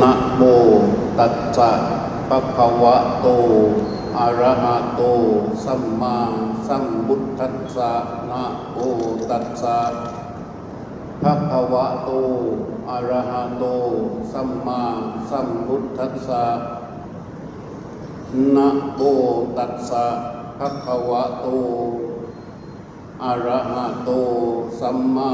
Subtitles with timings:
[0.00, 0.42] นะโม
[1.18, 1.72] ตัสสะ
[2.28, 3.26] ปะคะวะโต
[4.18, 5.02] อะระหะโต
[5.64, 6.18] สัมมา
[6.66, 7.92] สัมพุทธัสสะ
[8.30, 8.76] นะโม
[9.30, 9.78] ตัสสะ
[11.22, 12.10] ภะคะวะโต
[12.90, 13.64] อะระหะโต
[14.32, 14.82] สัมมา
[15.30, 16.44] สัมพุทธัสสะ
[18.56, 19.00] นะโม
[19.56, 20.06] ตัสสะ
[20.58, 21.46] ภะคะวะโต
[23.24, 24.10] อะระหะโต
[24.80, 25.32] สัมมา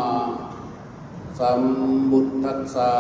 [1.39, 1.63] สัม
[2.11, 2.93] พุทธัสสะ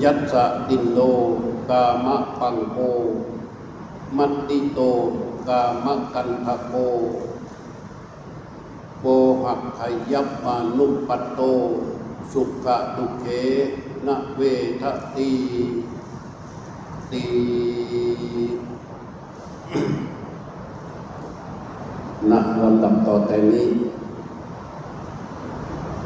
[0.00, 1.00] ยัสสะดินโล
[1.70, 2.78] กามะปังโก
[4.16, 4.80] มัตติโต
[5.48, 6.74] กามะกันทะโก
[9.00, 9.06] โก
[9.44, 9.80] หักข
[10.12, 11.40] ยับมานุปัตโต
[12.32, 13.26] สุขะตุเข
[14.06, 14.40] นะเว
[14.80, 14.82] ท
[15.14, 15.30] ตี
[17.12, 17.24] ตี
[22.30, 23.68] ณลำดับต่อแต่นี้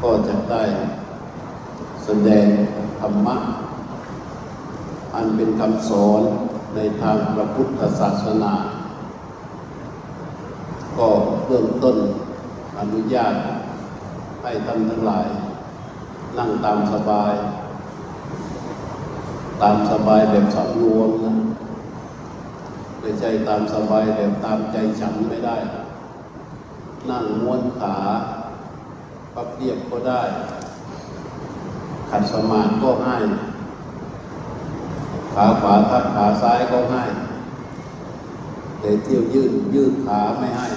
[0.01, 0.63] ก็จะได้
[2.03, 2.47] แสดง
[2.99, 3.37] ธรรมะ
[5.17, 6.21] อันเป็นคำสอน
[6.75, 8.53] ในทางพระพุทธศาสนา
[10.97, 11.07] ก็
[11.45, 11.97] เริ่มต้น
[12.79, 13.35] อนุญาต
[14.43, 15.25] ให้ท่านทั้งหลาย
[16.37, 17.33] นั่งตามสบาย
[19.61, 21.35] ตามสบายแบบสำรวมนะ
[22.99, 25.57] ไม่ใช่ตามสบายแบบตามใจฉันไม่ได้
[27.09, 27.95] นั่งม้วนขา
[29.35, 30.21] ปับเรียบก็ได้
[32.09, 33.17] ขัดสมาธิก็ให้
[35.39, 37.03] ขาขวาทับขาซ้ายก็ให้
[38.79, 40.67] แต่เที่ยวยืดยืดขาไม่ให้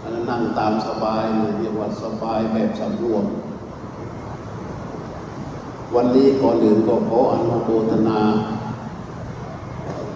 [0.00, 3.24] อันนั้นนั่งตามสบายเลยเรียกว่าสบายแบบสำรวม
[5.94, 8.20] วันนี้ก่อนอื่นก็ขออนุโมทนา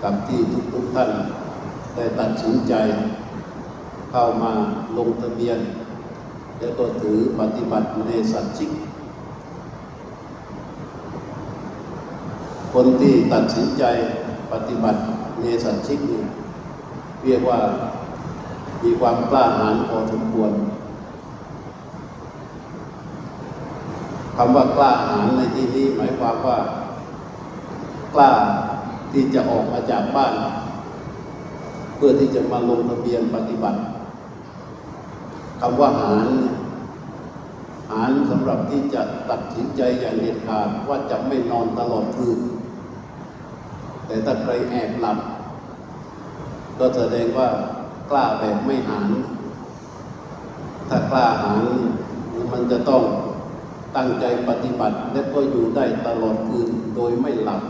[0.03, 1.11] กับที่ทุกทุกท่าน
[1.95, 2.73] ได้ตัดสินใจ
[4.11, 4.53] เข้ามา
[4.97, 5.59] ลงทะเบียน
[6.59, 8.71] แล้วก็ถือปฏิบัติในสัจจิก
[12.75, 13.85] คนที่ตัดสินใจ
[14.53, 15.01] ปฏิบัติ
[15.41, 16.23] เนสันชิกนี่
[17.25, 17.61] เรียกว่า
[18.83, 20.53] มีความกล้าหาญพอสมควร
[24.37, 26.59] คำว่ากล้าหาญในที่นี้หมายความว่า
[28.15, 28.31] กล้า
[29.13, 30.35] ที่จะออกมาจากบ้าน
[31.97, 33.79] เพื่อที่จะมาลงทะเบียนปฏิบัติ
[35.61, 36.29] คำว่าหาญ
[37.91, 42.39] หาญสำหรับที่จะตัดสินใจอย่างเด็ดขาดว่าจะไม่นอนตลอดคืน
[44.11, 45.19] แต่ถ้าใครแอบหลับ
[46.79, 47.49] ก็แสดงว่า
[48.11, 49.11] กล้าแบบไม่หาน
[50.89, 51.63] ถ้ากล้าหาน
[52.53, 53.03] มันจะต้อง
[53.97, 57.63] ตั้งใจปฏิบัติ และก็อยู่ได้ตลอดคืนโดยไม่หลับ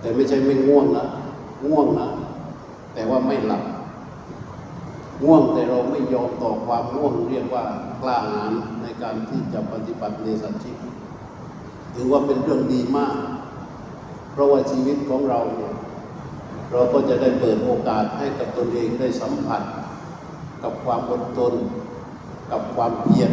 [0.00, 1.06] แต่ไม่ใช่ไม่ง่วงนะ
[1.66, 2.08] ง่วงนะ
[2.94, 3.62] แต่ว่าไม่หลับ
[5.24, 7.64] ง่วงแต่เราไม่ยอมต่อความง่วงเรียกว่า
[8.02, 8.52] กล้าหาญ
[8.82, 10.72] ในการที่จะปฏิบัติในสัจจิ
[11.94, 13.14] ถือว่าเป็นเรื่องดีมาก
[14.36, 15.72] เพราะว่าชีวิตของเราเนี่ย
[16.72, 19.62] เราก็จะได้เปิดโอกาสให้กับตนเองได้สัมผัส
[20.62, 21.52] กับความอดทน
[22.50, 23.32] กับความเพียร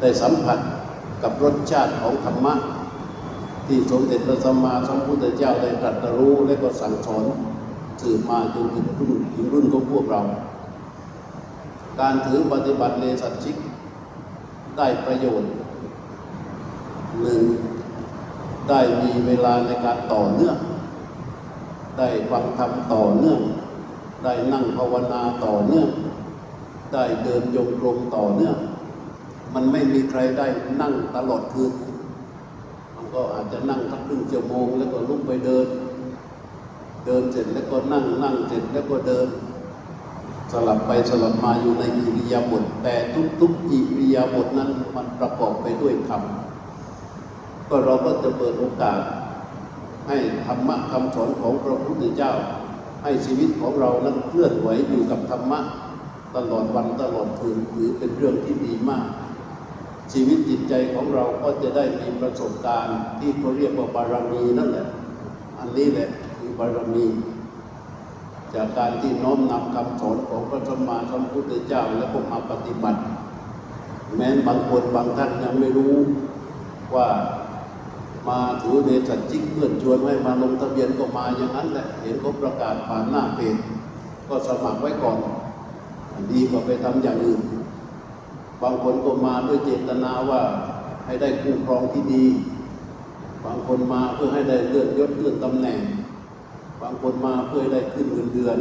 [0.00, 0.58] ได้สัมผัส
[1.22, 2.54] กับรสชาติของธรรมะ
[3.66, 7.24] ที่สมเด็จพระสัมมาสัมพุทธเจ้าได้ตรัสรู้และก็สั่งสอน
[8.02, 10.22] สืบมาจนถึงรุ่นถึงรุ่นของพวกเรา
[12.00, 13.56] การถือปฏิบัติเลสัตชิก
[14.76, 15.50] ได้ประโยชน์
[17.22, 17.42] หนึ่ง
[18.68, 20.56] ได้มีเวลาในการต่อเนื่อง
[21.98, 23.40] ได้ฟังธรรมต่อเนื่อง
[24.24, 25.88] ได้นั่งภาวนาต่อเนื่อง
[26.92, 28.56] ได้เดินโยกลมต่อเนื่อง
[29.54, 30.46] มันไม่มีใครได้
[30.80, 31.72] นั่งตลอดคืน
[32.94, 35.66] มันก็อาจจะนั่งสักครึ่งชั่วโมงแล้วก็ลุกไปเดิน
[37.06, 39.28] เดินเสร็จแล้วก็นั่งนั่งเสร็จแล้วก็เดิน
[40.52, 42.94] สลับไปสลับมาอยู่ในอิริยาบถแต่
[43.40, 46.22] ทุกๆอิริยาบถนั้นมันประกอบไปด้วยธรรม
[47.68, 49.00] ก็เราก็จะเปิดโอกาส
[50.08, 52.32] ให้ธรรมะคำสอนของพระพุทธเจ้า
[53.02, 55.60] ให้ชีวิตของเรานั้นเคลื่อนไหวอยู่กับธรรมะ
[56.36, 59.04] ตลอดวันตลอดคืนถือเป็นเรื่องที่ดีมาก
[60.12, 64.86] ชีวิตจิตใจของเราก็จะได้มีประสบการณ์ ที่เขาเรียกว่าบารมีนั่นแหละ
[65.58, 66.08] อันนี้แหละ
[66.38, 67.06] คือบารมี
[68.54, 73.00] จากการที่น้อมนำคำสอนของพระสัมมาสัมพุทธเจ้าแล้วก็มาปฏิบัติ
[74.16, 75.94] แม้บางคนบางท่านยังไม่รู้
[76.94, 77.06] ว่า
[78.28, 83.56] มาถือเนสัจจิกเพื่อนชวนให้มาลงทะเบียนก็มาอย่างนั้นแหละเห็นเขาประกาศผ่านหน้าเพจ
[84.28, 85.18] ก็สมัครไว้ก่อน
[86.32, 87.40] ดีกว่าไปทำอย่างอื่น
[88.62, 90.42] บางคนก็มาด้วยเจตนาว่า
[91.06, 92.24] ให้ได้คู่ครองที่ดี
[93.44, 95.80] บางคนมาเพื่อให้ได้เลื่อนยศเลื่อนตำแหน่ง
[96.82, 98.58] บางคนมาเพื่อให้ได้ขึ้นเงินเดือน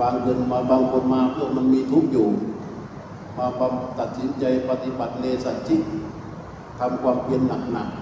[0.00, 2.28] บางคนมาบางคนมาเพื่อมันมีทุกข์อยู่
[3.36, 3.46] มา
[3.98, 5.82] ตัดสินใจปฏิบัติเลสัจจิก
[6.78, 7.42] ทำความเพียร
[7.72, 7.99] หนักๆ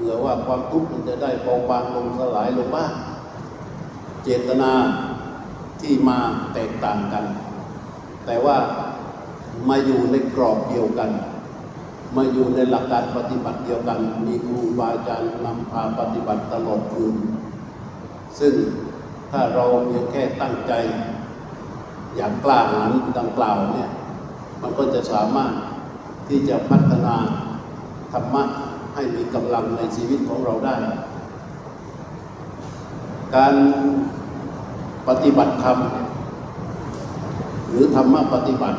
[0.00, 2.92] เผื่อว่าความทุกข์มันจะได้เบาบางลงสลายลงบ้าง
[4.24, 4.72] เจตนา
[5.80, 6.18] ที่มา
[6.54, 7.24] แตกต่างกัน
[8.26, 8.56] แต่ว่า
[9.68, 11.10] มาอยู่ในกรอบเดียวกัน
[12.16, 17.14] มาอยู่ในหลักการปฏิบัติเดียวกัน มีครูบาอาจารย์นำพาปฏิบัติตลอดคืน
[18.38, 18.54] ซึ่ง
[19.30, 20.72] ถ้าเราเพียงแค่ตั้งใจ
[22.16, 23.88] อย่างกล้าหาญดังกล่าวเนี่ย
[24.62, 25.52] มันก็จะสามารถ
[26.28, 27.16] ที่จะพัฒนา
[28.12, 28.44] ธรรมะ
[28.94, 30.76] ให้มีกำลังในชีวิตของเราได้
[33.36, 33.54] การ
[35.08, 35.78] ปฏิบัติธรรม
[37.68, 38.78] หรือธรรมะปฏิบัติ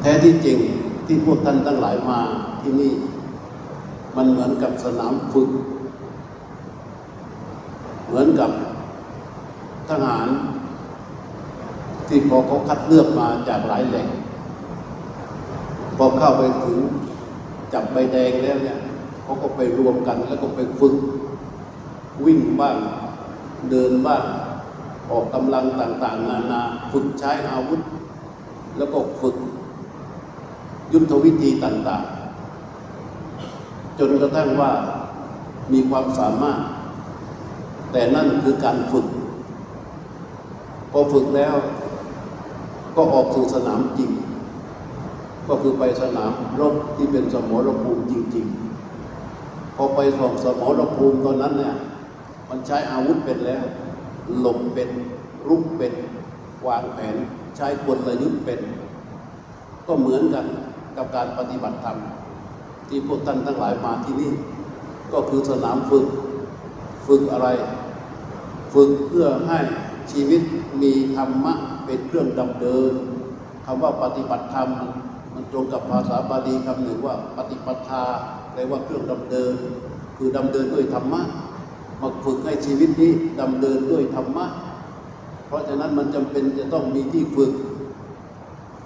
[0.00, 0.58] แท้ที่จริง
[1.06, 2.20] ที่พวกท่านทั้งหลายมา
[2.60, 2.92] ที่นี่
[4.16, 5.50] มันเหมือนกับสนามฝึก
[8.06, 8.50] เหมือนกับ
[9.88, 10.28] ทหาร
[12.08, 14.08] ที่พอเขาคัดเลือกมาจากหลายแหล่ง
[15.96, 16.78] พอเข้าไปถึง
[17.74, 18.78] จับใบแดงแล้วเนี่ย
[19.24, 20.94] เขาก็ไปรวมกันแล้วก็ไปฝึก
[22.24, 22.76] วิ่งบ้าง
[23.70, 24.24] เดินบ้าง
[25.10, 27.80] ออกกำลังต่าง ๆ นานาฝึกใช้อาวุธ
[28.78, 29.36] แล้วก็ฝึก
[30.92, 32.04] ยุทธวิธีต่าง
[33.20, 34.70] ๆ จนกระทั่งว่า
[35.72, 36.60] มีความสามารถ
[37.92, 39.06] แต่นั่นคือการฝึก
[40.90, 41.54] พอฝึกแล้ว
[42.96, 44.10] ก็ออกสู่สนามจริง
[45.54, 48.46] ก็คือไปสนามรบที่เป็นสมรภูมิจริง
[49.10, 51.74] ๆ พอไปส่องสมรภูมิตอนนั้นเนี่ย
[52.48, 53.64] มันใช้อาวุธเป็นแล้ว
[54.38, 54.90] หลบเป็น
[55.48, 55.94] รุกเป็น
[56.66, 57.16] วางแผน
[57.56, 58.60] ใช้กลยุทธ์เป็น
[59.86, 60.46] ก็เหมือนกัน
[60.96, 61.98] กับการปฏิบัติธรรม
[62.88, 64.32] ที่พวกท่านทั้งหลายมาที่นี่
[65.12, 66.06] ก็คือสนามฝึก
[67.06, 67.48] ฝึกอะไร
[68.74, 69.58] ฝึกเพื่อให้
[70.12, 70.42] ชีวิต
[70.82, 71.54] มีธรรมะ
[71.84, 72.92] เป็นเครื่องดำเนิน
[73.64, 74.90] คำว่าปฏิบัติธรรมมัน
[75.34, 78.04] มันตรงกับภาษาบาลีคำหนึ่งว่าปฏิปทา
[78.52, 79.54] แปลว่าเครื่องดำเนิน
[80.16, 81.22] คือดำเนินด้วยธรรมะ
[82.00, 84.46] มาฝึกให้ชีวิตนี้ดำเนินด้วยธรรมะ
[85.46, 87.52] เพราะฉะนั้นมันจำเป็นจะต้องมีที่ฝึก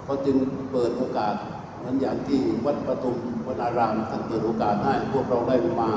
[0.07, 0.37] ก็จึง
[0.71, 1.35] เปิดโอกาส
[1.77, 5.89] เหมือนอย่างที่วัดประตุมวนารามท่านเปิดโอกาสให้พวกเราได้มา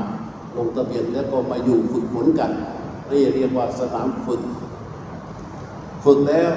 [0.56, 2.50] ลงทะเบียนแล้วก็มาอยู่ฝึกฝนกัน
[3.10, 4.42] นี่เรียกว่าสนามฝึก
[6.04, 6.50] ฝึกแล้ว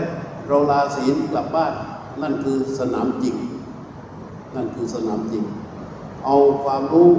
[0.48, 1.74] เราลาศีลกลับบ้าน
[2.22, 3.36] นั่นคือสนามจริง
[4.55, 5.45] นั่นคือสนามจริง
[6.25, 7.09] เอาความรู้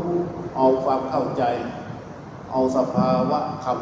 [0.57, 1.43] เอาความเข้าใจ
[2.53, 3.79] เอาสภาวะธรรม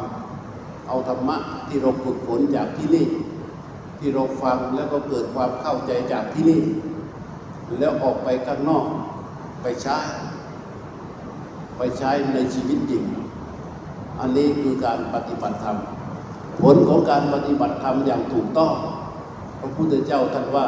[0.87, 3.07] เอาธรรมะที่เราฝึกฝนจากที่นี่
[3.99, 6.61] ที่เราฟังแล้วก็เกิดความเข้าใจจากที่นี่
[7.79, 8.85] แล้วออกไปข้างนอก
[9.61, 9.97] ไปใช้
[11.77, 13.03] ไปใช้ในชีวิตจริง
[14.19, 15.77] อันนี้คือการปฏิบัติธรรม
[16.61, 18.73] ผลของการปฏิบัติธรรมอย่างถูกต้อง
[19.59, 20.65] พระพุทธเจ้าท่านว่า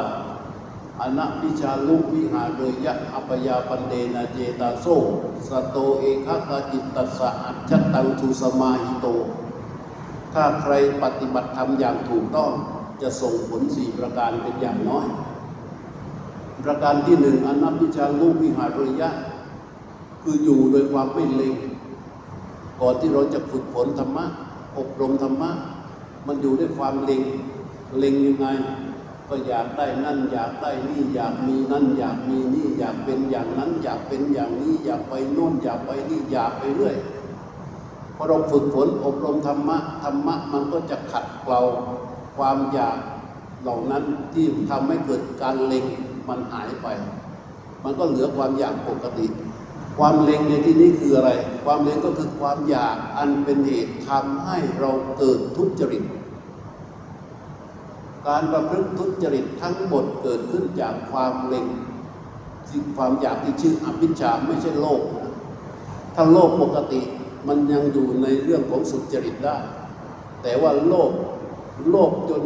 [1.01, 4.85] อนัพิชาลุวิหาโดยยะอัปยาปันเดนาเจตาโซ
[5.47, 9.07] สตโตเอกขจิตตสะอัจฉตังทุสมาหิโต
[10.33, 12.51] ถ้าใครปฏิบัติธรรมอย่างถูกต้อง
[13.01, 15.05] จะส่งผลสี่ประการเป็นอย่างน้อย
[16.63, 19.09] ประการที่หนึ่งอนัพิชาลุวิหาโดยยะ
[20.23, 21.53] คืออยู่โดยความไม่เล็ง
[22.81, 24.25] ก่อนที่เราจะฝึกฝนธรรมะ
[24.77, 25.51] อบรมธรรมะ
[26.27, 27.21] มันอยู่ด้วยความเล็ง
[27.99, 28.47] เล็งยังไง
[29.29, 36.95] ก็อยากได้นั่นอยากได้นี่อยากมีนั่นอยากมีนี่อยากเป็นอย่างนั้น อยากเป็นอย่างนี้อยากไปโน่นอยากไปนี่อยากไปเรื่อย
[38.15, 41.61] พอเราฝึกฝนอบรมธรรมะธรรมะมันก็จะขัดเกลา
[42.37, 42.97] ความอยาก
[43.61, 45.85] เหล่านั้นที่ทำให้เกิดการเล็ง
[46.27, 46.87] มันหายไป
[47.83, 49.27] มันก็เหลือความอยากปกติ
[49.97, 51.31] ความเล็งในที่นี้คืออะไร
[51.65, 56.03] ความเล็งก็คือความอยากอันเป็นเหตุทำให้เราเกิดทุจริต
[58.27, 61.67] การประพฤติทุจริตทั้งหมดเกิดขึ้นจากความเล็ง
[62.67, 65.33] ที่ความอยากที่ชื่ออภิชาไม่ใช่โลภนะ
[66.15, 67.01] ถ้าโลภปกติ
[67.47, 69.57] มันยังอยู่ในเรื่องของสุจริตได้
[70.41, 71.11] แต่ว่าโลภ
[71.89, 72.41] โลภจน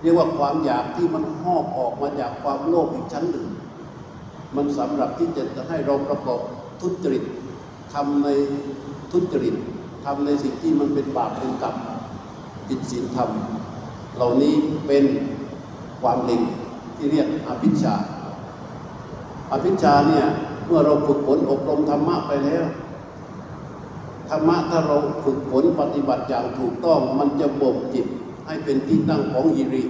[0.00, 3.46] เรียกว่าความอยากที่มันหอบออกมาจากความโลภอีกชั้นหนึ่ง
[4.56, 6.40] มันสำหรับที่จะให้เราประกอบ
[6.80, 7.24] ทุจริต
[7.94, 8.28] ทำใน
[9.12, 9.54] ทุจริต
[10.04, 11.76] ทำในสิ่งที่มันเป็นบาปเป็นกรรม
[12.68, 13.30] ผิดศีลธรรม
[14.16, 14.54] เหล่านี้
[14.86, 15.04] เป็น
[16.00, 16.42] ความเล็ง
[16.96, 17.94] ที่เรียกอภิชา
[19.52, 20.26] อภิชาเนี่ย
[20.66, 22.64] เมื่อเราฝึกฝนอบรมธรรมะไปแล้ว
[24.30, 28.06] ธรรมะถ้าเราฝึกฝนปฏิบัติอย่างถูกต้องมันจะบ่มจิต
[28.46, 29.84] ให้เป็นที่ตั้งของฮิริ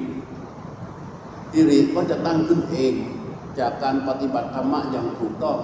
[1.53, 2.95] ฮิริก็จะตั้งขึ้นเอง
[3.59, 5.59] จากการปฏิบัติธรรมะอย่างถูกต้อง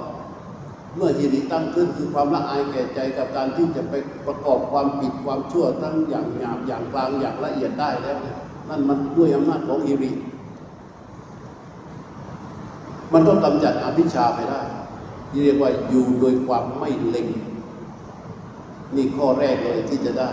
[0.96, 3.94] เมื่อฮิริตั้งขึ้นคือความละอายแก่ใจกับการที่จะไป
[4.26, 8.36] ประกอบความผิดความชั่วทั้งอย่างหยาบอย่างกลางอย่างละเอียดได้แล้วเนี่ย
[8.72, 10.10] นั่นมันด้วยอำนาจของฮิริ
[13.12, 14.60] มันก็กำจัดอภิชาไปได้
[15.42, 17.28] เรียกว่าอยู่โดยความไม่เล็ง
[18.94, 20.30] นี่ข้อแรกเลยที่จะได้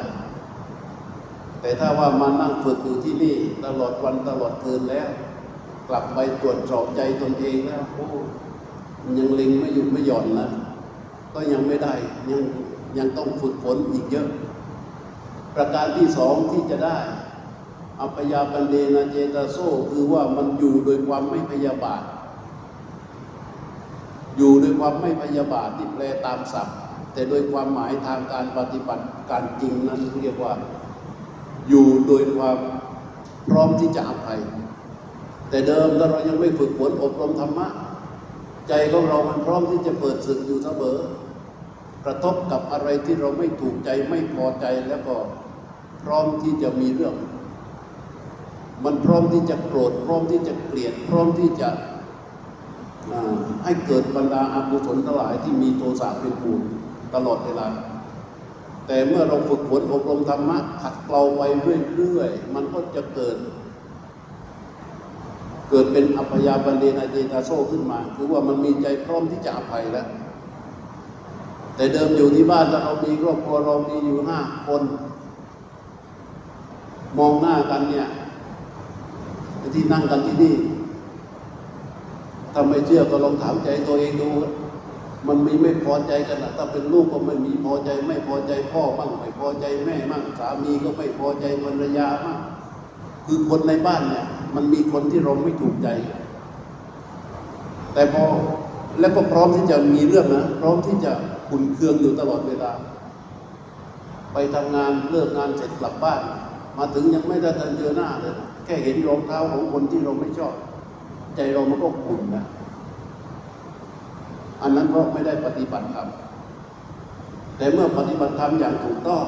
[1.62, 5.10] แต่ถ้าว่ามานั่งฝึกอยู่ที่นี่ ตลอดวันตลอดคืนแล้ว
[5.90, 8.08] กลับไปตรวจสอบใจตนเองแล้วโอ้
[9.04, 10.48] มันยังเล็งไม่หยุดไม่หย่อนนะ
[11.34, 11.94] ก็ยังไม่ได้
[12.32, 12.44] ยัง
[12.98, 14.28] ยังต้องฝึกฝนอีกเยอะ
[15.56, 16.98] ประการที่สองที่จะได้
[18.02, 19.58] อัปยาปันเดนะเจตาโซ
[19.92, 22.04] คือว่ามันอยู่โดยความไม่พยาบาท
[24.38, 26.76] อยู่โดยความไม่พยาบาทที่แปลตามศัพท์
[27.14, 30.54] แต่โดยความหมายทางการปฏิบัติการจริงนั้นเรียกว่า
[31.70, 32.58] อยู่โดยความ
[33.50, 34.40] พร้อมที่จะอภัย
[35.50, 37.68] แต่เดิมถ้าเรายังไม่ฝึกฝนอบรมธรรมะ
[38.68, 40.98] ใจของเรามันพร้อมที่จะเปิดศึกอยู่เสมอ
[42.06, 45.16] กระทบกับอะไรที่เราไม่ถูกใจไม่พอใจแล้วก็
[46.04, 47.16] พร้อมที่จะมีเรื่อง
[48.86, 51.70] มันพร้อมที่จะโกรธพร้อมที่จะเกลียด พร้อมที่จะ
[53.64, 56.62] ให้เกิดบรรดาอากุศลทั้งหลายที่มีโทสะเป็นปูน
[57.16, 57.68] ตลอดเวลา
[58.88, 61.42] แต่เมื่อเราฝึกฝนอบรมธรรมะขัดเกลาไป
[61.96, 63.38] เรื่อยๆ มันก็จะเกิด
[65.70, 70.08] เกิดเป็นอัพยาบันเดนาเจตาโซขึ้นมา คือว่ามันมีใจพร้อมที่จะอภัยแล้ว
[71.76, 74.84] แต่เดิมอยู่ที่บ้านแล้วเรามีครอบครัวเรามีอยู่ห้าคน
[77.18, 78.08] มองหน้ากันเนี่ย
[79.76, 80.56] ที่นั่งกันที่นี่
[82.54, 84.30] ถ้าไม่เชื่อก็ลองถามใจตัวเองดู
[85.28, 92.40] มันมีไม่พอใจกันนะถ้าเป็นลูกก็ไม่มีพอใจ ไม่พอใจพ่อบ้างไม่พอใจแม่บ้างสามีก็ไม่พอใจภรรยาบ้าง
[93.26, 94.26] คือคนในบ้านเนี่ย
[94.56, 95.88] มันมีคนที่เราไม่ถูกใจ
[97.94, 98.24] แต่พอ
[99.00, 101.12] แล้วก็พร้อมที่จะมีเรื่องนะพร้อมที่จะ
[101.50, 102.72] ขุนเคืองอยู่ตลอดเวลา
[104.34, 106.22] ไปทำงานเลิกงานเสร็จกลับบ้าน
[106.78, 108.36] มาถึงยังไม่ได้ทันเจอหน้าเลย
[108.70, 110.54] ค่เห็นรองเท้าของคนที่เราไม่ชอบ
[111.36, 112.46] ใจเรามันก็ขุ่นนะ
[114.62, 116.08] อันนั้นเพราะไม่ได้ปฏิบัติธรรม
[117.58, 119.24] แต่เมื่อปฏิบัติธรรมอย่างถูกต้อง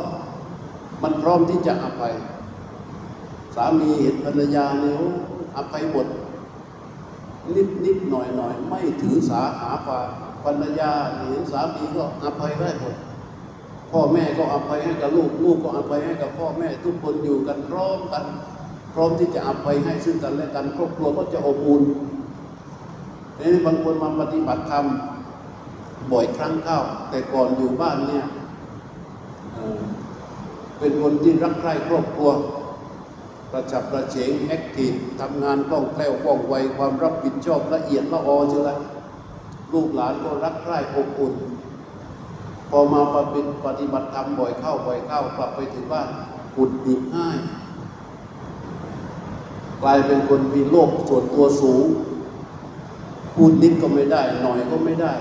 [1.04, 2.14] มันพร้อมที่จะอภัย
[3.56, 5.10] สามีเห็นภรรยาเนี่ยโอ้
[5.58, 6.08] อภัยหมด
[7.56, 10.00] นิดนิดหน่อยหน่อยไม่ถือสาหาปา
[10.44, 10.92] ภรรยา
[11.30, 12.96] เห็นสามีก็อภัยได้หมด
[13.92, 18.24] พ่อแม่ก็อภัยให้กับลูกลูกก็อภัยให้กับพ่อแม่ทุกคนอยู่กันพร้อมกัน
[18.94, 21.84] พร้อมที่จะอภัยให้ซึ่งกันและกัน ครอบครัวก็จะอบอุ่น
[23.40, 24.86] นี่บางคนมาปฏิบัติธรรม
[26.12, 26.80] บ่อยครั้งเข้า
[27.10, 28.26] แต่ก่อนอยู่บ้านเนี่ย
[30.80, 32.30] เป็นคนที่รักใคร่ครอบครัว
[33.52, 38.78] ประฉับประเฉงแอคทีฟทำงานคล่องแคล่วว่องไวความรับผิดชอบละเอียดละออเชียวละ
[39.74, 41.34] ลูกหลานก็รักใคร่อบอุ่น
[42.70, 46.08] พอมาปฏิปฏิบัติธรรมบ่อยเข้าบ่อยเข้ากลับไปถึงบ้าน
[46.56, 47.38] หุดหงิดง่าย
[49.84, 51.86] กลายเป็นคนมีโลกส่วนตัวสูง
[53.36, 55.14] พูดนิดก็ไม่ได้ หน่อยก็ไม่ได้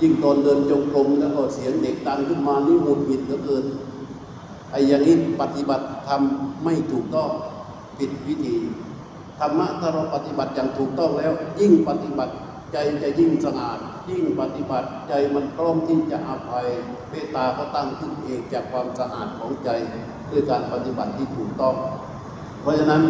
[0.00, 3.64] ยิ่งตอนเดินจงกรมแล้วก็เสียงเด็กดังขึ้นมานี่หงุดหงิดเหลือเกิน
[4.70, 6.20] ไอ้อย่างนี้ปฏิบัติธรรม
[6.64, 7.30] ไม่ถูกต้อง
[7.98, 8.56] ผิดวิธี
[9.38, 12.34] ธรรมะถ้าเราปฏิบัติอย่างถูกต้องแล้ว ยิ่งปฏิบัติ
[12.72, 13.78] ใจจะยิ่งสะอาด
[14.10, 16.66] ยิ่งปฏิบัติใจมันพร้อมที่จะอภัย
[17.10, 19.68] เมตตาก็ตั้งขึ้นเองจากความสะอาดของใจ
[20.30, 21.74] ด้วยการปฏิบัติที่ถูกต้อง
[22.62, 23.02] เพราะฉะนั้น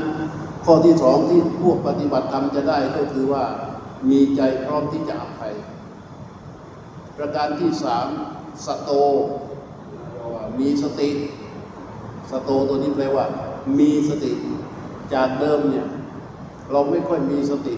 [0.65, 3.45] ข้อที่สองที่พวกปฏิบัติธรรมจะได้ก็คือว่า
[4.11, 5.55] มีใจพร้อมที่จะอภัย
[7.17, 8.09] ประการที่สาม
[8.67, 8.91] สโต
[10.59, 11.11] มีสติ
[12.31, 13.25] สโตตัวนี้แปลว่า
[13.79, 14.33] มีสติ
[15.15, 15.87] จากเดิมเนี่ย
[16.71, 17.75] เราไม่ค่อยมีสติ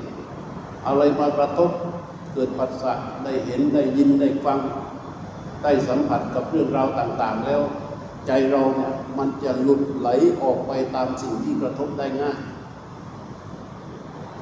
[0.86, 1.70] อะไรมากระทบ
[2.32, 2.92] เกิดปัสสะ
[3.24, 4.58] ได้เห็นได้ยินได้ฟัง
[5.62, 7.62] ได้สัมผัสกับเรื่องราวต่าง ๆ แล้ว
[8.26, 10.08] ใจเราเนี่ยมันจะหลุดไหล
[10.42, 12.38] ออกไปตามสิ่งที่กระทบได้ง่าย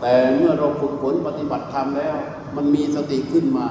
[0.01, 2.17] แต่เมื่อเราฝึกฝนปฏิบัติธรรมแล้ว
[2.57, 3.67] มันมีสติขึ้นมา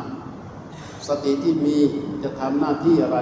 [1.08, 1.78] สติที่มี
[2.24, 3.20] จะทำหน้าที่อะไร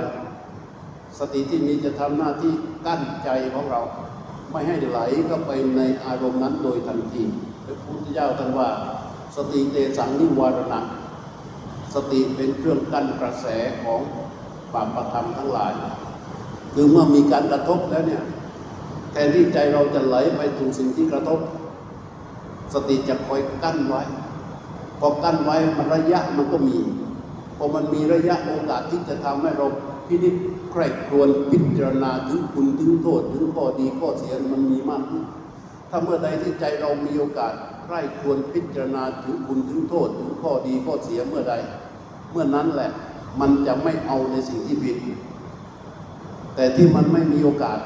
[1.20, 2.54] สติที่มีจะทำหน้าที่
[2.86, 3.82] กั้นใจของเรา
[4.52, 7.24] ไม่ให้ไหลเข้าไปในอารมณ์นั้นโดยทันที
[7.66, 8.70] พระพุทธเจ้าท่านว่า
[9.36, 10.80] สติเตสังนิวารณะ
[11.96, 13.46] สติเป็นเครื่องกั้นกระแส
[13.84, 14.02] ของ
[14.74, 15.74] บาปประธรรมทั้งหลาย
[16.74, 18.24] คือเมื่อมีการกระทบแล้วเนี่ย
[19.12, 21.40] แทนที่ใจเราจะไหลไปถูกสิ่งที่กระทบ
[22.74, 24.02] สติจะคอยกั้นไว้
[25.00, 26.78] พอกั้นไว้มันระยะมันก็มี
[27.58, 29.68] พอมันมีระยะโอกาสที่จะทำให้เรา
[30.08, 30.36] พินิจ
[30.72, 35.24] ใคร่ครวญพิจารณาถึงคุณถึงโทษถึงข้อดีข้อเสียมันมีมากขึ้น
[35.90, 41.54] ถ้าเมื่อใดที่ใจเรามีโอกาสใคร่ครวญพิจารณาถึงคุณถึงโทษถึงข้อดีข้อเสียเมื่อใด
[42.32, 42.90] เมื่อนั้นแหละ
[43.40, 44.98] มันจะไม่เอาในสิ่งที่ผิด
[46.60, 47.80] แต่ที่มันไม่มีโอกาส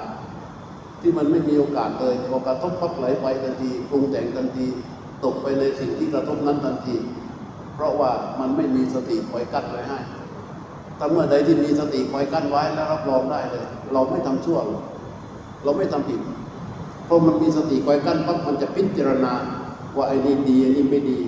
[1.01, 4.67] ที่มันไม่มีโอกาสเลยพอกระทบปั๊บไหลไปทันทีปรุงแต่งทันที
[5.23, 6.95] ตกไปในสิ่งที่กระทบนั้นทันที
[7.75, 9.99] เพราะว่ามันไม่มีสติคอยกั้นไว้ให้
[10.97, 14.59] ถ้าเมื่อใดที่มีสติคอยกั้นไว้แล้วรับรองได้เลย เราไม่ทำชั่ว
[15.63, 16.19] เราไม่ทำผิด
[17.05, 19.33] เพราะมันมีสติคอยกั้นปั๊บมันจะพิจารณา
[19.95, 21.19] ว่าไอ้นี่ดีไอ้นี่ไม่ดี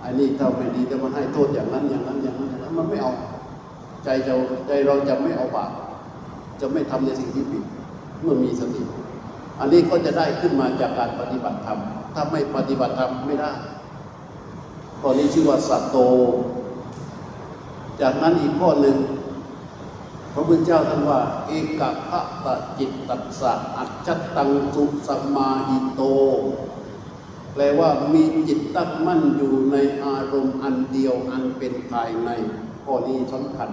[0.00, 3.12] ไอ้นี่ถ้าไม่ดีแต่มันให้โทษอย่างนั้นอย่างนั้นอย่างนั้นอย่างนั้นมันไม่เอา
[4.04, 5.70] ใจเราใจเราจะไม่เอาบาป
[6.60, 7.64] จะไม่ทำในสิ่งที่ผิด
[8.22, 8.82] เมื่อมีสติ
[9.60, 11.78] อันนี้ก็จะได้ขึ้นมาจากการปฏิบัติธรรม
[12.14, 13.52] ถ้าไม่ปฏิบัติธรรมไม่ได้
[15.00, 15.96] ข้อนี้ชื่อว่าสัตโต
[18.00, 18.96] จากนั้นอีกข้อหนึ่ง
[20.34, 26.02] พระพุทธเจ้าท่านว่า เอกภะตะจิตตัสสะอัจจตังสุสัมมาหิโต
[27.52, 32.30] แปลว่ามีจิตตั้งมั่นอยู่ในอารมณ์อันเดียวอันเป็นภายใน
[32.84, 33.70] ข้อนี้สำคัญ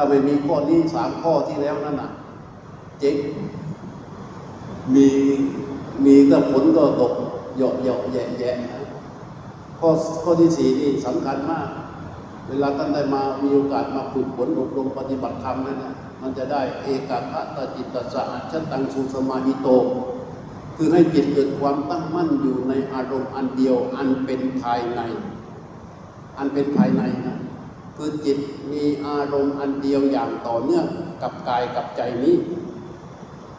[0.00, 2.10] ถ้าไม่มีข้อนี้สามข้อที่แล้วนั่นน่ะ
[3.00, 3.16] เจ๊ง
[4.94, 5.08] มี
[6.04, 7.12] มีก็ผลก็ตก
[7.56, 8.82] เหยาะเหยาะแย่แย่นะ
[9.78, 9.90] ข้อ
[10.22, 11.68] ข้อที่สี่นี่สำคัญมาก
[12.48, 19.68] เวลาท่านได้มามีโอกาสมาฝึกฝนอบรมปฏิบัติธรรมนั่นนะมันจะได้เอกภะตจิตตสะอัจฉตังสุสมาหิโต
[20.76, 25.00] คือให้จิตเกิดความตั้งมั่นอยู่ในอารมณ์อันเดียว อันเป็นภายใน
[26.38, 27.39] อันเป็นภายในนะ
[28.02, 28.38] คือจิต
[28.72, 30.86] มีอารมณ์อันเดียวอย่างต่อเนื่อง
[31.22, 32.36] กับกายกับใจนี้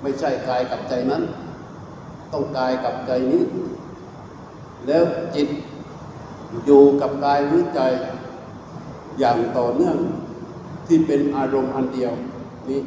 [0.01, 1.24] ไม่ใช่กายกับใจนั้น
[2.33, 3.43] ต้องกายกับใจนี้
[4.88, 5.03] แล้ว
[5.36, 5.48] จิต
[6.65, 7.81] อยู่กับกายหรือใจ
[9.19, 9.98] อย่างต่อเนื่อง
[10.88, 12.13] ที่เป็นอารมณ์อันเดียว
[12.69, 12.79] นี้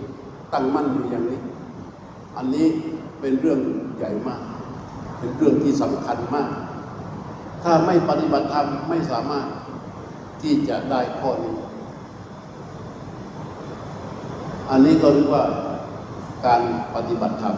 [0.53, 1.41] ตั้งมั่นอยู่อย่างนี้
[2.37, 2.67] อันนี้
[3.21, 3.61] เป็นเรื่อง
[3.97, 4.41] ใหญ่มาก
[5.19, 6.51] เป็นเรื่องที่สำคัญมาก
[7.63, 9.49] ถ้าไม่ปฏิบัติธรรมไม่สามารถ
[10.45, 11.55] ที่จะได้ข้อนี้
[14.71, 15.45] อันนี้ก็เรียกว่า
[16.47, 16.63] การ
[16.95, 17.57] ปฏิบัติธรรม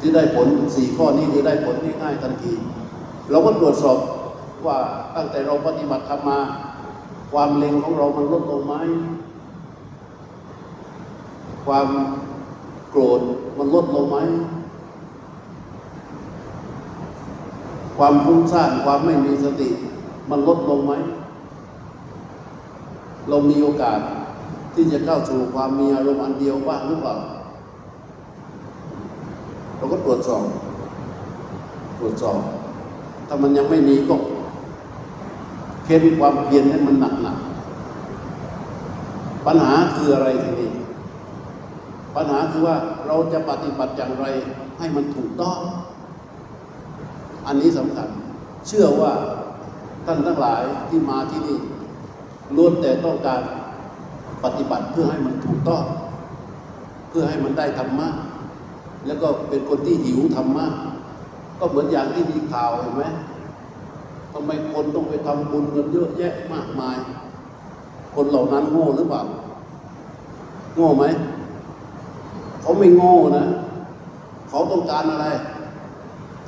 [0.00, 2.54] ที่ได้ผลสี่ข้อนี้คือได้ผลง่ายๆทันที
[3.30, 3.98] เราก็ตรวจสอบ
[4.66, 4.78] ว่า
[5.16, 6.38] ตั้งแต่เราปฏิบัติธรรมมา
[7.32, 8.74] ความเล็งของเรามันลดลงไหม
[11.66, 11.88] ความ
[12.90, 13.20] โกรธ
[13.58, 14.18] มันลดลงไหม
[17.96, 19.68] ความฟุ้งซ่านความไม่มีสติ
[20.30, 20.92] มันลดลงไหม
[23.28, 23.98] เรามีโอกาส
[24.74, 27.14] ที่จะเข้าสู่ความมีอารมณ์อันเดียวบ้างหรือเปล่า
[29.76, 30.44] เราก็ตรวจสอบ
[32.00, 32.40] ตรวจสอบ
[33.28, 34.16] ถ้ามันยังไม่มีก็
[35.84, 37.36] เค้นความเพียรให้มันหนักหนัก
[39.46, 40.70] ปัญหาคืออะไรทีนี้
[42.16, 44.24] ปัญหาคือว่าเราจะปฏิบัติอย่างไร
[44.78, 45.58] ให้มันถูกต้อง
[47.46, 48.08] อันนี้สำคัญ
[48.66, 49.12] เชื่อว่า
[50.06, 51.58] ท่านทั้งหลายที่มาที่นี่
[52.56, 53.40] ล้วนแต่ต้องการ
[54.44, 55.84] ปฏิบัติเพื่อให้มันถูกต้อง
[57.08, 58.08] เพื่อให้มันได้ธรรมะ
[59.06, 60.66] แล้วก็เป็นคนที่หิวธรรมะ
[61.58, 63.04] ก็เหมือนอย่างที่มีข่าวเห็นไหม
[64.32, 66.96] ทำไมคนต้องไปทำบุญกันเยอะแยะมากมาย
[68.14, 69.22] คนเหล่านั้นโง่หรือเปล่า
[70.74, 71.04] โง่ไหม
[72.60, 73.44] เขาไม่โง่นะ
[74.48, 75.26] เขาต้องการอะไร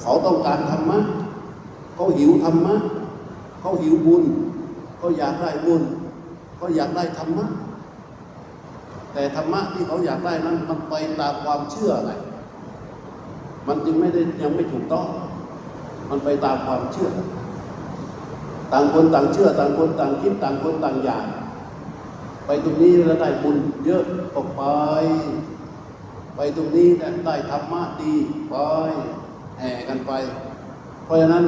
[0.02, 0.98] เขาต้องการธรรมะ
[1.94, 2.74] เขาหิวธรรมะ
[3.60, 4.24] เขาหิวบุญ
[5.00, 5.82] เขาอยากได้บุญ
[6.56, 7.46] เขาอยากได้ธรรมะ
[9.12, 12.10] แต่ธรรมะที่เขาอยากได้นั้นมันไปตามความเชื่อไง
[13.68, 15.06] มันจึงไม่ได้ยังไม่ถูกต้อง
[16.10, 17.10] มันไปตามความเชื่อ
[18.72, 21.26] ต่างคนต่างเชื่อ ต่างคนต่างคิดต่างคนต่างอยาก
[22.46, 24.02] ไปตรงนี้แล้วได้บุญเยอะ
[24.34, 24.62] ก็ไป
[26.36, 26.88] ไปตรงนี้
[27.26, 28.14] ได้ธรรมะดี
[28.48, 28.54] ไป
[29.58, 30.12] แห่กันไป
[31.04, 31.44] เพราะฉะนั้น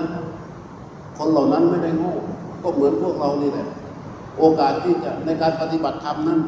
[1.18, 2.14] คนเหล่านั้นไม่ได้โง่
[2.62, 3.68] ก็เหมือนพวกเรานี่แหละ
[4.38, 6.40] โอกาสที่จะในการปฏิบัติธรรมนั้น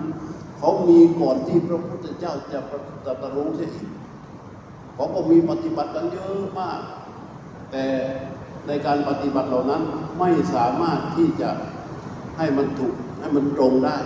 [0.59, 2.59] เขามีก่อนที่พระพุทธเจ้าจะ
[3.05, 3.89] ตรัสรู้เสียอีก
[4.95, 6.81] เขาก็มีปฏิบัติกันเยอะมาก
[7.71, 7.85] แต่
[8.67, 9.83] ในการปฏิบัติเหล่านั้น
[10.19, 11.51] ไม่สามารถที่จะ
[12.37, 13.97] ให้มันถูกให้มันตรงได้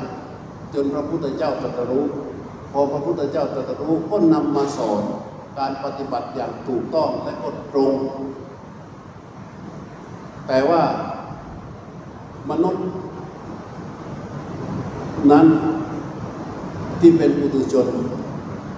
[0.74, 2.04] จนพระพุทธเจ้าตรัสรู้
[2.72, 5.02] พอพระพุทธเจ้าตรัสรู้ก็นำมาสอน
[5.58, 7.94] การปฏิบัติอย่างถูกต้องและก็ตรง
[10.48, 10.82] แต่ว่า
[12.50, 12.84] มนุษย์
[15.30, 15.46] นั้น
[17.00, 17.86] ที่เป็นปุถุชน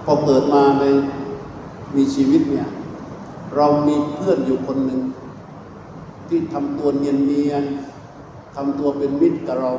[0.05, 0.83] พอเกิดมาใน
[1.95, 2.67] มีชีวิตเนี่ย
[3.55, 5.01] เรามีเพื่อนอยู่คนหนึ่ง
[6.27, 9.71] ที่ทำตัวเนียนๆทำตัวเป็นมิตรกับเรา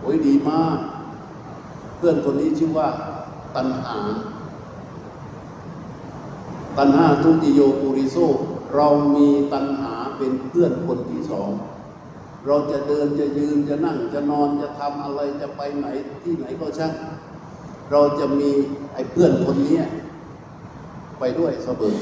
[0.00, 0.78] โอ้ยดีมาก
[1.96, 2.88] เพื่อนคนนี้ชื่อว่า
[3.56, 3.98] ตัณหา
[6.78, 8.16] ตัณหาทุติโยปุริโซ
[8.74, 8.86] เรา
[9.16, 11.50] มีตัณหาเป็นเพื่อนคนที่สอง
[12.46, 15.86] เราจะเดินจะยืนจะนั่งจะนอนจะทำอะไรจะไปไหน
[16.22, 16.92] ที่ไหนก็ช่าง
[17.90, 18.50] เราจะมี
[18.94, 19.78] ไอ้เพื่อนคนนี้
[21.18, 21.98] ไปด้วยเสมอ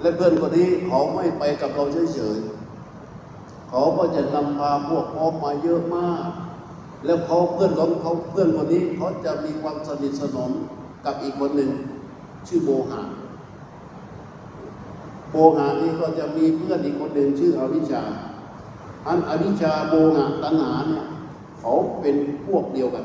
[0.00, 6.28] และเพื่อนคนนี้เขาไม่ไปกับเราเฉยๆเขาก็จะนำพาพวกพ้องมาเยอะมาก
[7.04, 10.50] แล้วเขาเพื่อนของเขาเพื่อนคนนี้เขาจะมีความสนิทสนม
[11.04, 11.70] กับอีกคนหนึ่ง
[12.46, 13.02] ชื่อโบหะ
[15.30, 18.02] โบหะนี่ก็จะมีเพื่อนอีกคนหนึ่งชื่ออวิชชา
[19.06, 21.06] อันอวิชชาโบหะตัณหาเนี่ย
[21.58, 22.16] เขาเป็น
[22.46, 23.04] พวกเดียวกัน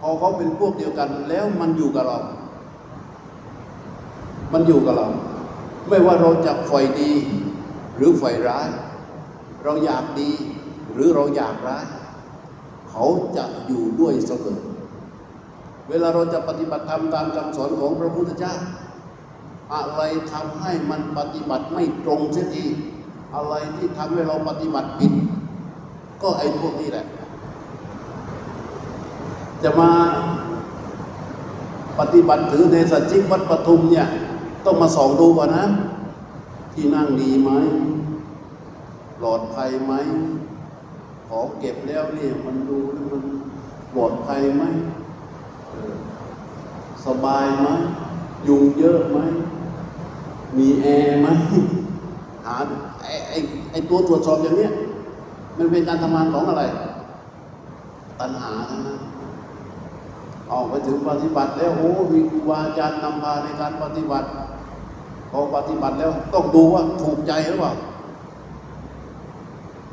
[0.00, 2.18] พอเขาเป็นพวกเดียวกันแล้วมันอยู่กับเรา
[4.52, 5.08] มันอยู่กับเรา
[5.88, 7.12] ไม่ว่าเราจะฝ่ายดี
[7.96, 8.68] หรือฝ่ายร้าย
[9.64, 10.30] เราอยากดี
[10.92, 11.86] หรือเราอยากร้าย
[12.90, 13.04] เขา
[13.36, 14.60] จะอยู่ด้วยเสมอ
[15.88, 18.54] เวลาเราจะปฏิบัติธรรมตามคำสอนของพระพุทธเจ้า
[19.74, 22.66] อะไรทำให้มันปฏิบัติไม่ตรงเสียที
[23.36, 25.12] อะไรที่ทำให้เราปฏิบัติผิด
[26.22, 27.06] ก็ไอ้พวกนี้แหละ
[29.62, 29.90] จะมา
[31.98, 34.06] ปฏิบัติถือในสัจจิวัดปทุมเนี่ย
[34.64, 35.64] ต้องมาส่องดูก่อนนะ
[36.72, 37.50] ที่นั่งดีไหม
[39.18, 39.92] ปลอดภัยไหม
[41.28, 43.22] ของเก็บแล้วเนี่ยมันดูแล้วมัน
[43.94, 44.62] ปลอดภัยไหม
[47.06, 47.66] สบายไหม
[48.48, 49.18] ยุงเยอะไหม
[50.56, 51.26] มีแอร์ไหม
[52.46, 52.56] หา
[53.02, 53.38] ไอ้ไอ้
[53.70, 54.72] ไอ้ตัวตรวจสอบอย่างเนี้ย
[55.58, 56.62] มันเป็นการทำงานของอะไร
[58.20, 58.98] ตัณหานั้น
[60.52, 64.28] ออกไปถึงปฏิบัติแล้วโอ้มีครูบาอาจารย์นำพาในการปฏิบัติ
[65.30, 67.72] พอปฏิบัติแล้วต้องดูว่าถูกใจหรือเปล่า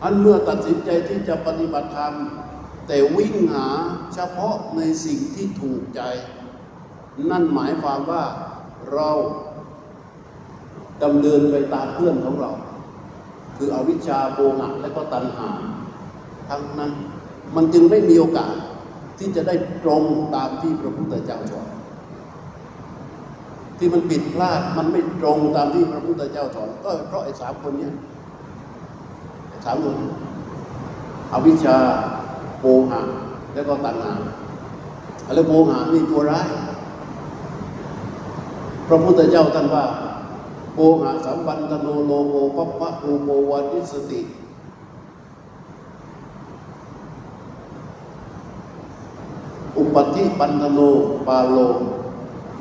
[0.03, 2.13] อันเมื่อตัดสินใจที่จะปฏิบัติธรรม
[2.87, 3.67] แต่วิ่งหา
[4.13, 6.01] เฉพาะในสิ่งที่ถูกใจ
[7.29, 8.23] นั่นหมายความว่า
[8.93, 9.09] เรา
[11.03, 12.51] ดำเนินไปตามเพื่อนของเรา
[13.57, 15.49] คืออวิชชาโบหะและก็ตัณหา
[16.49, 16.91] ทั้งนั้น
[17.55, 18.53] มันจึงไม่มีโอกาส
[19.19, 20.03] ที่จะได้ตรง
[20.35, 21.67] ตามที่พระพุทธเจ้าสอน
[23.77, 27.93] ที่มันผิดพลาดมันไม่ตรงตามที่พระพุทธเจ้าสอนก็เพราะไอ้สามคนเนี้ย
[29.65, 29.97] สามคน
[31.33, 31.77] อวิชชา
[32.59, 33.01] โบหะ
[33.53, 34.13] แล้วก็ตัณหา
[35.35, 36.47] แล้วโบหะนี่ตัวร้าย
[38.87, 39.83] พระพุทธเจ้าท่านว่า
[40.75, 44.21] โบหะสัมปันธโนโลโกปัปปะรูโปวันิสติ
[49.77, 50.79] อุปธิปันธโน
[51.27, 51.57] ปาโล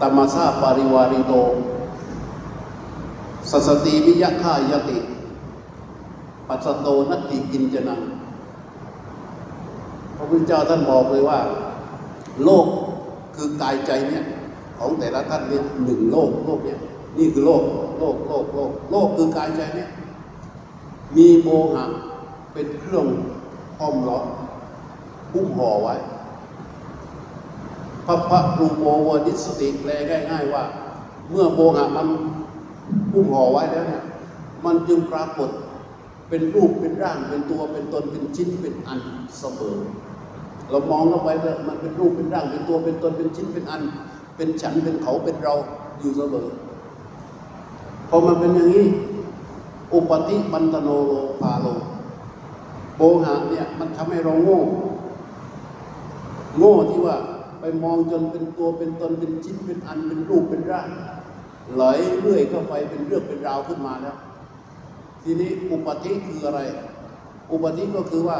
[0.00, 1.32] ตมมาซาปาริวาริโต
[3.50, 4.98] สัสติวิยะฆายติ
[6.48, 8.00] ปัสสโตนัตติกินจนัง
[10.16, 11.38] พระพุทธเจ้าท่านบอกเลยว่า
[12.44, 12.66] โลก
[13.34, 14.24] คือกายใจเนี่ย
[14.78, 16.78] ของแต่ละท่านเนี่ยหนึ่งโลกโลกเนี่ย
[17.18, 17.62] นี่คือโลก
[18.02, 19.90] โลกโลกโลกโลกคือกายใจเนี่ย
[21.16, 21.84] มีโมหะ
[22.52, 23.06] เป็นเครื่อง
[23.78, 24.26] ห้อมล้อม
[25.32, 25.94] หุ้มห่อไว้
[28.06, 29.90] พระพระรูโมวนิสติแปล
[30.30, 30.64] ง่ายๆว่า
[31.30, 32.08] เมื่อโมหะมัน
[33.12, 34.02] หุ้มห่อไว้แล้วเนี่ย
[34.64, 35.50] มันจึงปรากฏ
[36.28, 39.00] เป็นรูปเป็นร่างเป็นตัวเป็นตนเป็นชิ้นเป็นอัน
[39.38, 39.76] เสมอ
[40.70, 43.82] เรามองเข้าไปแล้วมันเป็นรูปเป็นร่างเป็นตัวเป็นตนเป็นชิ้นเป็นอัน
[44.36, 45.54] เป็นฉันเป็นเขาเป็นเรา
[45.98, 46.48] อยู่เสมอ
[48.14, 48.86] พอมันเป็นอย่างนี้
[49.94, 51.66] อุปติปันตโนโลพาโล
[52.96, 54.60] โบหะเนี่ยมันทำให้เราโง่
[56.58, 57.16] โง่ที่ว่า
[57.60, 60.88] ไปมองจนเป็นตัวเป็นตนเป็นชิ้นเป็นอันเป็นรูปเป็นร่าง
[61.74, 61.82] ไหล
[62.20, 64.16] เรื่อยเข้าไปเป็นเรื่องเป็นราวขึ้นมาแล้ว
[65.22, 66.60] ทีนี้อุปธิคืออะไร
[67.52, 68.38] อุปธิก็คือว่า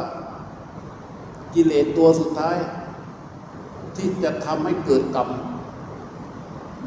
[1.55, 2.57] กิเลสตัวสุดท้าย
[3.97, 5.29] ที่จะทำให้เกิดกรรม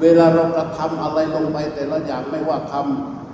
[0.01, 2.73] เวลาเรากระทำอะไรลงไปแต่ละอย่างไม่ว่าค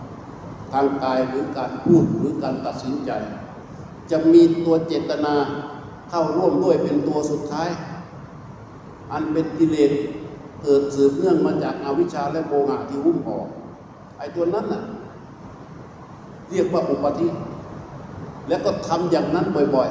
[0.06, 3.12] ำทางกายหรือการพูดหรือการตัดสินใจ
[4.12, 5.36] จะมีตัวเจตนา
[6.10, 7.70] เข้าร่วมด้วยเป็นตัวสุดท้าย
[9.12, 9.92] อันเป็นกิเลส
[10.62, 13.38] เกิดสืบเนื่องมาจากอาวิชชาและโมหะที่หุ้มห่อ
[14.18, 14.84] ไอ้ตัวนั้นน่ะ
[16.50, 17.28] เรียกว่าอุปธิ
[18.48, 19.46] แล้วก็ทำอย่างนั้น
[19.76, 19.90] บ่อย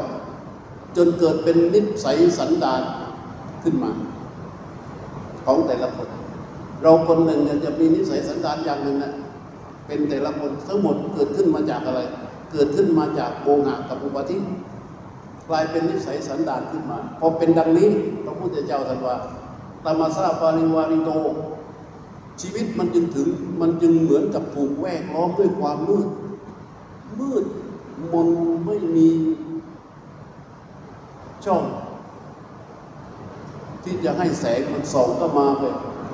[0.48, 2.82] ๆ จนเกิดเป็นนิสัยสันดาน
[3.62, 3.90] ขึ้นมา
[5.44, 6.08] ของแต่ละคน
[6.82, 9.12] เราคนหนึ่งเนี่ยจะมีนิสัยสันดานอย่างหนึ่งนะ
[9.86, 12.00] เป็นแต่ละคนทั้งหมดเกิดขึ้นมาจากอะไร
[12.52, 14.36] เกิดขึ้นมาจากโมหะกับอุปธิ
[15.48, 17.90] กลายเป็นนิสัยสันดานขึ้นมา พอเป็นดังนี้
[18.24, 19.16] พระพุทธเจ้าตรัสว่า
[19.84, 21.10] ตามาซาปาริวาริโต
[22.40, 23.28] ชีวิตมันจึงถึง
[23.60, 26.08] มันจึงเหมือนกับถูกแวกล้อมด้วยความมืด
[27.18, 27.44] มืด
[28.12, 28.28] มน
[28.66, 29.08] ไม่มี
[31.44, 31.62] ช่อง
[33.82, 35.64] ที่จะให้แสงมันส่องเข้ามาไป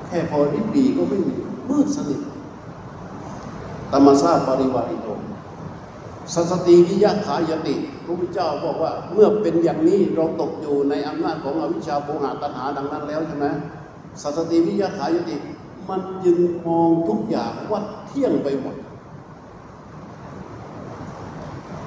[0.07, 1.35] แค่พอริบดีก็ไม่มี
[1.69, 2.21] มืดสนิท
[3.91, 5.07] ตมซาปริวาริโต
[6.33, 13.45] สัสติวิยะขายติพระพุทธเจ้าบอกว่า เมื่อเป็นอย่างนี้เราตกอยู่ในอำนาจของอวิชชาโภหะตัณหาดังนั้นแล้วใช่ไหม
[14.21, 15.35] สัสติวิยะขายติ
[15.89, 18.75] มันจึงมองทุกอย่างว่าเที่ยงไปหมด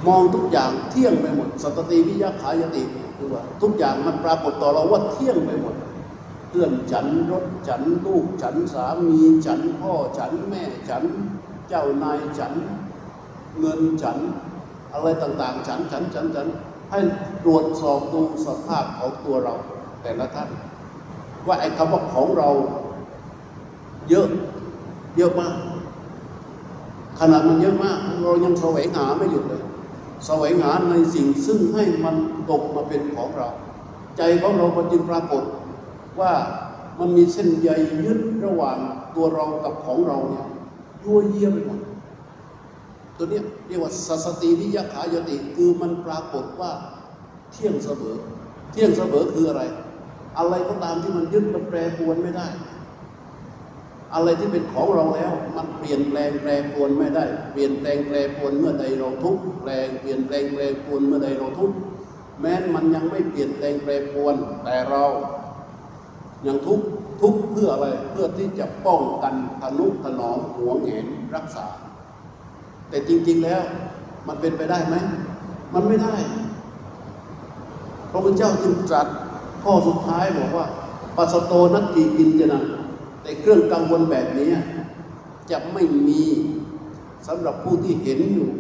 [0.07, 2.83] มองทุกอย่างเที่ยงไปหมด สัตติวิยะขายติ
[3.17, 5.75] คือว่าทุกอย่างมันปรากฏต่อเราว่าเที่ยงไปหมด
[6.51, 11.05] เพื่อนฉันรถฉันลูกฉันสามีฉันพ่อฉันแม่ฉัน
[11.69, 12.53] เจ้านายฉัน
[13.59, 14.19] เงินฉัน
[14.93, 16.47] อะไรต่างๆ ฉันฉันฉันฉัน
[16.91, 17.01] ให้
[17.45, 19.55] ตรวจสอบดูสภาพของตัวเรา
[20.03, 20.49] แต่ละท่าน
[21.47, 22.49] ว่าไอ้คำว่าของเรา
[24.09, 24.29] เยอะ
[25.17, 25.55] เยอะมาก
[27.21, 29.63] ขนาดมันเยอะมาก เรายังแสวงหาไม่หยุดเลย
[30.27, 32.17] แสวงหาในสิ่งซึ่งให้มัน
[32.51, 33.49] ตกมาเป็นของเรา
[34.17, 35.45] ใจของเรามันจึงปรากฏ
[36.21, 36.35] ว่า
[36.99, 37.71] มันมีเส้นใย
[38.05, 38.79] ยึดระหว่าง
[39.17, 40.47] ตัวเรากับของเราเนี่ย
[41.03, 41.81] ยั่วเยี่ยไปหมด
[43.17, 46.71] ตัวเนี้ยเรียกว่าสัสติวิยขายติคือมันปรากฏว่า
[47.53, 48.17] เที่ยงเสมอ
[48.71, 49.63] เที่ยงเสมอคืออะไร
[50.39, 52.47] อะไรก็ตามที่มันยึดมันแปรปรวนไม่ได้
[54.15, 61.77] อะไรที่เป็นของเราแล้ว มันเปลี่ยนแปลงแปรปรวนไม่ได้ เปลี่ยนแปลงแปรปรวนเมื่อใดเราทุกข์แปลงเปลี่ยนแปลงแปรปรวนเมื่อใดเราทุกข์
[62.41, 65.05] แม้มันยังไม่เปลี่ยนแปลงแปรปรวนแต่เรา
[66.47, 66.81] ยังทุก
[67.21, 71.67] ทุกเพื่ออะไรเพื่อที่จะป้องกันทนุถนอมหวงแหนรักษา
[72.89, 73.63] แต่จริง ๆแล้ว
[74.29, 74.95] มันเป็นไปได้ไหม
[75.75, 76.15] มันไม่ได้
[78.11, 79.07] พระพุทธเจ้าจึงตรัส
[79.63, 80.67] ข้อสุดท้ายบอกว่า
[81.17, 82.61] ปัสโตนัตติกินจนะ
[83.23, 84.51] แต่เครื่องกังวลแบบนี้
[85.51, 86.23] จะไม่มี
[87.27, 88.51] สำหรับผู้ที่เห็นอยู่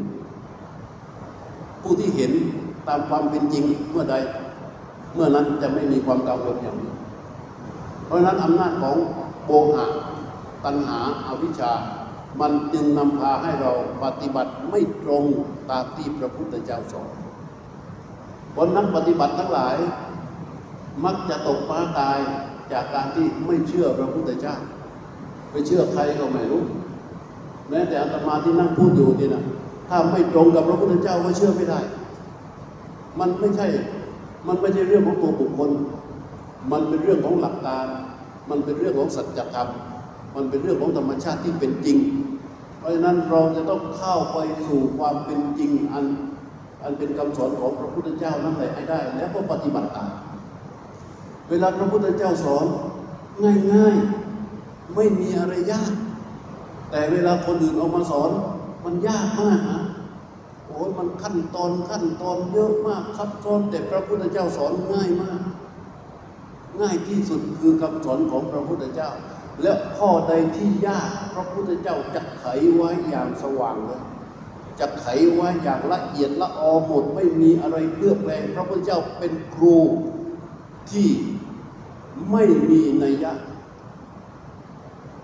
[1.82, 2.32] ผู้ที่เห็น
[2.88, 4.14] ตามความเป็นจริงเมื่อใด
[5.14, 6.89] เมื่อนั้นจะไม่มีความกังวลอย่างนี้
[8.10, 8.96] เพราะฉะนั้นอำนาจของ
[9.46, 9.86] โมหะ
[10.64, 11.72] ตัณหาอาวิชชา
[12.40, 15.24] มันจึงนำพาให้เราปฏิบัติไม่ตรง
[15.70, 17.10] ตามที่พระพุทธเจ้าสอน
[18.54, 19.76] คนนักปฏิบัติทั้งหลาย
[21.04, 22.18] มักจะตกม้าตาย
[22.72, 24.56] จากการที่ไม่เชื่อพระพุทธเจ้า
[25.50, 26.62] ไปเชื่อใครก็ไม่รู้
[27.68, 29.44] แม้แต่อาตมาที่นั่งพูดอยู่นี่นะ
[29.88, 31.80] ถ้าไม่ตรงกับพระพุทธเจ้าก็เชื่อไม่ได้
[33.18, 33.66] มันไม่ใช่
[34.46, 35.70] มันไม่ใช่เรื่องของตัวบุคคล
[36.72, 37.86] มันเป็นเรื่องของหลักการ
[38.50, 39.68] มันเป็นเรื่องของสัจธรรม
[40.36, 41.98] มันเป็นเรื่องของธรรมชาติที่เป็นจริง
[42.78, 46.04] เพราะฉะนั้นเราจะต้องเข้าไปสู่ความเป็นจริงอัน
[46.82, 50.10] อันเป็นคำสอนของพระพุทธเจ้านั่นแหละให้ได้ แล้วก็ปฏิบัติตาม
[51.50, 52.66] เวลาพระพุทธเจ้าสอน
[53.72, 55.92] ง่ายๆไม่มีอะไรยาก
[56.90, 58.30] แต่เวลาคนอื่นเอามาสอน
[58.84, 59.80] มันยากมากนะ
[60.66, 65.40] โอ้ยมันขั้นตอนขั้นตอนเยอะมากซับซ้อนแต่พระพุทธเจ้าสอนง่ายมาก
[66.80, 69.10] ง่ายที่สุดคือคำสอนของพระพุทธเจ้า
[69.62, 74.02] และข้อใดที่ยากพระพุทธเจ้าจะไขไว้อย่างสว่างเลย
[74.80, 79.76] จะไขไว้อย่างละเอียดละออหมดไม่มีอะไรเคลือบแคลงพระพุทธเจ้าเป็นครู
[80.90, 81.08] ที่
[82.30, 83.32] ไม่มีนัยยะ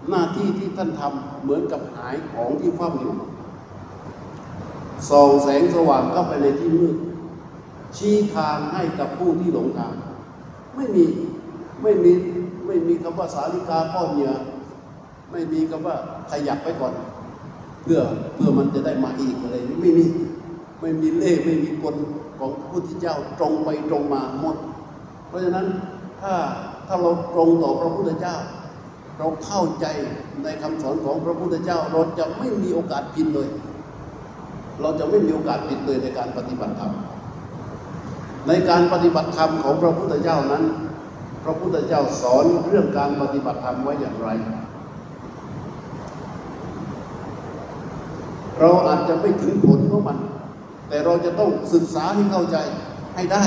[0.09, 3.15] หน้าที่ที่ท่านทำเหมือนกับหายของที่คว่ำอยู่
[5.11, 6.97] ส่องแสงสว่างเข้าไปในที่มืด
[7.97, 9.95] ชี้ทางให้กับผู้ที่หลงทาง
[10.77, 11.05] ไม่มี
[11.83, 12.13] ไม่มี
[12.67, 14.33] ไม่มีคำว่าสาลิกาป้อนเหยื่อ
[15.31, 15.97] ไม่มีคำว่า
[16.31, 16.93] ขยับไปก่อน
[17.83, 18.01] เพื่อ
[18.35, 20.05] เพื่อมันจะได้มาอีกอะไรนี้ไม่มี
[20.81, 21.97] ไม่มีเล่ไม่มีกล
[22.39, 24.57] ของพระพุทธเจ้าตรงไปตรงมาหมด
[25.29, 25.67] เพราะฉะนั้น
[26.21, 26.35] ถ้า
[26.87, 28.37] ถ้าเราตรงต่อพระพุทธเจ้า
[29.19, 29.87] เราเข้าใจ
[30.43, 33.49] ในคำสอนของพระพุทธเจ้าเราจะไม่มีโอกาสผิดเลย
[34.81, 36.93] เราจะไม่มีโอกาสผิดเลยในการปฏิบัติธรรม
[38.49, 40.65] ในการปฏิบัติธรรมของพระพุทธเจ้านั้น
[41.49, 44.29] ระพุทธเจ้าสอนเรื่องการปฏิบัติธรรมไว้อย่างไร
[48.61, 50.19] เราอาจจะไม่ถึงผลของมัน
[50.89, 52.57] แต่เราจะต้องศึกษาให้เข้าใจ
[53.15, 53.45] ให้ได้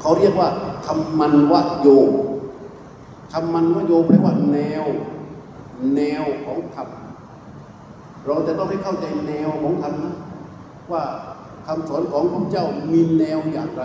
[0.00, 0.48] เขาเรียกว่า
[0.86, 1.88] ธรรมันวโย
[3.32, 4.84] ธรรมันวโยแปลว่าแนว
[5.94, 6.88] แนวของธรรม
[8.26, 10.16] เราจะต้องให้เข้าใจแนวของธรรมนะ
[10.92, 11.02] ว่า
[11.66, 13.82] คำสอนของพระเจ้ามีแนวอย่างไร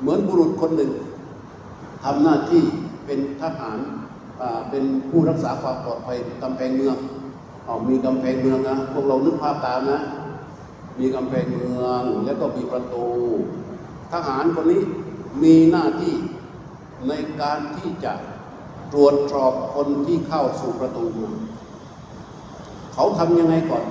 [0.00, 0.90] เหมือนบุรุษคนหนึ่ง
[2.04, 2.62] ทำหน้าที่
[3.06, 3.78] เป็นทหาร
[4.70, 6.96] เป็นผู้รักษาความปลอดภัยกำแพงเมือง
[7.66, 10.00] อ๋อมีกำแพงเมืองนะพวกเรานึกภาพตามนะ
[11.00, 13.06] มีกำแพงเมืองแล้วก็มีประตู
[14.12, 14.82] ทหารคนนี้
[15.42, 16.14] มีหน้าที่
[17.08, 18.12] ในการที่จะ
[18.92, 21.32] ตรวจสอบคนที่เข้าสู่ประตูเมือง
[22.94, 23.84] เขาทำยังไงก่อน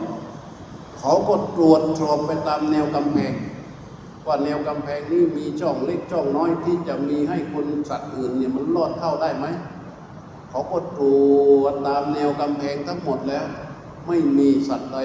[1.00, 3.34] เขาก็ตรวจสอบไปตามแนวกำแพง
[4.26, 9.46] ว่าแนวกำแพงนี้มีช่องเล็กช่องน้อยที่จะมีให้คนสัตว์อื่นเนี่ยมันลอดเข้าได้ไหม
[10.50, 11.06] เขาก็ตร
[11.60, 13.46] วจตามแนวกำแพงทั้งหมดแล้ว
[14.08, 14.98] ไม่มีสัตว์ใด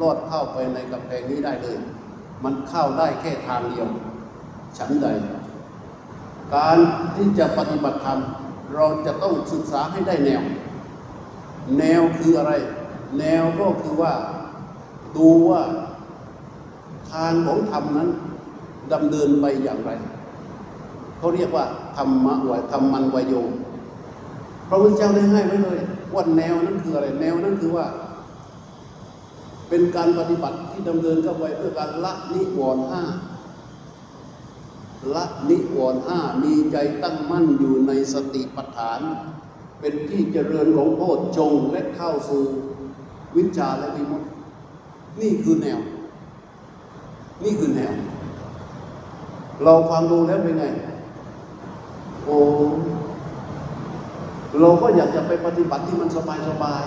[0.00, 1.78] ลอดเข้าไปในกำแพงนี้ได้เลย
[2.44, 3.88] มันเข้าได้แค่ทางเดียว
[4.78, 5.06] ฉันใด
[6.54, 6.78] การ
[7.16, 8.20] ที่จะปฏิบัติธรรม
[8.74, 10.42] เราจะต้องศึกษาให้ได้แนว
[11.78, 12.52] แนวคืออะไร
[13.18, 14.12] แนวก็คือว่า
[15.16, 15.62] ดูว่า
[17.10, 18.08] ทางของธรรมนั้น
[18.92, 19.90] ดำเนินไปอย่างไร
[21.18, 21.64] เขาเรียกว่า
[21.96, 23.34] ธรรมะวะธรรมันวโย
[24.68, 25.78] พระพุทธเจ้าได้ให้ไว้เลย
[26.14, 27.86] ว่าแนวนั้นคืออะไร แนวนั้นคือว่า
[29.68, 33.02] เป็นการปฏิบัติที่ดำเนินเข้าไปเพื่อการละนิวรณ์ห้า
[35.14, 39.00] ละนิวรณ์ห้ามีใจตั้งมั่นอยู่ในสติปัฏฐาน
[39.80, 42.42] เป็นที่เจริญของโพชฌงและเข้าสู่
[43.36, 44.28] วิชาและวิมุตติ
[45.20, 45.78] นี่คือแนว
[47.44, 47.92] นี่คือแนว
[49.64, 50.64] เราฟังดูแล้วเป็นไง
[52.24, 52.38] โอ้
[54.60, 56.84] เราก็อยากจะไปปฏิบัติที่มันสบายสบาย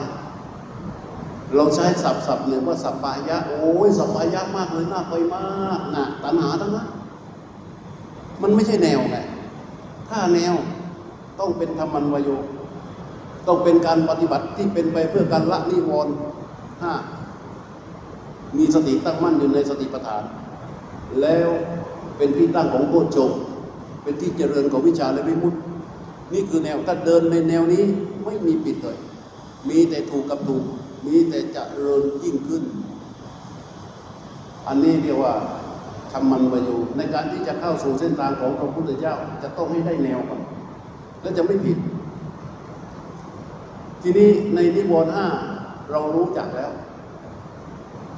[0.76, 6.88] ๆเราใช้ศัพท์ศัพท์เนี่ยว่าสัปปายะ โอ้ยสัปปายะมากเลยน่าไปมากนะตัณหาทั้งนั้น
[8.42, 9.18] มันไม่ใช่แนวไง
[10.10, 10.54] ถ้าแนว
[11.40, 12.30] ต้องเป็นธรรมันวโย
[13.48, 16.14] ต้องเป็นการปฏิบัติที่เป็นไปเพื่อการละนิวรณ์
[16.82, 16.94] ห้า
[18.58, 20.24] มีสติตั้งมั่นอยู่ในสติปัฏฐาน
[21.22, 21.50] แล้ว
[22.22, 23.32] เป็นที่ตั้งของโพชฌง
[24.04, 25.60] เป็นที่เจริญของวิชาและวิมุตติ
[26.34, 27.84] นี่คือแนวถ้าเดินในแนวนี้
[28.26, 28.98] ไม่มีปิดเลย
[29.70, 30.64] มีแต่ถูกกับถูก
[31.08, 32.64] มีแต่เจริญยิ่งขึ้น
[34.68, 35.34] อันนี้เรียกว่า
[36.12, 40.42] ทำมันประโยชน์ในการที่จะเข้าสู่เส้นทางของพระพุทธเจ้าจะต้องให้ได้แนวก่อน
[41.22, 41.78] และจะไม่ผิด
[44.02, 45.28] ทีนี้ในนิวรณ์ห้า
[45.92, 46.72] เรารู้จักแล้ว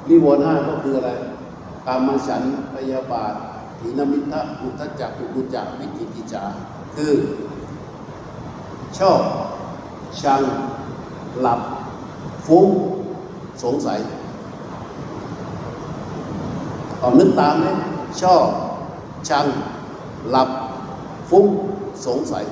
[0.10, 1.12] นิวรณ์ห้าก็คืออะไร
[1.86, 3.36] กามฉันท์พยาบาท
[3.84, 6.44] ถีนมิทะอุทธัจจะอุกุจจะวิกิกิจา
[6.96, 7.14] คือ
[8.98, 9.22] ชอบ
[10.22, 10.42] ชัง
[11.42, 11.62] หลับ
[12.48, 12.68] ฟุ้ง
[13.64, 14.00] สงสัย
[17.00, 17.76] เอานึกตามเลย
[18.22, 18.46] ชอบ
[19.30, 19.46] ชัง
[20.32, 20.50] หลับ
[21.30, 21.46] ฟุ้ง
[22.06, 22.46] สงสัย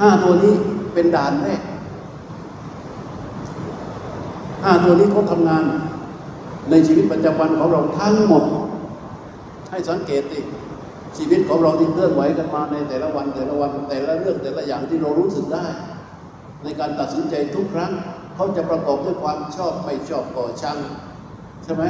[0.00, 0.54] ห้าตัวนี้
[0.94, 1.62] เป็นด่านแรก
[4.62, 5.64] ห้าตัวนี้เขาทำงาน
[6.70, 8.44] ในชีวิตประจำวันของเราทั้งหมด
[9.72, 10.40] ให้สังเกตดิ
[11.16, 15.66] ชีวิตของเราที่เคลื่อนไหวกันมาในแต่ละวันแต่ละวันแต่ละเรื่องแต่ละอย่างที่เรารู้สึกได้
[16.62, 17.92] ในการตัดสินใจทุกครั้ง
[18.34, 20.78] เขาจะประกอบด้วยความชอบไม่ชอบก่อชัง
[21.64, 21.84] ใช่ไหม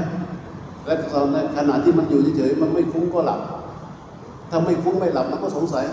[0.87, 3.41] และตอนนั้นขณะที่มันอยู่เฉยๆมันไม่ฟุ้งก็หลับ
[4.51, 5.85] ถ้าไม่ฟุ้งไม่หลับมันก็สงสัย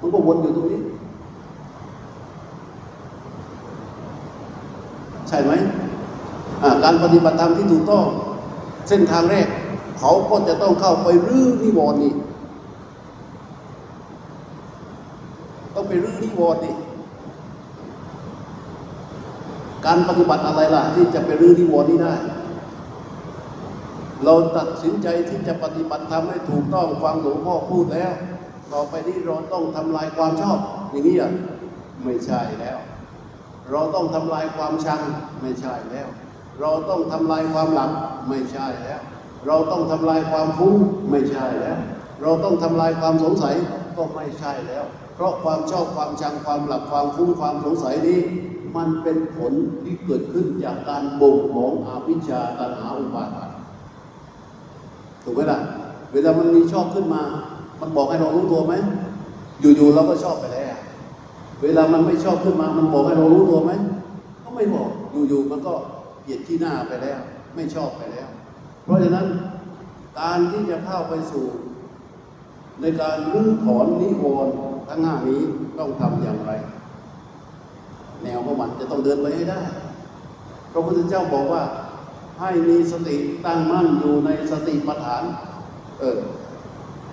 [0.00, 0.80] มันก็วนอยู่ตรงนี้
[5.28, 5.52] ใช่ไหม
[6.84, 8.04] การปฏิบัติธรรมที่ถูกต้อง
[8.88, 9.48] เส้นทางแรก
[10.04, 12.12] เขาก็จะต้องเข้าไปรื้อนิวรณ์นี่
[15.74, 16.74] ต้องไปรื้อนิวรณ์นี่
[19.86, 22.14] การปฏิบัติอะไรล่ะ ที่จะไปรื้อนิวรณ์นี้ได้
[24.24, 28.12] เราตัดสินใจที่จะปฏิบัติธรรมให้ถูกต้องฟังหลวงพ่อพูดแล้ว
[28.72, 30.58] ต่อไปนี้เราต้องทำลายความชอบ
[30.90, 31.32] อย่างนี้อะ
[32.04, 32.78] ไม่ใช่แล้ว
[33.70, 35.00] เราต้องทำลายความชัง
[35.42, 36.08] ไม่ใช่แล้ว
[36.60, 37.90] เราต้องทำลายความหลับ
[38.28, 39.02] ไม่ใช่แล้ว
[39.46, 40.74] เราต้องทำลายความฟุ้ง
[41.10, 41.78] ไม่ใช่แล้ว
[42.22, 43.54] เราต้องทำลายความสงสัย
[43.96, 48.20] ก็ไม่ใช่แล้ว เพราะความชอบความชังความหลับความฟุ้งความสงสัยนี้
[48.76, 49.52] มันเป็นผล
[49.84, 53.50] ที่เกิดขึ้นจากการบ่งของอวิชชาตัณหาอุปาทาน
[55.22, 55.58] ถูกไหมล่ะ
[56.12, 57.22] เวลามันมีชอบขึ้นมา
[57.80, 58.74] มันบอกให้เรารู้ตัวไหม
[59.60, 60.76] อยู่ๆเราก็ชอบไปแล้ว
[61.62, 63.72] เวลามันไม่ชอบขึ้นมา มันบอกให้เรารู้ตัวไหม
[64.44, 64.88] ก็ไม่บอก
[65.28, 65.72] อยู่ๆมันก็
[66.22, 67.18] เปลี่ยนที่หน้าไปแล้ว
[67.54, 68.28] ไม่ชอบไปแล้ว
[68.84, 69.26] เพราะฉะนั้น
[70.20, 71.46] การที่จะเข้าไปสู่
[72.80, 74.54] ในการรื้อถอนนิวรณ์
[74.88, 75.40] ทั้งห้านี้
[75.78, 76.52] ต้องทำอย่างไร
[78.22, 79.60] แนวของมันจะต้องเดินไปให้ได้
[80.72, 81.62] พระพุทธเจ้าบอกว่า
[82.40, 83.16] ให้มีสติ
[83.46, 85.22] ตั้งมั่นอยู่ในสติปัฏฐาน
[86.00, 86.18] เออ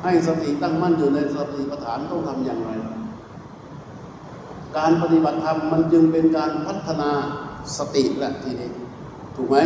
[0.04, 2.72] ให้สติตั้งมั่นอยู่ในสติปัฏฐานต้องทำอย่างไร
[4.78, 7.12] การปฏิบัติธรรมมันจึงเป็นการพัฒนา
[7.78, 8.70] สติแหละทีนี้
[9.36, 9.58] ถูกไหม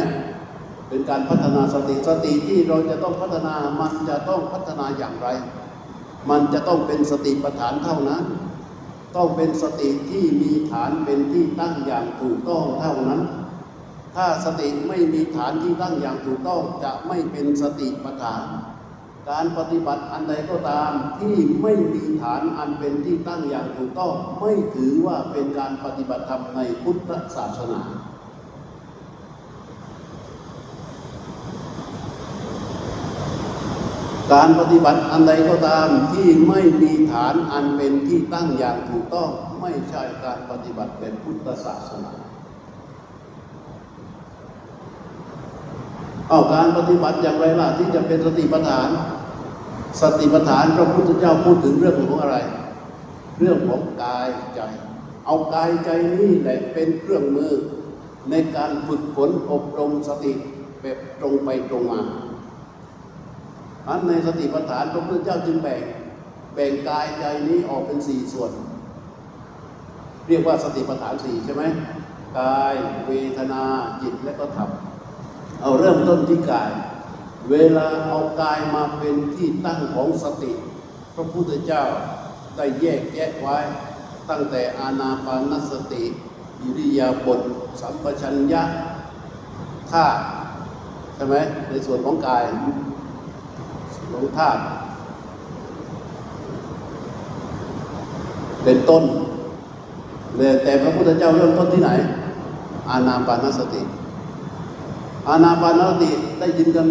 [0.94, 5.28] เป็นการพัฒนาสติสติที่เราจะต้องพัฒนามันจะต้องพัฒนาอย่างไร
[6.30, 8.24] มันจะต้องเป็นสติปัฏฐานเท่านั้น
[9.16, 13.22] ต้องเป็นสติที่มีฐานเป็นที่ตั้งอย่างถูกต้องเท่านั้น
[14.16, 18.44] ถ้าสติไม่มีฐานที่ตั้งอย่างถูกต้องจะไม่เป็นสติปัฏฐาน
[19.30, 27.82] การปฏิบัติอันใดก็ตามที่ไม่มีฐานอันเป็นที่ตั้งอย่างถูกต้อง ไม่ถือว่าเป็นการปฏิบัติธรรมในพุทธศาสนา
[34.32, 39.30] การปฏิบัติอันใดก็ตามที่ไม่มีฐานอันเป็นที่ตั้งอย่างถูกต้อง
[39.62, 42.14] ไม่ใช่การปฏิบัติเป็นพุทธศาสนา
[46.30, 48.90] เอาการปฏิบัติอย่างไรล่ะที่จะเป็นสติปัฏฐาน
[50.02, 52.38] สติปัฏฐานพระพุทธเจ้าพูดถึงเรื่องของอะไร
[53.40, 54.62] เรื่องของกายใจ
[55.26, 57.54] เอากายใจนี่แหละเป็นเครื่องมือ
[58.30, 60.34] ในการฝึกฝนอบรมสติ
[60.82, 62.02] แบบตรงไปตรงมา
[63.88, 65.82] อันในสติปัฏฐานพระพุทธเจ้าจึงแบ่ง
[66.56, 68.52] แบ่งกายใจนี้ออกเป็นสี่ส่วน
[70.28, 71.64] เรียกว่าสติปัฏฐานสี่ใช่ไหม
[72.40, 72.76] กาย
[73.08, 73.64] เวทนา
[74.02, 74.70] จิตและก็ธรรม
[75.62, 76.72] เอาเริ่มต้นที่กาย
[77.50, 80.52] เวลาเอากายมาเป็นที่ตั้งของสติ
[81.16, 81.84] พระพุทธเจ้า
[82.56, 83.58] ได้แยกแยะไว้
[84.30, 86.04] ตั้งแต่อานาปานสติ
[86.62, 87.40] อิริยาบถ
[87.82, 88.64] สัมปชัญญะ
[89.92, 90.22] ท่าตุ
[91.16, 91.36] ใช่ไหม
[91.70, 92.44] ในส่วนของกาย
[94.14, 94.62] ส่วนของธาตุ
[98.64, 99.04] เป็นต้น
[100.38, 101.90] เลยแต่พระพุทธเจ้าเริ่มต้นที่ไหน
[102.90, 103.82] อานาปานสติ
[105.28, 106.88] อานาปานสติได้ยินกัน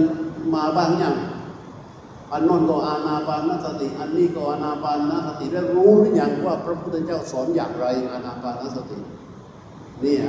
[0.54, 1.14] มาบ้างยัง
[2.32, 8.98] อันนนก็อานาปานสติ อันนี้ก็อานาปานสติแล้วรู้หรือยังว่าพระพุทธเจ้าสอนอย่างไรอานาปานสติ
[10.02, 10.24] เนี่ย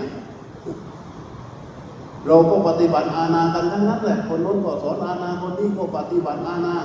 [2.27, 6.75] เราก็ปฏิบัติอาณากันทั้งนั้นแหละ คนโน้นก็สอนอาณาคนนี้ก็ปฏิบัติอาณา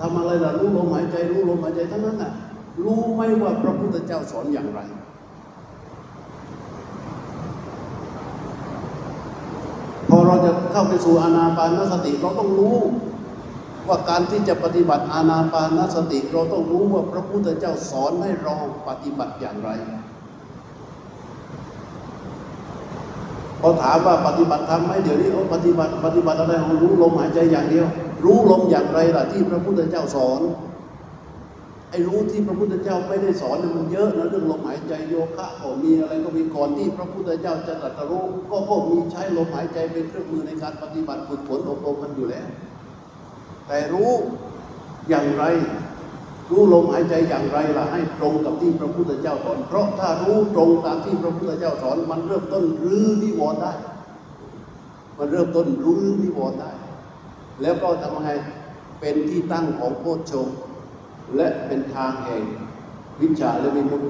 [0.00, 2.32] ทำอะไรล่ะรู้ลมหายใจรู้ลมหายใจทั้งนั้นน่ะ
[2.84, 4.80] รู้ไหมว่าพระพุทธเจ้าสอนอย่างไร
[10.08, 12.76] พอเราจะเข้าไปสู่อานาปานสติเราต้องรู้
[13.88, 18.54] ว่าการที่จะปฏิบัติอานาปานสติ เราต้องรู้ว่าพระพุทธเจ้าสอนให้เรา
[18.88, 19.70] ปฏิบัติอย่างไร
[23.60, 27.86] พอถามว่าปฏิบัติธรรมไหมเดี๋ยวนี้ปฏิบัติปฏิบัติอะไรของรู้ลมหายใจอย่างเดียว
[28.24, 30.40] รู้ลมอย่างไรล่ะที่พระพุทธเจ้าสอน
[31.90, 42.46] ไอ้รู้ที่พระพุทธเจ้าไม่ได้สอนมันเยอะนะเรื่องลมหายใจโยคะก็มีอะไรก็มีก่อนที่พระพุทธเจ้าจะตรัสรู้ก็ก็มีใช้ลมหายใจเป็นเครื่องมือในการปฏิบัติฝึกฝนอบรมมันอยู่แล้ว
[43.66, 44.10] แต่รู้
[45.08, 45.44] อย่างไร
[46.50, 53.72] รู้ลมหายใจอย่างไรล่ะให้ตรงกับที่พระพุทธเจ้าสอน เพราะถ้ารู้ตรงตามที่พระพุทธเจ้าสอน มันเริ่มต้นรื้อนิวรณ์ได้
[55.18, 56.70] มันเริ่มต้นรื้อนิวรณ์ได้
[57.62, 58.30] แล้วก็ทำยังไง
[59.00, 60.46] เป็นที่ตั้งของโพชฌง
[61.36, 62.42] และเป็นทางแห่ง
[63.20, 64.08] วิชาและวิมุตติ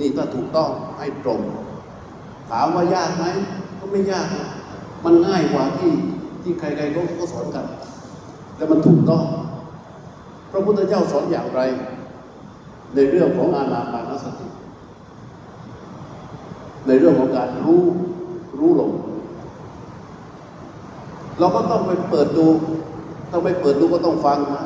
[0.00, 1.40] นี่ถ้าถูกต้องให้ตรง
[2.50, 3.24] ถามว่ายากไหม
[3.78, 4.26] ก็ไม่ยาก
[5.04, 5.92] มันง่ายกว่าที่
[6.42, 7.66] ที่ใครๆก็สอนกัน
[8.56, 9.22] แต่มันถูกต้อง
[10.56, 11.60] ระพุทธเจ้าสอนอย่างไร
[12.94, 14.46] ในเรื่องของอานาปานสติ
[16.86, 17.82] ในเรื่องของการรู้
[18.58, 18.92] รู้ลม
[21.38, 22.46] เราก็ต้องไปเปิดดู
[23.32, 24.64] ต้องไปเปิดดูก็ต้องฟังนะ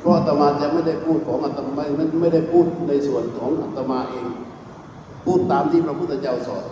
[0.00, 4.26] เพราะอาตมาจะไม่ได้พูดของอาตมาไม่ไม่ได้พูดในส่วนของอาตมาเอง
[5.24, 6.64] พูดตามที่พระพุทธเจ้าสอน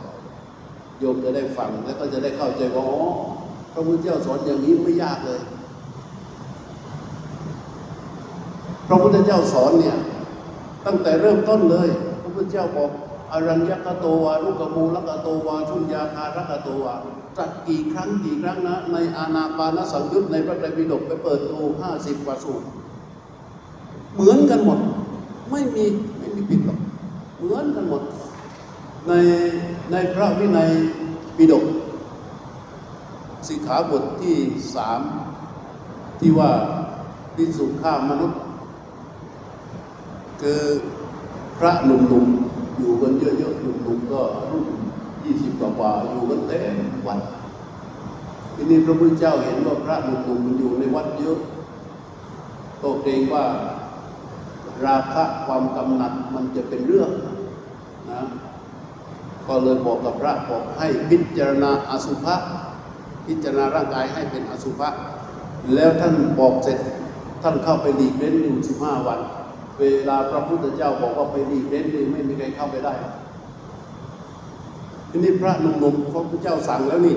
[0.99, 3.01] โยมจะได้ฟังแล้วก็จะได้เข้าใจว่าอ๋อ
[3.73, 5.41] พระพุทธเจ้าสอนอย่างนี้ไม่ยากเลย
[8.89, 9.97] พระพุทธเจ้าสอนเนี่ย
[10.87, 11.89] ตั้งแต่เริ่มต้นเลย
[12.23, 12.91] พระพุทธเจ้าบอก
[13.33, 16.95] อรัญญกโตวาลุกมูลกโตวาชุนยาคารกโตวา
[17.37, 22.67] ตรัสกี่ครั้งกี่ครั้งนะ ในอานาปานสังยุตในพระไตรปิฎกไปเปิดดูห้าสิบกว่าสูตร
[24.15, 24.79] เหมือนกันหมด
[25.51, 25.85] ไม่มี
[26.19, 26.79] ไม่มีผิดหรอก
[27.39, 28.03] เหมือนกันหมด
[29.09, 29.13] ใน
[29.93, 30.71] ในพระวินัย
[31.37, 31.65] ปิฎก
[33.49, 34.37] สิกขาบทที่
[34.75, 35.01] สาม
[36.21, 36.51] ที่ว่า
[37.37, 38.41] พิสุฆ่ามนุษย์
[40.47, 40.65] คือ
[41.59, 44.21] พระหนุ่มๆอยู่กันเยอะๆหนุ่มๆก็
[44.51, 44.67] รุ่น
[45.25, 46.75] ยี่สิบกว่าอยู่กันเต็ม
[47.07, 47.19] วัน
[48.55, 51.39] ทีนี้พระพุทธเจ้าเห็นว่าพระหนุ่มๆมันอยู่ในวัดเยอะ
[52.83, 53.45] ก็เกรงว่า
[54.87, 57.11] ราคะความกำหนัดมันจะเป็นเรื่อง
[58.11, 58.23] นะ
[59.47, 62.37] ก็เลยบอกกับพระบอกให้พิจารณาอสุภะ
[63.27, 64.89] พิจารณาร่างกายให้เป็นอสุภะ
[65.75, 66.79] แล้วท่านบอกเสร็จ
[67.43, 69.21] ท่านเข้าไปหลีกเล่นอยู่สิบห้าวัน
[69.79, 72.95] เวลาพระพุทธเจ้าบอกว่าไปหลีเล่นนี่ไม่มีใครเข้าไปได้
[75.11, 77.17] ทีนี้พระหนุ่มๆพระพุทธเจ้าสั่งแล้วนี่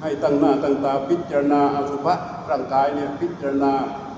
[0.00, 2.14] ให้ตั้งหน้าตั้งตาพิจารณาอสุภะ
[2.50, 3.72] ร่างกายเนี่ยพิจารณา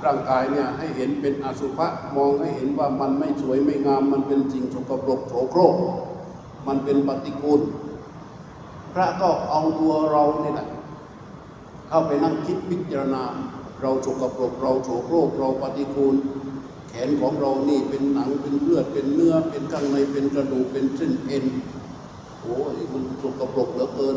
[0.04, 5.74] ร่างกายเนี่ยให้เห็นเป็นอสุภะมองให้เห็นว่ามันไม่สวยไม่งาม มันเป็นสิ่งสกปรกโสโครก
[6.66, 7.60] มันเป็นปฏิกูล
[8.92, 10.68] พระก็เอาตัวเราเนี่ยแหละ
[11.88, 13.22] เข้าไปนั่งคิดพิจารณา
[13.80, 16.14] เราสกปรกเราโสโครกเราปฏิกูล
[16.96, 21.44] ขนของเรานี่เป็นหนังเป็นเลือดเป็นเนื้อเป็นข้างในเป็นกระดูกเป็นเส้นเอ็น
[22.42, 24.16] โอ้ยมันสกปรกเหลือเกิน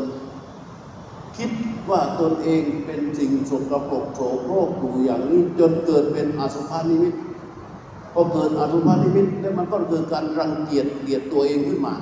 [1.36, 1.50] คิด
[1.90, 7.14] ว่าตนเองเป็นสิ่งสกปรกโสโครกอยู่อย่างนี้จนเกิดเป็นอสุภานิมิต
[8.12, 11.94] พอเกิดอสุภานิมิตแล้วมันก็เกิดการรังเกียจเกลียดตัวเองขึ้นมา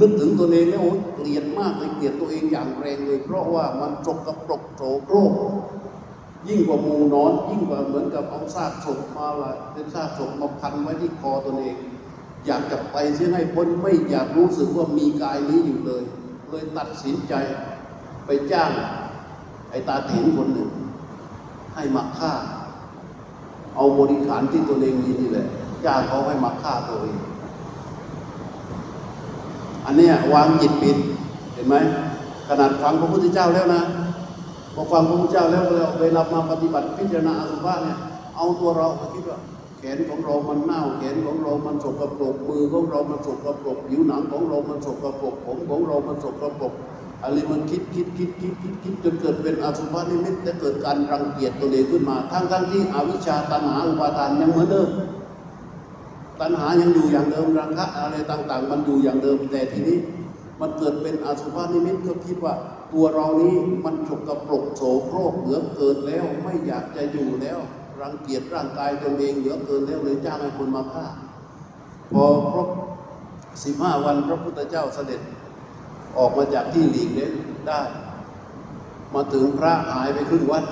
[0.00, 5.32] นึกถึงตัวเองแล้วโอ้ยเกลียดมากเลยเกลียดตัวเองอย่างแรงเลย เพราะว่ามันสกปรกโสโครก
[6.48, 11.76] ยิ่งกว่ามูนอน ยิ่งกว่าเหมือนกับเอาซากศพมาว่าเป็นซากศพมาพันไว้ที่คอตัวเอง
[12.46, 16.02] อยากจะไปเสียให้พ้นไม่อยากรู้สึกว่ามีกายนี้อยู่เลย
[16.50, 17.34] เลยตัดสินใจ
[18.26, 18.70] ไปจ้าง
[19.70, 20.70] ไอ้ตาถีนคนหนึ่ง
[21.74, 22.32] ให้มาฆ่า
[23.76, 25.46] เอาบริขารที่ตัวเองมีนี่แหละ
[25.84, 27.18] จ้างเขาให้มาฆ่าตัวเอง
[29.84, 30.96] อันนี้วางจิตปิด
[31.54, 31.76] เห็นไหม
[32.48, 33.82] ขนาดฟังพระพุทธเจ้าแล้วนะ
[34.74, 37.98] พอฟังพระพุทธเจ้าแล้วเราเวลามาปฏิบัติพิจารณาอสุภะเนี่ย
[38.36, 39.38] เอาตัวเราไปคิดว่า
[39.78, 46.72] แขนของเรามันเน่าแขนของเรามันสกปรกมือของเรามันสกปรกผิวหนังของเรามันสกปรกผมของเรามันสกปรก
[47.22, 54.88] อะไรมันคิดคิดคิดคิดคิดคิดจนเกิดเป็นอสุภะนิมิตและเกิดการรังเกียจตัวเองขึ้นมา ทั้งทั้งที่อวิชชาตัณหาอุปาทานยังเหมือนเดิม
[56.40, 59.98] ตัณหายังอยู่อย่างเดิมราคะอะไรต่าง ๆ มันอยู่อย่างเดิมแต่ทีนี้
[60.60, 62.54] มันเกิดเป็นอสุภานิมิตก็คิดว่า
[62.92, 67.58] ตัวเรานี้มันฉกกระปรกโสโครกเหลือเกินแล้ว ไม่อยากจะอยู่แล้ว
[68.00, 71.06] รังเกียจร่างกายตนเองเหลือเกินแล้วเลยจ้างให้คนมาฆ่า
[72.12, 72.68] พอครบ
[73.64, 75.20] สิบห้าวันพระพุทธเจ้าเสด็จ
[76.18, 77.32] ออกมาจากที่หลีกเล่น
[77.68, 77.80] ได้
[79.14, 80.64] มาถึงพระหายไปครึ่งวัด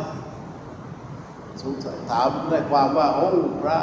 [1.63, 3.31] สงสัยถามได้ความว่าโอ้
[3.63, 3.79] พระ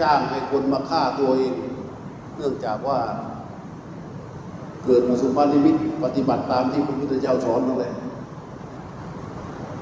[0.00, 1.54] จ้างให้คนมาฆ่าตัวเอง
[2.36, 3.00] เนื่องจากว่า
[4.86, 7.92] เกิดมาสุภาพนิมิตปฏิบัติตามที่พระพุทธเจ้าสอนนั่นแหละ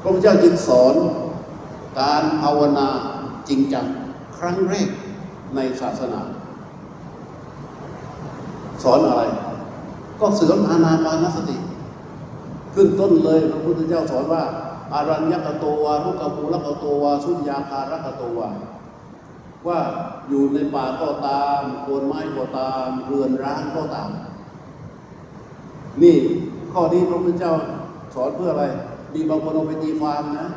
[0.01, 0.95] พระพุทธเจ้าจึงสอน
[2.01, 2.89] การภาวนา
[3.49, 3.87] จริงจัง
[4.39, 4.89] ครั้งแรก
[5.55, 6.21] ในศาสนา
[8.83, 9.23] สอนอะไร
[10.21, 11.57] ก็เสริมอานาปานสติ
[12.75, 14.43] ขึ้นต้นเลยพระพุทธเจ้าสอนว่า
[14.93, 18.49] อารัญญกโตวารุกขมูลกโตวาสุญญาคารกโตวา
[19.67, 19.81] ว่า
[20.29, 24.11] อยู่ในป่าก็ตามโคนไม้ก็ตาม เรือนร้างก็ตาม
[26.03, 26.17] นี่
[26.73, 27.55] ข้อนี้พระพุทธเจ้า
[28.15, 28.65] สอนเพื่ออะไร
[29.15, 30.49] มีบางคนเอาไปตีความนะ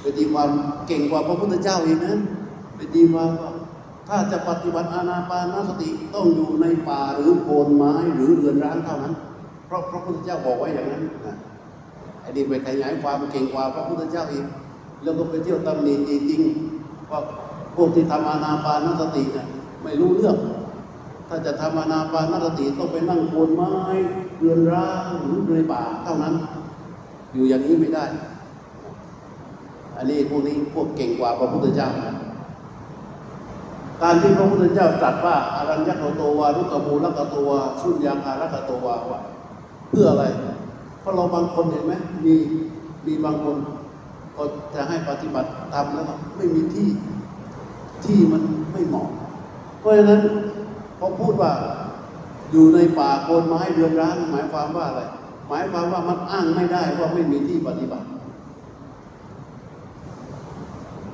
[0.00, 0.48] ไปตีความ
[0.86, 2.16] เก่งกว่าพระพุทธเจ้าอีกนะ
[2.76, 3.50] ไปตีความว่า
[4.08, 9.14] ถ้าจะปฏิบัติอานาปานสติต้องอยู่ในป่าหรือโคนไม้หรือเรือนร้างเท่านั้น
[9.66, 11.36] เพราะพระพุทธเจ้าบอกไว้อย่างนั้นนะ
[12.20, 14.44] ไอ้นี่ไปขยายความเก่งกว่าพระพุทธเจ้าอีก
[15.02, 17.20] แล้วก็ไปเที่ยวตำหนิจริงๆว่า
[17.76, 19.46] พวกที่ทำอานาปานสติเนี่ย
[19.82, 20.36] ไม่รู้เรื่อง
[21.34, 23.72] ถ้าจะทำอนาปานสติต้องไปนั่งโคนไม้
[24.38, 26.34] เรือนร้างหรือในป่าเท่านั้น
[27.32, 28.04] อยู่อย่างนี้ไม่ได้
[29.96, 32.14] อันนี้พวกนี้พวกเก่งกว่าพระพุทธเจ้านะ
[34.02, 39.20] การที่พระพุทธเจ้าตรัสว่าอารัญญกโตวารุกขมูลกโตวาสุญญาคารกโตวาว่า
[39.88, 40.24] เพื่ออะไร
[41.00, 41.92] เพราะเราบางคนเห็นไหม
[42.24, 42.34] มี
[43.06, 43.56] มีบางคน
[44.36, 44.42] ก็
[44.74, 46.04] จะให้ปฏิบัติทำแล้ว
[46.36, 46.88] ไม่มีที่
[48.04, 49.08] ที่มันไม่เหมาะ
[49.80, 50.20] เพราะฉะนั้น
[51.04, 51.52] พอพูดว่า
[52.52, 55.00] อยู่ในป่าโคนไม้เรือนร้างหมายความว่าอะไร
[55.48, 58.06] หมายความว่ามันอ้างไม่ได้ว่าไม่มีที่ปฏิบัติ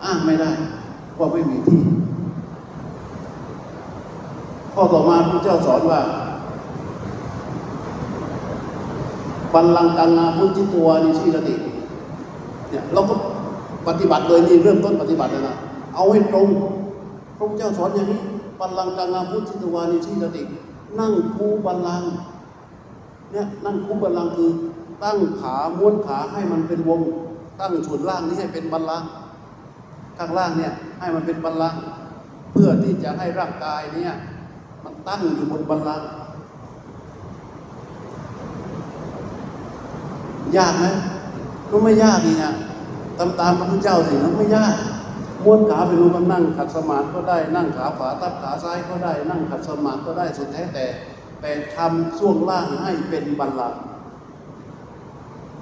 [0.04, 0.50] อ้างไม่ได้
[1.18, 1.80] ว่าไม่มีที่
[4.74, 6.00] ข้อต่อมาพระเจ้าสอนว่า
[9.54, 11.54] บัลลังกังนาพุทธิตัวนิชีรติ
[12.70, 13.14] เนี่ยเราก็
[13.88, 15.56] ปฏิบัติเลยนี่เริ่มต้นปฏิบัติเลยนะ
[15.94, 16.46] เอาให้ตรง
[17.38, 18.20] พระเจ้าสอนอย่างนี้
[18.60, 20.42] บัลลังกังนาพุทธิตัวนิชีรติ
[20.98, 22.02] นั่งคูบัลลัง
[23.32, 24.50] เนี่ยนั่งคูบัลลังคือ
[25.02, 27.00] ตั้งขาม้วนขาให้มันเป็นวง
[27.60, 29.02] ตั้งส่วนล่างนี้ให้เป็นบัลลัง
[30.18, 31.74] ข้างล่างเนี่ยให้มันเป็นบัลลัง
[32.52, 34.12] เพื่อที่จะให้ร่างกายเนี่ย
[34.84, 36.02] มันตั้งอยู่บนบัลลัง
[40.56, 40.86] ยากไหม
[41.70, 42.52] ก็ไม่ยากอีกอะ
[43.18, 44.74] ตามตามพระพุทธเจ้าสิมันไม่ยาก
[45.44, 50.84] ม้วนขาไปรู้มันนั่งขัดสมาธิก็ได้นั่งขาขวาทับขาซ้ายก็ได้นั่งขัดสมาธิก็ได้สุดแท้แต่
[51.40, 53.82] แต่ทำช่วงล่างให้เป็นบัลลังก์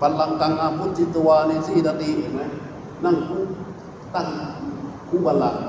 [0.01, 2.43] บัลลังกังอาพุทธิตวาในสี่นาทีเห็นไหม
[3.05, 3.43] นั่งคู่
[4.15, 4.29] ตั้ง
[5.09, 5.63] คู่บัลลังก์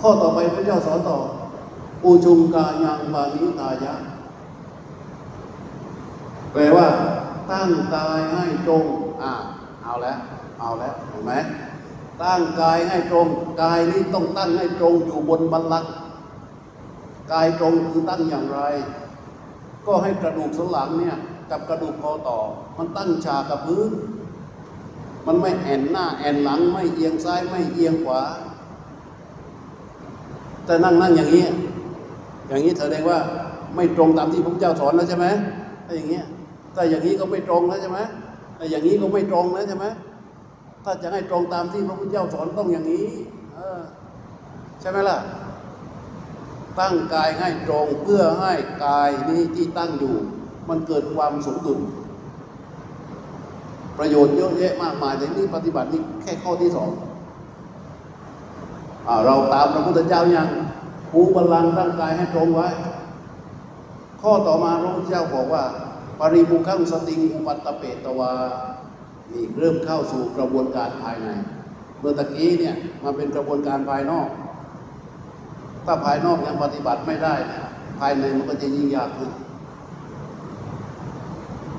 [0.00, 1.18] ข้อต่อไปพระเจ้าสอนต่อ
[2.04, 3.94] อุจุงกายังปานิตายะ
[6.52, 6.88] แปลว่า
[7.50, 8.84] ตั้งกายให้ตรง
[9.22, 9.32] อ่า
[9.84, 10.18] เอาแล้ว
[10.60, 11.32] เอาแล้วเห็นไหม
[12.22, 13.28] ตั้งกายให้ตรง
[13.62, 15.92] กายนี้ต้องตั้งให้ตรงอยู่บนบัลลังก์
[17.32, 18.60] กายตรงคือตั้งอย่างไร
[19.86, 21.16] ก็ให้กระดูกสันหลังเนี่ย
[21.50, 22.38] กับกระดูกคอต่อ
[22.78, 23.90] มันตั้งฉากกับพื้น
[25.26, 28.20] มันไม่แอนหน้าแอนหลังไม่เอียงซ้ายไม่เอียงขวา
[30.66, 31.44] แต่นั่งนั่งอย่างนี้
[32.48, 33.18] อย่างนี้แสดงว่า
[33.74, 35.26] ไม่ตรงตามที่พระเจ้าสอนแล้วใช่ไหม
[35.86, 36.24] ถ้าอย่างเงี้ย
[36.74, 37.98] ถ้าอย่างนี้ก็ไม่ตรงแล้วใช่ไหม
[38.56, 39.86] แต่อย่างนี้ก็ไม่ตรงแล้วใช่ไหม
[40.84, 43.06] ถ้าจะให้ตรงตามที่พระพุทธเจ้าสอนต้องอย่างนี้
[44.80, 45.18] ใช่ไหมล่ะ
[46.80, 48.52] ตั้งกายให้ตรงเพื่อให้
[48.84, 50.14] กายนี้ที่ตั้งอยู่
[50.68, 51.80] มันเกิดความสมดุล
[53.98, 56.90] ประโยชน์เยอะแยะมากมายแต่นี่ปฏิบัตินี่แค่ข้อที่สอง
[59.08, 60.48] อเราตามพระพุทธเจ้ายัง
[61.10, 62.68] ภูบัลลังตั้งกายให้ตรงไว้
[64.22, 65.64] ข้อต่อมาพระพุทธเจ้าบอกว่า
[66.20, 68.32] ปริมุขังสติงอุปัตตเปตวา
[69.32, 71.28] นี่เริ่มเข้าสู่กระบวนการภายใน
[72.00, 74.28] เมื่อตะกี้เนี่ยมาเป็นกระบวนการภายนอก
[75.84, 77.64] ถ้าภายนอกยังปฏิบัติไม่ได้เนี่ย
[78.00, 79.30] ภายในมันก็จะยิ่งยากขึ้น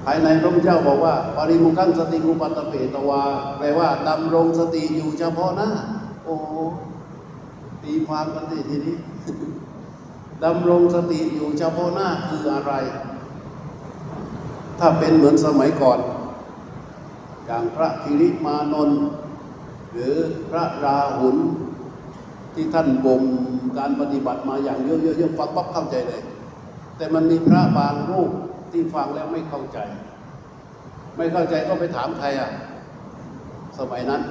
[0.06, 3.24] ภายในพระพุทธเจ้าบอกว่า ปริมุขังสติงอุปัตตเปตวา
[3.58, 5.70] แปลว่าดำรงสติอยู่เฉพาะหน้า
[6.26, 6.48] โอ้โห
[7.84, 8.96] ตีความกันดิทีนี้
[10.46, 12.74] ดำรงสติอยู่เฉพาะหน้าคืออะไร
[14.80, 16.00] ถ้าเป็นเหมือนสมัยก่อน
[17.46, 19.02] อย่างพระคิริมานนท์
[19.92, 20.14] หรือ
[20.50, 21.38] พระราหุล
[22.54, 23.24] ที่ท่านบ่ม
[23.78, 26.22] การปฏิบัติมาอย่างเยอะๆๆฟังปั๊บเข้าใจเลย
[26.98, 28.30] แต่มันมีพระบางรูป
[28.72, 29.78] ที่ฟังแล้วไม่เข้าใจ
[31.18, 32.50] ไม่เข้าใจก็ไปถามใครอะ
[33.80, 34.22] สมัยนั้น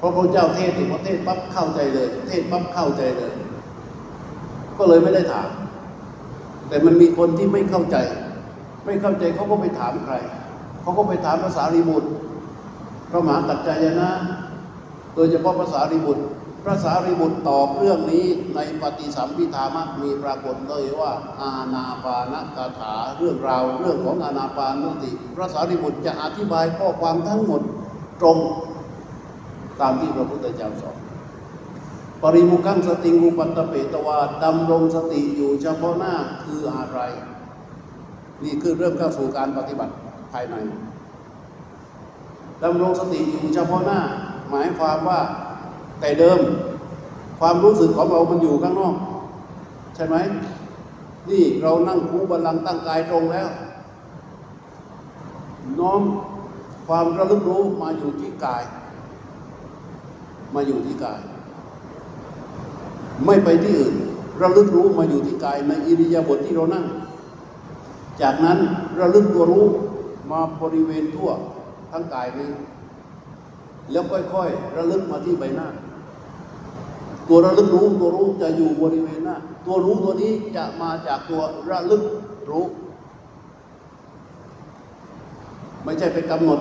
[0.00, 3.32] พระพระเจ้าเทศน์พอเทศปั๊บเข้าใจเลย เทศปั๊บเข้าใจเลย
[4.78, 5.48] ก็เลยไม่ได้ถาม
[6.68, 7.96] แต่มันมีคนที่ไม่เข้าใจ
[8.86, 10.14] ไม่เข้าใจเขาก็ไปถามใคร
[10.88, 12.08] เขาก็ไปถามภาษารีบุตร
[13.10, 14.10] พระมหากัจจายนะ
[15.14, 16.24] โดยเฉพาะภาษารีบุตร
[16.64, 27.62] พระสารีบุตรตอบเรื่องนี้ในปฏิสัมพิธามักมีปรากฏเลยว่า อาณาปานกถาเรื่องราวเรื่องของอาณาปานสติพระสารีบุตรจะอธิบายข้อความทั้งหมด
[28.20, 28.38] ตรง
[29.80, 30.96] ตามที่พระพุทธเจ้าสอน
[32.22, 36.14] ปริมุขังสติงอุปัตตเปตวาดำรงสติอยู่เฉพาะหน้า
[36.44, 37.00] คืออะไร
[38.44, 39.94] นี่คือเริ่มเข้าสู่การปฏิบัติ
[40.32, 40.54] ภายใน
[42.62, 44.00] ดำรงสติอยู่เฉพาะหน้า
[44.50, 45.20] หมายความว่า
[46.00, 46.40] แต่เดิม
[47.38, 48.94] ความรู้สึกของเรามันอยู่ข้างนอก
[49.94, 50.16] ใช่ไหม
[51.30, 53.48] นี่เรานั่งคูบัลลังก์ตั้งกายตรงแล้ว
[55.80, 56.02] น้อม
[56.86, 58.62] ความระลึกรู้มาอยู่ที่กาย
[60.54, 61.20] มาอยู่ที่กาย
[63.26, 63.94] ไม่ไปที่อื่น
[64.42, 66.84] ระลึกรู้มาอยู่ที่กายในอิริยาบถที่เรานั่ง
[68.22, 68.58] จากนั้น
[69.00, 69.66] ระลึกตัวรู้
[70.30, 71.30] มาบริเวณทั่ว
[71.90, 72.50] ทั้งกายนี้
[73.90, 75.68] แล้วค่อยๆ ระลึกมาที่ใบหน้า
[77.28, 82.02] ตัวระลึกรู้ตัวรู้จะอยู่บริเวณหน้า ตัวรู้ตัวนี้จะมาจากตัวระลึก
[82.50, 82.66] รู้
[85.84, 86.60] ไม่ใช่ไปกำหนด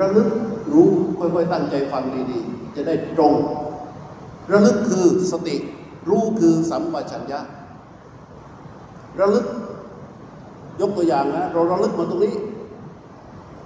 [0.00, 0.28] ระลึก
[0.72, 0.88] รู้
[1.18, 3.34] ค่อยๆ ตั้งใจฟังดีๆ จะได้ตรง
[4.52, 5.56] ระลึกคือสติ
[6.08, 7.40] รู้คือสัมปชัญญะ
[9.20, 9.46] ระลึก
[10.80, 12.34] ยกตัวอย่างนะเราระลึกมาตรงนี้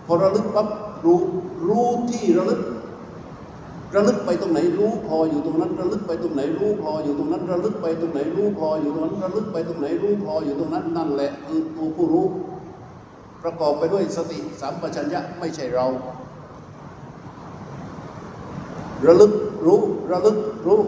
[0.07, 0.69] พอระลึกปั๊บ
[1.05, 1.19] รู้
[1.69, 2.61] รู้ที่ระลึก
[3.95, 12.27] ระลึกไปตรงไหน รู้พออยู่ตรงนั้น ระลึกไปตรงไหน รู้พออยู่ตรงนั้น ระลึกไปตรงไหน รู้พออยู่ตรงนั้น ระลึกไปตรงไหน รู้พออยู่ตรงนั้นนั่นแหละคือตัวผู้รู้
[13.43, 15.87] ประกอบไปด้วยสติสัมปชัญญะไม่ใช่เรา
[19.07, 19.33] ระลึก
[19.67, 20.37] รู้ระลึก
[20.67, 20.81] รู้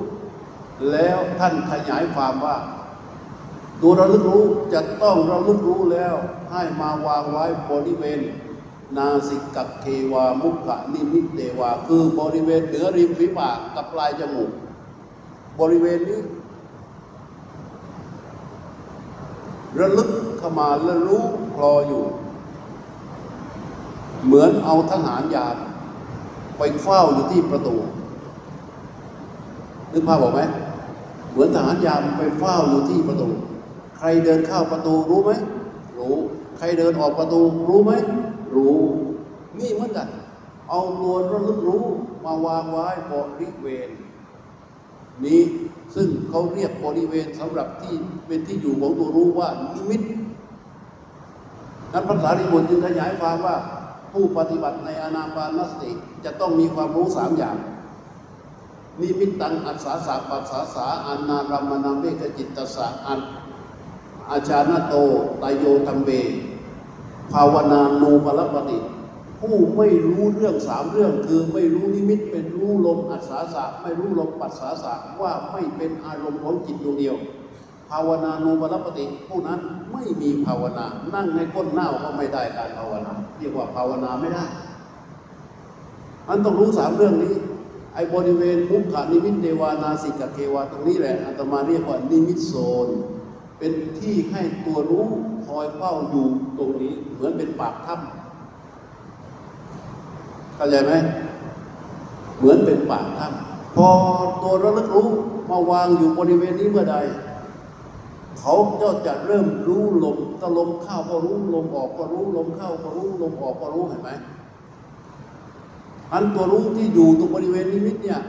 [0.93, 2.57] แล้วท่านขยายความว่า
[3.83, 6.15] ตัวระลึกรู้จะต้องระลึกรู้แล้ว
[6.51, 8.21] ให้มาวางไว้บริเวณ
[8.97, 14.51] นาสิกกับเทวามุขะนิมิตเตวา คือบริเวณเหนือริมฝีปากกับปลายจมูก
[15.61, 16.21] บริเวณนี้
[19.81, 20.09] ระลึก
[20.39, 21.23] เข้ามาและรู้
[21.55, 22.05] คลออยู่
[24.25, 25.47] เหมือนเอาทหารยา
[26.59, 27.77] ไปเฝ้าอยู่ที่ประตู
[29.93, 30.41] นึกภาพบอกไหม
[31.31, 33.29] เหมือนทหารยามไปเฝ้าอยู่ที่ประตู
[34.05, 35.31] รเดินเข้าประตูรู้ไหม
[35.99, 36.15] รู้
[36.59, 37.93] ใครเดินออกประตูรู้ไหม
[38.55, 38.77] รู้
[39.59, 40.09] นี่เหมือนกัน
[40.71, 41.85] เอาตัวระลึกรู้
[42.25, 43.89] มาวางไว้บริเวณ
[45.25, 45.41] นี้
[45.95, 47.95] ซึ่งเขาเรียกบริเวณสำหรับที่
[48.27, 50.03] เป็นที่อยู่ของตัวรู้ว่านิมิต
[51.93, 53.57] นั้นภาษาริบุตรจึงขยายความว่า
[54.13, 55.91] ผู้ปฏิบัติในอนาปานสติ
[56.25, 57.57] จะต้องมีความรู้สามอย่าง
[59.01, 63.21] นิมิตตังอัสสาสะปัสสาสาอันนารามนาเมกจิตตสะอัน
[64.31, 64.95] อาชาณโต
[65.43, 66.11] ตายโยธรรมเบ
[67.33, 68.79] ภาวนานูปรปติ
[69.41, 77.17] ผู้ไม่รู้เรื่องสามเรื่อง คือไม่รู้นิมิตเป็นรู้ลมอัศสาสะไม่รู้ลมปัสสาสะว่าไม่เป็นอารมณ์ของจิตดวงเดียว
[77.91, 79.61] ภาวนานูปรปติ ผู้นั้น
[79.93, 84.45] ไม่มีภาวนา นั่งในก้นหน้าก็ไม่ได้การภาวนา เรียกว่าภาวนาไม่ได้
[86.29, 87.35] มันต้องรู้สามเรื่องนี้
[87.95, 92.53] ไอ้บริเวณมุขะนิมิตเทวานาสิกะเทวาตรงนี้แหละอาตมาเรียกว่านิมิตโซ
[92.87, 92.89] น
[93.65, 95.07] เป็นที่ให้ตัวรู้
[95.47, 96.27] คอยเฝ้าอยู่
[96.59, 100.93] ตรงนี้ เหมือนเป็นปากถ้ำเข้าใจไหม
[102.39, 103.89] เหมือนเป็นปากถ้ำพอ
[104.43, 105.09] ตัวระลึกรู้
[105.51, 106.97] มาวางอยู่บริเวณนี้เมื่อใด
[108.41, 114.11] เขาก็จะเริ่มรู้ลมถ้าลมเข้าก็รู้ลมออกก็รู้ลมเข้าก็รู้ลมออกก็รู้เห็นไหม
[116.13, 118.21] อันตัวรู้ที่อยู่ตรงบริเวณนิมิตเนี่ย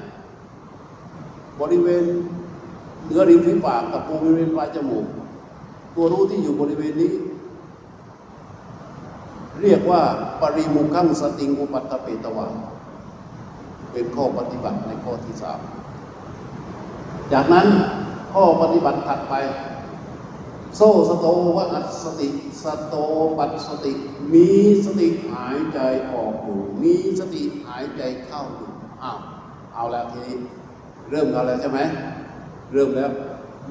[1.60, 2.04] บริเวณ
[3.06, 5.06] เหนือริมฝีปากกับบริเวณปลายจมูก
[5.96, 7.12] ตัวรู้ที่อยู่บริเวณนี้
[9.62, 10.02] เรียกว่า
[10.41, 12.48] ปริมุขังสติงอุปัตตเปตวา
[13.91, 15.60] เป็นข้อปฏิบัติในข้อที่สาม
[17.34, 17.68] จากนั้น
[18.34, 19.34] ข้อปฏิบัติถัดไป
[20.76, 21.26] โซสโต
[21.58, 22.30] วะอัสสติ
[22.64, 22.96] สโต
[23.38, 23.93] ปัสสติ
[24.34, 24.50] มี
[24.86, 25.80] สติหายใจ
[26.12, 28.70] ออกอยู่ มีสติหายใจเข้าอยู่
[29.04, 29.20] อ้าว
[29.74, 30.36] เอาแล้วทีนี้
[31.10, 31.80] เริ่มกันแล้วใช่ไหม
[32.74, 33.10] เริ่มแล้ว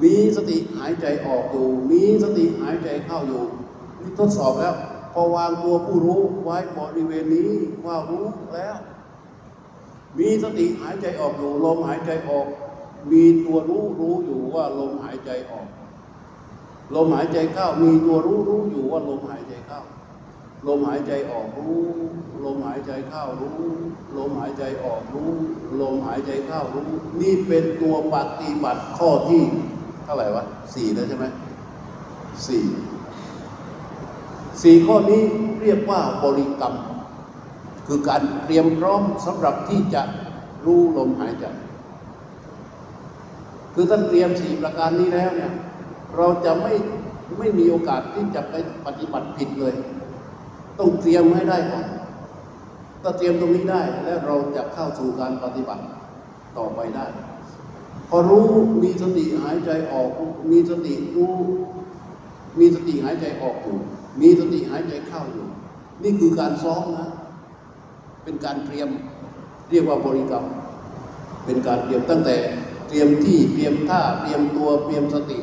[0.03, 3.43] มีสติหายใจออกอยู่ มีสติหายใจเข้าอยู่
[4.01, 4.75] นี่ทดสอบแล้ว
[5.13, 7.49] พอวางตัวผู้รู้ไว้บริเวณนี้
[7.85, 8.75] ว่ารู้แล้ว
[10.19, 12.47] มีสติหายใจออกอยู่ลมหายใจออก
[13.11, 15.67] มีตัวรู้รู้อยู่ว่าลมหายใจออก
[16.95, 19.81] ลมหายใจเข้า มีตัวรู้รู้อยู่ว่าลมหายใจเข้า
[20.67, 21.79] ลมหายใจออกรู้
[22.43, 23.59] ลมหายใจเข้ารู้
[24.17, 25.31] ลมหายใจออกรู้
[25.81, 26.89] ลมหายใจเข้ารู้
[27.21, 29.43] นี่เป็นตัวปฏิบัติข้อที่
[30.05, 30.43] เท่าไหร่วะ
[30.73, 31.25] สี่แล้วใช่ไหม
[32.47, 32.63] สี่
[34.61, 35.21] สี่ข้อนี้
[35.61, 36.73] เรียกว่าบริกรรม
[37.87, 40.01] คือการเตรียมพร้อมสำหรับที่จะ
[40.65, 41.45] รู้ลมหายใจ
[43.73, 45.51] คือท่านเตรียมสี่ประการนี้แล้วเนี่ย
[46.15, 46.73] เราจะไม่
[47.37, 49.73] ไม่มีโอกาสที่จะไปปฏิบัติผิดเลย
[50.79, 51.85] ต้องเตรียมให้ได้ก่อน
[53.01, 55.83] ถ้าเตรียมตรงนี้ได้ แล้วเราจะเข้าสู่การปฏิบัติ
[56.57, 57.05] ต่อไปได้
[58.09, 58.47] พอรู้
[58.83, 60.09] มีสติหายใจออก
[60.51, 61.33] มีสติรู้
[62.59, 63.77] มีสติหายใจออกอยู่
[64.21, 65.47] มีสติหายใจเข้าอยู่
[66.03, 67.07] นี่คือการซ้อมนะ
[68.23, 68.89] เป็นการเตรียม
[69.69, 70.45] เรียกว่าบริกรรม
[71.45, 72.35] เป็นการเตรียมตั้งแต่
[72.87, 75.39] เตรียมที่เตรียมท่าเตรียมตัวเตรียมสติ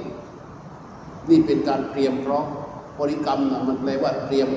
[1.31, 2.47] นี่เป็นการเตรียมเพร้อม
[2.99, 4.49] บริกรรมนะมันแปลว่าเตรียม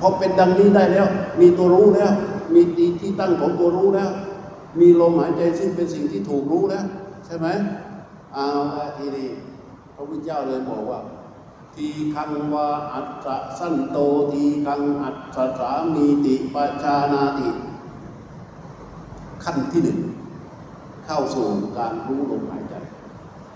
[0.00, 1.06] พอเป็นดังนี้ได้แล้ว
[1.40, 2.12] มีตัวรู้แล้ว
[2.54, 2.60] มี
[3.00, 4.10] ที่ตั้งของตัวรู้แล้ว
[4.78, 6.84] มีลมหายใจซึ่งเป็นสิ่งที่ถูกรู้แล้ว
[7.26, 7.46] ใช่ไหม
[8.34, 8.46] เอา
[8.76, 9.28] ละทีนี้
[9.94, 11.00] พระพุทธเจ้าเลยบอกว่า
[11.74, 13.98] ทีคังวาอัตตะสั้นโต
[14.32, 17.48] ทีคังอัตตะสามีติปัชานาติ
[19.44, 19.98] ขั้นที่หนึ่ง
[21.06, 21.46] เข้าสู่
[21.78, 22.74] การรู้ลมหายใจ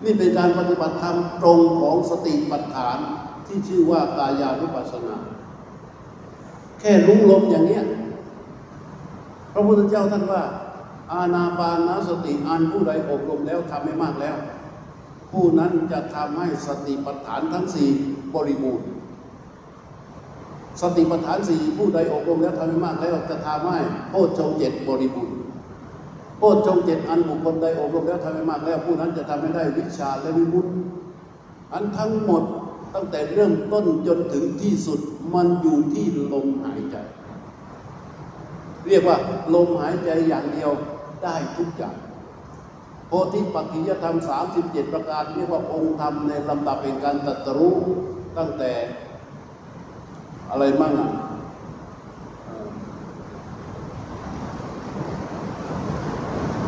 [0.05, 2.99] นี่เป็นการปฏิบัติธรรมตรงของสติปัฏฐาน
[3.47, 5.17] ที่ชื่อว่ากายานุปัสสนา
[6.81, 7.85] แค่รู้ลมอย่างเนี้ย
[9.53, 10.43] พระพุทธเจ้าท่านว่า
[11.15, 14.37] อาณาปานสติอันผู้ใดอบรมแล้วทำให้มากแล้ว
[15.33, 17.89] ผู้นั้นจะทำให้สติปัฏฐานทั้งสี่
[18.35, 18.87] บริบูรณ์
[20.83, 25.37] สติปัฏฐานสี่ผู้ใดอบรมแล้วทำให้มากแล้วจะทำให้โพชฌงเจ็ดบริบูรณ์
[26.39, 30.71] โพชฌงเจ็ดอันบุคคลใดอบรมแล้วทำให้มากแล้ว ผู้นั้นจะทำให้ได้วิชาและวิมุตติ
[31.73, 32.43] อันทั้งหมด
[32.95, 35.01] ตั้งแต่เริ่มต้นจนถึงที่สุด
[35.35, 36.97] มันอยู่ที่ลมหายใจ
[38.89, 39.17] เรียกว่า
[39.55, 40.71] ลมหายใจอย่างเดียว
[41.25, 41.97] ได้ทุกอย่าง
[43.09, 44.16] โพธิปักขิยธรรม
[44.55, 47.77] 37 ประการเรียกว่าองค์ธรรมในลำดับเป็นการตรัสรู้
[48.39, 48.72] ตั้งแต่
[50.51, 50.95] อะไรมั่ง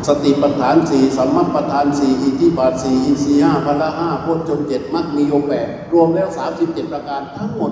[0.07, 6.27] สติปัฏฐานสี่สัมมาปัฏฐานสี่อิทธิบาทสี่อินทรีห้าพละห้าโพชฌงเจ็ดมัคมีองค์แปดรวมแล้ว
[6.61, 7.71] 37ประการทั้งหมด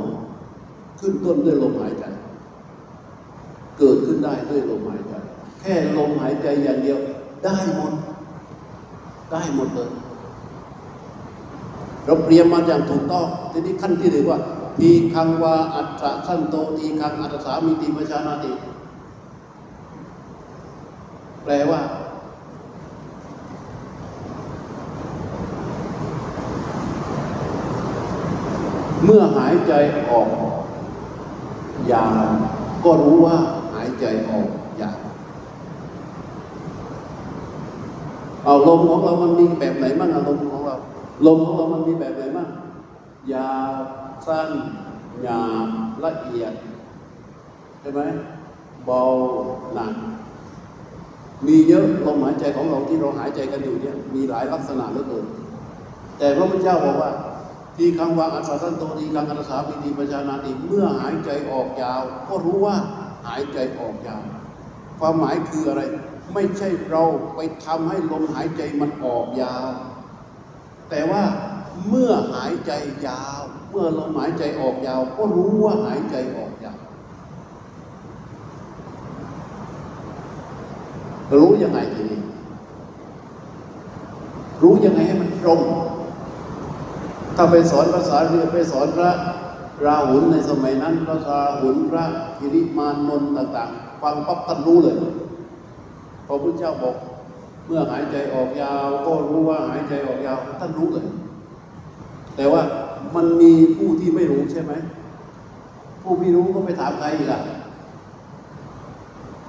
[1.00, 2.06] ขึ้นต้นด้วยลมหายใจ
[3.78, 5.16] เกิดขึ้นได้ด้วยลมหายใจ
[5.66, 7.00] ค่ลมหายใจอย่างเดียว
[7.44, 7.94] ได้หมด
[9.32, 9.92] ได้หมดเลย
[12.06, 14.40] เราเตรียมมาอย่างถูกต้องทีนี้ขั้นที่หนึ่งว่า
[14.78, 18.52] ทีคังวาอัตถะขั้นโตทีคังอัตสามีติปชานาติ
[21.44, 21.82] แปลว่า
[29.04, 29.74] เมื่อหายใจ
[30.10, 30.30] ออก
[31.92, 32.26] ยาว
[32.84, 33.38] ก็รู้ว่า
[33.74, 34.48] หายใจออก
[34.82, 34.98] ยาว
[38.46, 40.76] เอาลมของเรามันมีแบบไหนบ้างอะลมณ์ของเรา
[41.28, 42.50] ลมของเรามันมีแบบไหนบ้าง
[43.34, 43.74] ยาว
[44.28, 44.50] สั้น
[45.24, 45.68] หยาบ
[46.06, 46.54] ละเอียด
[47.82, 48.02] ใช่ไหม
[48.86, 49.02] เบา
[49.74, 49.94] หนัก
[51.48, 55.26] มีเยอะลมหายใจของเราที่เราหายใจกันอยู่เนี่ยมีหลายลักษณะเหลือเกิน
[56.18, 57.12] แต่พระพุทธเจ้าบอกว่า
[57.76, 62.76] ทีคังวางอัศสันโตทีคังอัศสาปิติปชานาติเมื่อหายใจออกยาว ก็รู้ว่า
[63.28, 64.22] หายใจออกยาว
[65.00, 65.82] ความหมายคืออะไร
[66.34, 67.04] ไม่ใช่เรา
[67.36, 69.70] ไปทำให้ลมหายใจมันออกยาว
[70.90, 71.24] แต่ว่า
[71.90, 72.72] เมื่อหายใจ
[73.08, 76.80] ยาว เมื่อลมหายใจออกยาว ก็รู้ว่าหายใจออกยาว
[81.38, 82.22] รู้ยังไงทีนี้
[84.62, 85.62] รู้ยังไงให้มันตรง
[87.36, 89.12] ถ้าไปสอนภาษาเรือไปสอนพระ
[89.86, 92.06] ราหุลในสมัยนั้นพระราหุลพระ
[92.40, 94.96] กิริมานนนท์ต่างๆฟังปั๊บท่านรู้เลย
[96.26, 96.96] พอพระเจ้าบอก
[97.66, 101.08] เมื่อหายใจออกยาว ก็รู้ว่าหายใจออกยาวท่านรู้เลย
[102.36, 102.62] แต่ว่า
[103.16, 104.74] มันมีผู้ที่ไม่รู้ใช่ไหม
[106.02, 107.42] ผู้ที่รู้ก็ไปถามใครอีกอะ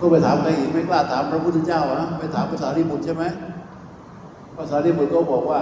[0.01, 3.25] ก็ไปถามใครอีกไม่กล้าถามพระพุทธเจ้าอะไปถามภาษาริบุตรใช่ไหม
[4.57, 5.61] ภาษาริบุตรก็บอกว่า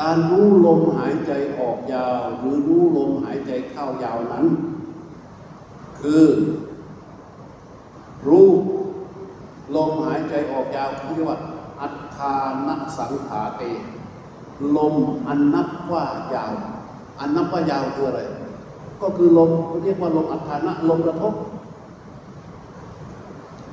[0.00, 4.44] การรู้ลมหายใจออกยาว หรือรู้ลมหายใจเข้ายาวนั้น
[6.00, 6.24] คือ
[8.28, 8.48] รู้
[9.74, 11.38] ลมหายใจออกยาวเรียกว่า
[11.80, 12.34] อัฏฐา
[12.66, 13.62] นัสังขาเต
[14.76, 14.94] ลม
[15.28, 16.04] อันนับว่า
[16.34, 16.52] ยาว
[17.20, 18.20] อันนับว่ายาวคืออะไร
[19.00, 19.50] ก็คือลม
[19.82, 21.34] เรียกว่าลมอัฏฐานะลมกระทบ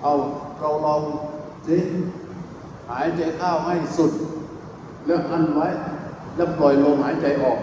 [0.02, 0.14] เอา
[0.60, 1.02] เราลอง
[1.68, 1.78] สิ
[2.90, 4.12] หายใจเข้าให้สุด
[5.06, 5.68] แล้วอันไว้
[6.36, 7.60] แล้วปล่อยลมหายใจออก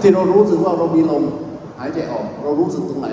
[0.00, 1.24] ที่เรารู้สึกว่าเรามีลม
[1.80, 3.08] หายใจออก เรารู้สึกตรงไหน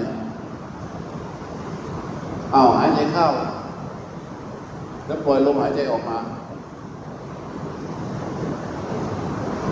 [2.54, 3.28] อ้าวหายใจเข้า
[5.08, 6.18] แล้วปล่อยลมหายใจออกมา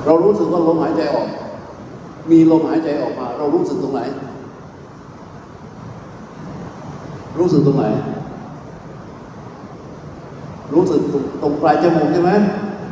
[0.06, 1.28] เรารู้สึกว่าลมหายใจออก
[2.32, 4.02] มีลมหายใจออกมา เรารู้สึกตรงไหน
[7.40, 7.86] รู้สึกตรงไหน
[10.74, 12.32] รู้สึกตรงตรงปลายจมูกใช่ไหม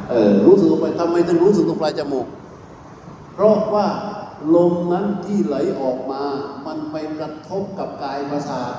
[0.09, 2.27] เออรู้สึกตรงปทำไมถึงรู้สึกตรงปลายจมูก
[3.33, 3.87] เพราะว่า
[4.55, 6.23] ลมนั้นที่ไหลออกมา
[6.65, 8.75] มันไปกระทบกับกายประสาท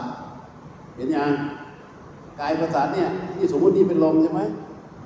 [0.94, 1.32] เห็นยัง
[2.40, 3.08] กายประสาทเนี่ย
[3.38, 4.40] นี่สมมตินี่เป็นลมใช่ไหม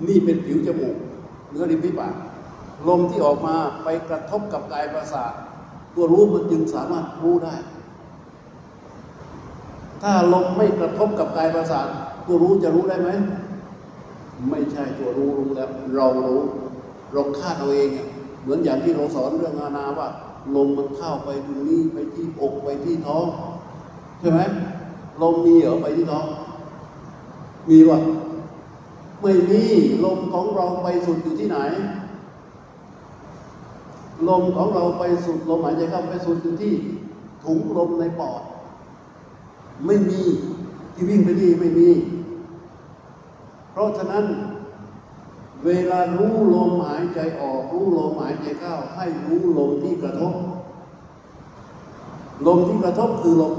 [0.09, 0.97] นี่เป็นผิวจมูก
[1.51, 2.15] เนื้อริมฝีปาก
[2.89, 5.33] ลมที่ออกมาไปกระทบกับกายประสาท
[5.95, 7.55] ตัวรู้มันจึงสามารถรู้ได้
[10.03, 11.87] ถ้าลมไม่กระทบกับกายประสาท
[12.27, 13.11] ตัวรู้จะรู้ได้ไหม
[14.51, 16.41] ไม่ใช่ตัวรู้รู้แล้ว เรารู้
[17.13, 17.89] เราคาดเอาเอง
[18.43, 20.09] เหมือนอย่างที่เราสอนเรื่องอานาว่า
[20.55, 23.27] ลมมันเข้าไปตรงนี้ไปที่อกไปที่ท้อง
[24.21, 24.41] ใช่ไหม
[25.23, 26.27] ลมมีเหรอไปที่ท้อง
[27.71, 27.99] มีวะ
[29.23, 29.63] ไม่มี
[30.05, 31.59] ลมของเราไปสุดอยู่ที่ไหน
[34.29, 36.75] ลมของเราไปสุดลมหายใจเข้าไปสุดอยู่ที่
[37.45, 38.43] ถุงลมในปอด
[39.87, 40.21] ไม่มี
[40.95, 41.89] ที่วิ่งไปที่ไม่มี
[43.73, 44.25] เพราะฉะนั้น
[45.67, 50.35] เวลารู้ลมหายใจออกรู้ลมหายใจเข้าให้รู้ลมที่กระทบ
[52.47, 53.55] ลมที่กระทบคือลม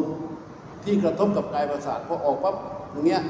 [0.83, 2.55] ที่กระทบกับกายประสาทพอออกปั๊บ
[2.91, 3.21] อย่างเงี้ย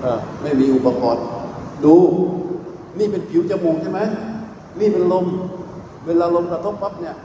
[0.00, 1.24] เออไม่มีอุปกรณ์
[1.84, 1.94] ดู
[2.98, 4.00] นี่เป็นผิวจมูกใช่ไหม
[4.80, 5.26] นี่เป็นลม
[6.06, 7.16] เวลาลมกระทบปั๊บเนี่ย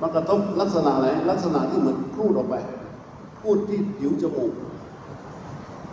[0.00, 2.54] มันกระทบลักษณะไหนลักษณะที่เหมือนครูดออกไป
[3.40, 4.52] ครูดที่ผิวจมูก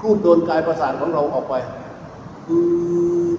[0.04, 1.54] รูดโดนกายประสาทของเราออกไป
[2.50, 2.58] อื
[3.28, 3.30] อ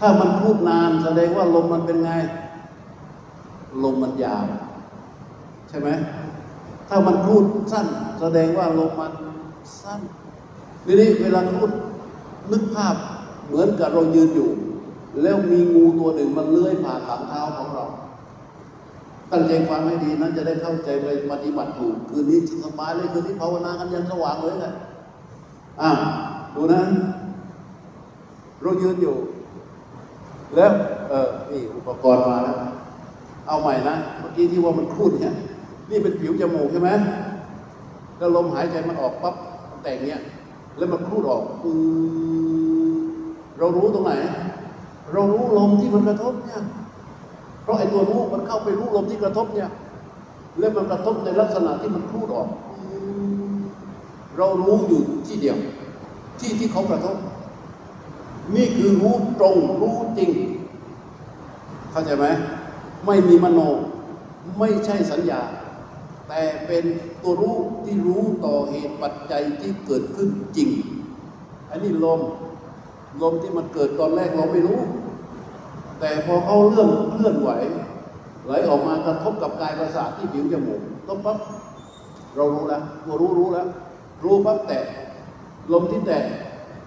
[0.00, 2.10] ถ้ามันครูดนานแสดงว่าลมมันเป็นไง
[3.84, 4.44] ลมมันยาว
[5.68, 5.88] ใช่ไหม
[6.88, 7.86] ถ้ามันครูดสั้น
[8.20, 9.12] แสดงว่าลมมัน
[9.82, 10.00] สั้น
[10.84, 11.70] ทีนี้เวลาครูด
[12.50, 12.94] นึกภาพ
[13.46, 14.50] เหมือนกับเรายืนอยู่
[15.22, 17.84] แล้วมีงูตัวหนึ่งมันเลื้อยผ่านหลังเท้าของเรา
[19.30, 24.72] ตั้งใจฟังให้ดีนะจะได้เข้าใจไปปฏิบัติถูก คืนนี้สบายเลยคืนนี้ภาวนากันยันสว่างเลยแหละ
[25.82, 25.90] อ่า
[26.54, 26.80] ดูนะ
[28.62, 29.16] เรายืนอยู่
[30.54, 30.72] แล้ว
[31.08, 32.56] เออนี่อุปกรณ์มาแล้ว
[33.46, 35.34] เอาใหม่นะ เมื่อกี้ที่ว่ามันครูดเนี่ย
[35.90, 36.90] นี่เป็นผิวจมูกใช่ไหม
[38.18, 39.34] แล้วลมหายใจมันออกปั๊บ
[39.82, 40.20] แต่งเนี้ย
[40.78, 41.80] แล้วมันครูดออกปือ
[43.58, 44.12] เรารู้ตรงไหน
[45.12, 46.62] เรารู้ลมที่มันกระทบเนี่ย
[47.62, 49.70] เพราะไอ้ตัวรู้มันเข้าไปรู้ลมที่กระทบเนี่ย
[50.58, 52.48] แล้วมันกระทบในลักษณะที่มันครูดออก
[54.40, 55.58] เรารู้อยู่ที่เดียว
[56.40, 57.16] ที่ที่เขากระทบ
[58.56, 60.30] นี่คือรู้ตรงรู้จริง
[61.90, 62.26] เข้าใจไหม
[63.06, 63.60] ไม่มีมโน
[64.58, 65.42] ไม่ใช่สัญญา
[66.28, 66.84] แต่เป็น
[67.22, 70.70] ตัวรู้ที่รู้ต่อเหตุปัจจัยที่เกิดขึ้นจริง
[71.70, 72.20] อันนี้ลม
[73.22, 74.78] ลมที่มันเกิดตอนแรกเราไม่รู้
[76.00, 77.50] แต่พอเขาเลื่อนเคลื่อนไหว
[78.44, 81.38] ไหลออกมากระทบกับกายประสาทที่ผิวจมูกต้องปั๊บ
[82.36, 83.66] เรารู้แล้วตัวรู้รู้แล้ว
[84.22, 84.84] รู้ปั๊บแตะ
[85.72, 86.22] ลมที่แตะ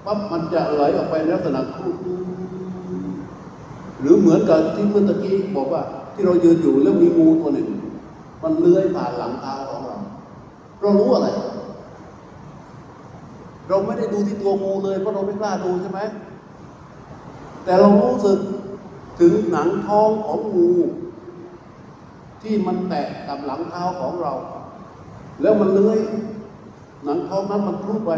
[0.06, 1.96] ปั๊บมันจะไหลออกไปในลักษณะครูด
[4.00, 5.82] หรือเหมือนกับที่เมื่อตะกี้บอกว่า
[6.14, 7.68] ที่เรายืนอยู่แล้วมีงูตัวหนึ่ง
[8.44, 9.98] มันเลื้อยผ่านหลังเท้าของเรา
[10.82, 11.28] เรารู้อะไร
[13.68, 16.00] เราไม่ได้ดูที่ตัวงูเลยเพราะเราไม่กล้าดูใช่ไหม
[17.64, 18.40] แต่เรารู้สึก
[19.20, 20.70] ถึงหนังท้องของงู
[22.42, 24.34] ที่มันแตะกับหลังเท้าของเรา
[25.42, 26.00] แล้วมันเลื้อย
[27.04, 28.12] หนังท้องนั้นมันคลุกไป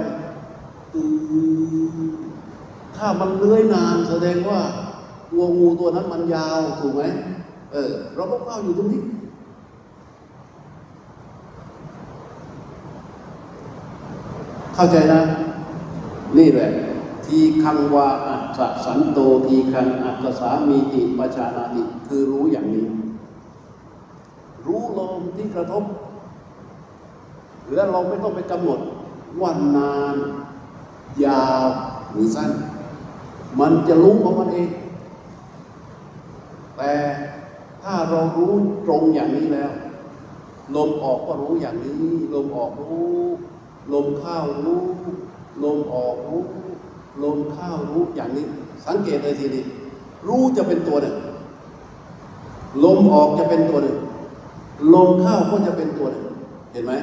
[2.95, 4.61] ถ้ามันเลื้อยนานแสดงว่า
[5.31, 7.01] ตัวงูตัวนั้นมันยาวถูกไหม
[7.73, 9.01] เออ เราก็เฝ้าอยู่ตรงนี้
[14.75, 15.21] เข้าใจนะ
[16.37, 16.69] นี่แหละ
[17.25, 22.85] ทีคังวาอัจฉสันโตทีคังอัจฉสามีติปชานาติ คือรู้อย่างนี้
[24.65, 25.83] รู้ลมที่กระทบ
[27.73, 28.79] แล้วเราไม่ต้องไปกำหนด
[29.41, 30.17] ว่านาน
[31.25, 31.65] ยาว
[32.11, 32.51] หรือสั้น
[33.59, 34.69] มันจะรู้ของมันเอง
[36.77, 36.93] แต่
[37.83, 38.53] ถ้าเรารู้
[38.85, 39.71] ตรงอย่างนี้แล้ว
[40.75, 41.93] ลมออกก็รู้อย่างนี้
[42.33, 43.19] ลมออกรู้
[43.93, 44.85] ลมเข้ารู้
[45.63, 46.43] ลมออกรู้
[47.23, 48.45] ลมเข้ารู้อย่างนี้
[48.85, 49.63] สังเกตเลยทีนี้
[50.27, 51.15] รู้จะเป็นตัวหนึ่ง
[52.83, 53.97] ลมออกจะเป็นตัวหนึ่ง
[54.93, 56.25] ลมเข้าก็จะเป็นตัวหนึ่ง
[56.71, 56.93] เห็นไหม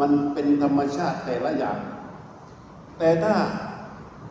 [0.00, 1.78] มันเป็นธรรมชาติแต่ละอย่าง
[2.98, 3.34] แต่ถ้า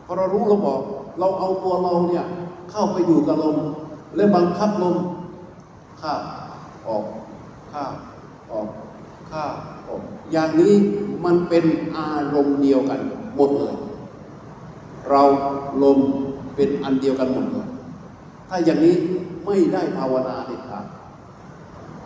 [0.04, 0.82] พอเรารู้ลมออก
[1.18, 2.24] เราเอาตัวเราเนี่ย
[2.70, 3.56] เข้าไปอยู่กับลม
[4.16, 4.96] และบังคับลม
[6.00, 6.12] ข้า
[6.88, 7.04] ออก
[7.72, 7.84] ข้า
[8.52, 8.68] ออก
[9.30, 9.44] ข้า
[9.88, 10.02] ออก
[10.32, 10.74] อย่างนี้
[11.24, 11.64] มันเป็น
[11.96, 13.00] อารมณ์เดียวกัน
[13.36, 13.74] หมดเลย
[15.10, 15.22] เรา
[15.82, 15.98] ลม
[16.56, 17.68] เป็นอันเดียวกันหมดเลย
[18.48, 18.94] ถ้าอย่างนี้
[19.46, 20.84] ไม่ได้ภาวนาเด็ดขาด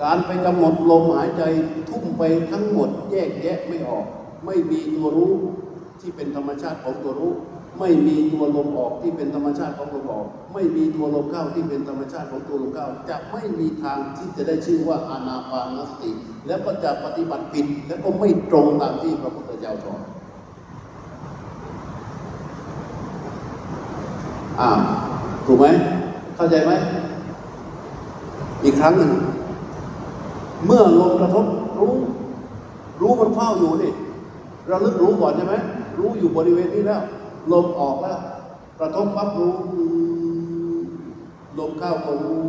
[0.03, 1.42] การไปกำหนดลมหายใจ
[1.90, 4.07] ทุ่มไปทั้งหมดแยกแยะไม่ออก
[4.46, 5.32] ไม่มีตัวรู้
[6.01, 7.32] ที่เป็นธรรมชาติของตัวรู้
[7.78, 16.11] ไม่มีตัวลมออกที่เป็นธรรมชาติของลมออก ไม่มีตัวลมเข้าที่เป็นธรรมชาติของตัวลมเข้า จะไม่มีทางที่จะได้ชื่อว่าอานาปานสติ
[16.46, 20.01] แล้วก็จะปฏิบัติผิดแล้วก็ไม่ตรงตามที่พระพุทธเจ้าสอน
[24.61, 24.70] อ่า
[25.46, 25.66] ถูกไหม
[26.36, 26.72] เข้าใจไหม
[28.64, 29.11] อีกครั้งหนึ่ง
[30.66, 31.46] เมื่อลมกระทบ
[31.78, 31.94] รู้
[33.00, 33.92] รู้มันเฝ้าอยู่นี่
[34.70, 35.54] ระลึกรู้ก่อนใช่ไหม
[35.98, 37.02] รู้อยู่บริเวณนี้แล้ว
[37.52, 38.18] ลมออกแล้ว
[38.80, 39.54] กระทบปั๊บรู้
[41.58, 42.40] ลมเข้าก็รู้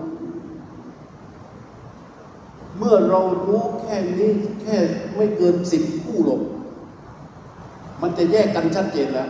[2.78, 4.32] เมื่อเรารู้แค่นี้
[4.62, 4.78] แค่
[5.16, 6.42] ไม่เกินสิบคู่ลม
[8.02, 9.30] มันจะแยกกันชัดเจนแล้ว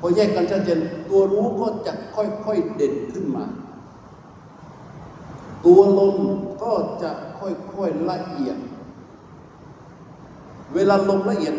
[0.00, 0.78] พอแยกกันชัดเจน
[1.10, 3.44] ตัวรู้ก็จะค่อยๆเด่นขึ้นมา
[5.66, 6.16] ตัวลม
[6.62, 6.72] ก็
[7.02, 7.10] จะ
[7.42, 8.58] ค่อยๆละเอียด
[10.74, 11.54] เวลาลมละเอียด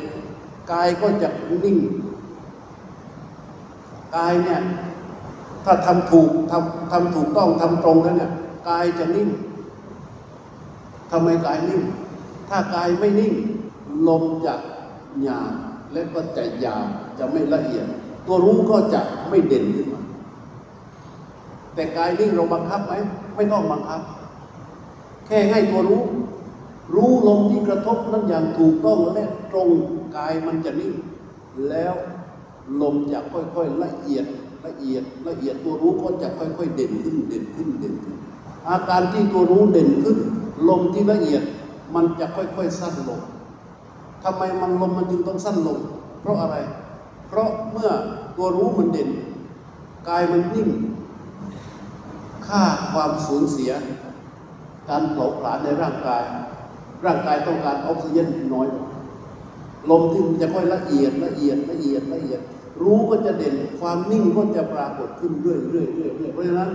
[0.71, 1.29] กายก็จะ
[1.63, 1.77] นิ่ง
[4.15, 4.61] กายเนี่ย
[5.65, 8.31] ถ้าทำถูกทำทำถูกต้องทำตรงแล้วเนี่ย
[8.69, 9.29] กายจะนิ่ง
[11.11, 11.81] ทำไมกายนิ่ง
[12.49, 13.33] ถ้ากายไม่นิ่ง
[14.07, 14.55] ลมจะ
[15.23, 15.53] หยาบ
[15.93, 16.85] และก็จะยาว
[17.19, 17.85] จะไม่ละเอียด
[18.25, 20.01] ตัวรู้ก็จะไม่เด่นขึ้นมา
[21.73, 22.93] แต่กายนิ่งเราบังคับไหม
[23.35, 24.01] ไม่ต้องบังคับ
[25.25, 26.03] แค่ให้ตัวรู้
[26.95, 29.69] รู้ลมที่กระทบนั้นอย่างถูกต้องและตรง
[30.15, 30.93] กายมันจะนิ่ง
[31.69, 31.93] แล้ว
[32.81, 34.25] ลมจะค่อยๆละเอียด
[34.65, 38.15] ละเอียดละเอียดตัวรู้ก็จะค่อย ๆ เด่นขึ้นเด่นขึ้นเด่นขึ้น
[38.69, 40.17] อาการที่ตัวรู้เด่นขึ้น
[40.69, 41.43] ลมที่ละเอียด
[41.95, 43.21] มันจะค่อยๆสั้นลง
[44.23, 45.79] ทำไมมันลมมันจึงต้องสั้นลง
[46.21, 46.55] เพราะอะไร
[47.27, 47.91] เพราะเมื่อ
[48.37, 49.09] ตัวรู้มันเด่น
[50.09, 50.69] กายมันนิ่ง
[52.47, 52.61] ค่า
[52.91, 53.71] ความสูญเสีย
[54.89, 56.23] การเผาผลาญในร่างกาย
[57.05, 58.67] ร่างกายต้องการออกซิเจนน้อย
[59.89, 62.39] ลมที่มันจะค่อยละเอียดละเอียดละเอียดละเอียด
[62.81, 66.71] รู้ก็จะเด่นความนิ่งก็จะปรากฏขึ้นเรื่อยเรื่อยเรื่อยเรื่อยเพราะฉะนั้น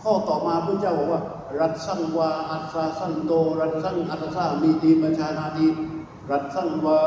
[0.00, 1.22] ข้อต่อมาพระเจ้าบอกว่า
[1.60, 5.66] รัตสังวาอัสสาสันโต รัตสังอัตสามีตีประชานาติ
[6.30, 6.98] รัตสังวา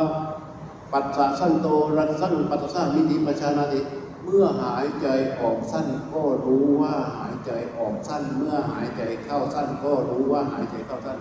[0.91, 3.79] ปัสสะสันโต รัตสังปัสสะมีตีประชานาติ
[4.23, 5.07] เมื่อหายใจ
[5.39, 11.19] ออกสั้นก็รู้ว่าหายใจออกสั้น เมื่อหายใจเข้าสั้น ก็รู้ว่าหายใจเข้าสั้น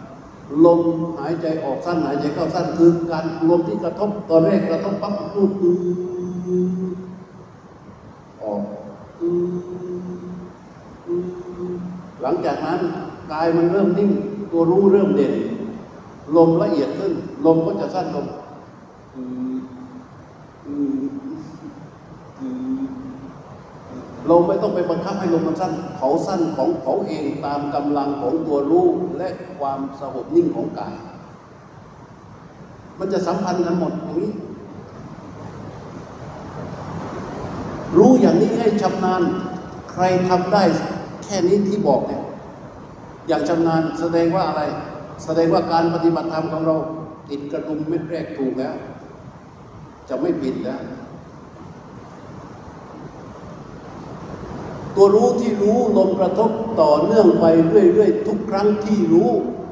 [0.64, 0.80] ลม
[1.18, 5.50] หายใจออกสั้นหายใจเข้าสั้นคือการลมที่กระทบตอนแรกกระทบปั๊บพูด
[8.42, 8.62] ออก
[9.20, 9.54] อือ
[11.06, 11.14] อื
[11.70, 11.72] อ
[12.22, 12.80] หลังจากนั้น
[13.32, 14.10] กายมันเริ่มนิ่ง
[14.50, 15.34] ตัวรู้เริ่มเด่น
[16.36, 17.12] ลมละเอียดขึ้น
[17.46, 18.26] ลมก็จะสั้นลง
[19.14, 19.22] อื
[19.54, 19.58] อ
[20.66, 21.04] อือ
[22.40, 22.48] อื
[24.08, 28.86] อ เราไม่ต้องไปบังคับให้ลมมันสั้น เขาสั้นของเขาเองตามกำลังของตัวรู้
[29.18, 30.94] และความสงบนิ่งของกาย
[32.98, 34.32] มันจะสัมพันธ์กันหมดอย่างนี้
[37.96, 39.22] รู้อย่างนี้ให้ชำนาญ
[39.92, 40.62] ใครทำได้
[41.24, 42.22] แค่นี้ที่บอกเนี่ย
[43.28, 44.62] อย่างชำนาญแสดงว่าอะไร
[45.24, 46.76] แสดงว่าการปฏิบัติธรรมของเรา
[47.30, 48.74] ติดกระดุมเม็ดแรกถูกแล้ว
[50.08, 50.80] จะไม่ผิดแล้ว
[54.96, 59.30] ตัวรู้ที่รู้ลมกระทบต่อเนื่องไปเรื่อยๆ ทุกครั้งที่รู้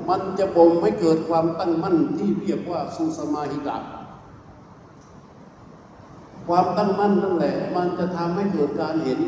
[0.08, 3.76] มันจะบ่มให้เกิดความตั้งมั่นที่เรียกว่าสุสมาหิกา
[6.48, 9.20] ความตั้งมั่นนั่นแหละ มันจะทำให้เกิดการเห็น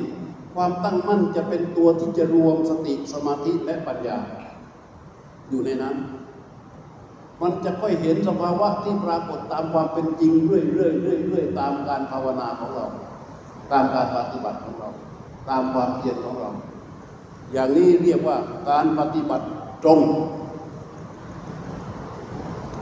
[0.54, 4.18] ความตั้งมั่นจะเป็นตัวที่จะรวมสติสมาธิและปัญญา
[5.48, 5.96] อยู่ในนั้น
[7.42, 12.86] มันจะค่อยเห็นสภาวะที่ปรากฏตามความเป็นจริงเรื่อยๆเรื่อยๆตามการภาวนาของเรา
[13.72, 14.90] ตามการปฏิบัติของเรา
[15.48, 16.50] ตามความเพียรของเรา
[17.52, 18.36] อย่างนี้เรียกว่า
[18.70, 19.46] การปฏิบัติ
[19.82, 20.00] ตรง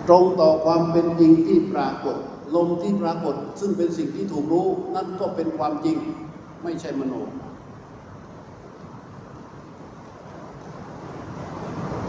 [0.09, 2.17] ตรงต่อความเป็นจริงที่ปรากฏ
[2.55, 5.97] ลมที่ปรากฏ ซึ่งเป็นสิ่งที่ถูกรู้ นั่นก็เป็นความจริง
[6.63, 7.15] ไม่ใช่มโน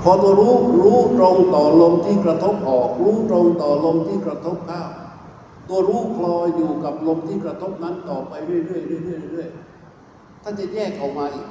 [0.03, 4.83] พอตัวรู้รู้ตรงต่อลมที่กระทบออก รู้ตรงต่อลมที่กระทบเข้า
[5.67, 9.70] ตัวรู้คลอยอยู่กับลมที่กระทบนั้นต่อไปเรื่อยๆเรื่อยๆเรื่อยๆ
[10.41, 11.47] ถ้าจะแยกออกมาอีก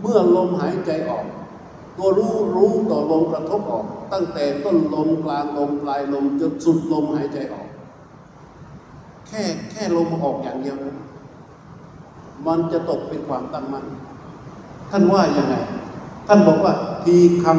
[0.00, 1.24] เมื่อลมหายใจออก
[1.96, 7.68] ตัวรู้รู้ต่อลมกระทบออก ตั้งแต่ต้นลมกลางลมปลายลมจนสุดลมหายใจออก
[9.26, 10.96] แค่แค่ลมออกอย่างเดียวนะ
[12.46, 13.84] มันจะตกเป็นความตั้งมั่น
[14.90, 15.54] ท่านว่ายังไง
[16.26, 16.72] ท่านบอกว่า
[17.04, 17.58] ทีคัง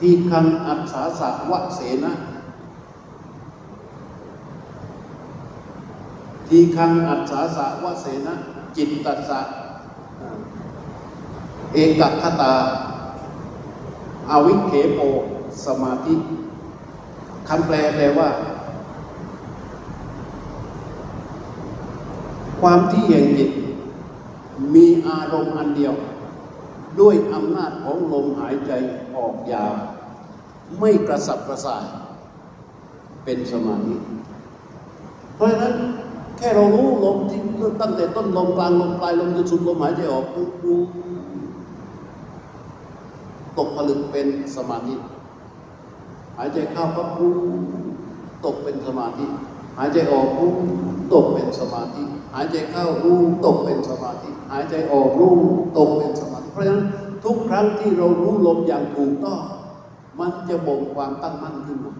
[0.00, 2.12] ทีคังอัศสาสะวะเสนะ
[6.48, 8.34] ทีคังอัศสาสะวะเสนะ
[8.76, 9.40] จิตตัสสะ
[11.72, 12.54] เอกคตา
[14.30, 15.00] อาวิเคโป
[15.66, 16.14] สมาธิ
[17.48, 18.28] คำแปลแปลว่า
[22.60, 23.50] ความที่แห่งจิต
[24.74, 25.94] มีอารมณ์อันเดียว
[27.00, 28.72] ด้วยอำนาจของลมหายใจ
[29.16, 29.72] ออกยาว
[30.80, 31.84] ไม่กระสับกระส่าย
[33.24, 33.94] เป็นสมาธิ
[35.34, 35.74] เพราะฉะนั้น
[36.38, 37.40] แค่เรารู้ลมที่
[37.80, 40.80] ตั้งแต่ต้นลมกลางลมปลายลมจนสุดลมหายใจออกรู้
[43.58, 44.26] ตกผลึกเป็น
[44.56, 44.94] สมาธิ
[46.38, 47.34] หายใจเข้าก็รู้
[48.44, 49.26] ตกเป็นสมาธิ
[49.78, 50.52] หายใจออกรู้
[51.12, 52.02] ตกเป็นสมาธิ
[52.34, 55.34] หายใจเข้ารู้ตกเป็นสมาธิ หายใจออกรู้
[55.78, 56.82] ตกเป็นสมาธิ เพราะฉะนั้น
[57.24, 59.40] ทุกครั้งที่เรารู้ลมอย่างถูกต้อง
[60.20, 61.94] มันจะบ่งความตั้งมั่นขึ้นมา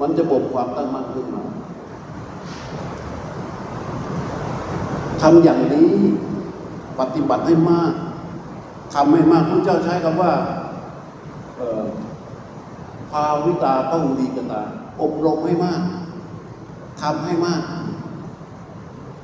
[0.00, 1.42] มันจะบ่งความตั้งมั่นขึ้นมา
[5.22, 5.90] ทำอย่างนี้
[7.00, 7.92] ปฏิบัติให้มาก
[8.94, 10.32] ทำให้มากพระเจ้าใช้คำว่า
[13.10, 14.62] ภาวิตาต้องดีกตา
[15.02, 15.80] อบรมให้มาก
[17.02, 17.62] ทำให้มาก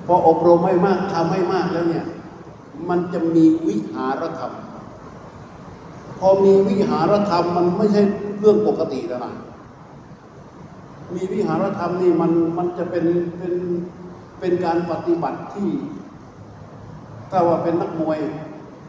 [0.06, 2.06] พออบรมให้มากทำให้มากแล้วเนี่ย
[2.88, 4.52] มันจะมีวิหารธรรม
[6.18, 8.02] พอมีวิหารธรรมมันไม่ใช่
[8.38, 9.32] เรื่องปกติแล้วนะ
[11.14, 13.04] มีวิหารธรรมนี่มันมันจะเป็น
[13.38, 13.54] เป็น
[14.40, 15.70] เป็นการปฏิบัติที่
[17.30, 18.18] ถ้าว่าเป็นนักมวย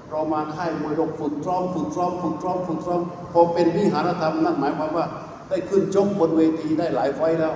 [0.09, 3.01] เรามาค่ายมวยเราฝึกซ้อมฝึกซ้อมฝึกซ้อมฝึกซ้อม
[3.34, 5.05] พอเป็นวิหารธรรมนั่นหมายความว่า
[5.49, 7.53] ได้ขึ้นชกบนเวทีได้หลายไฟแล้ว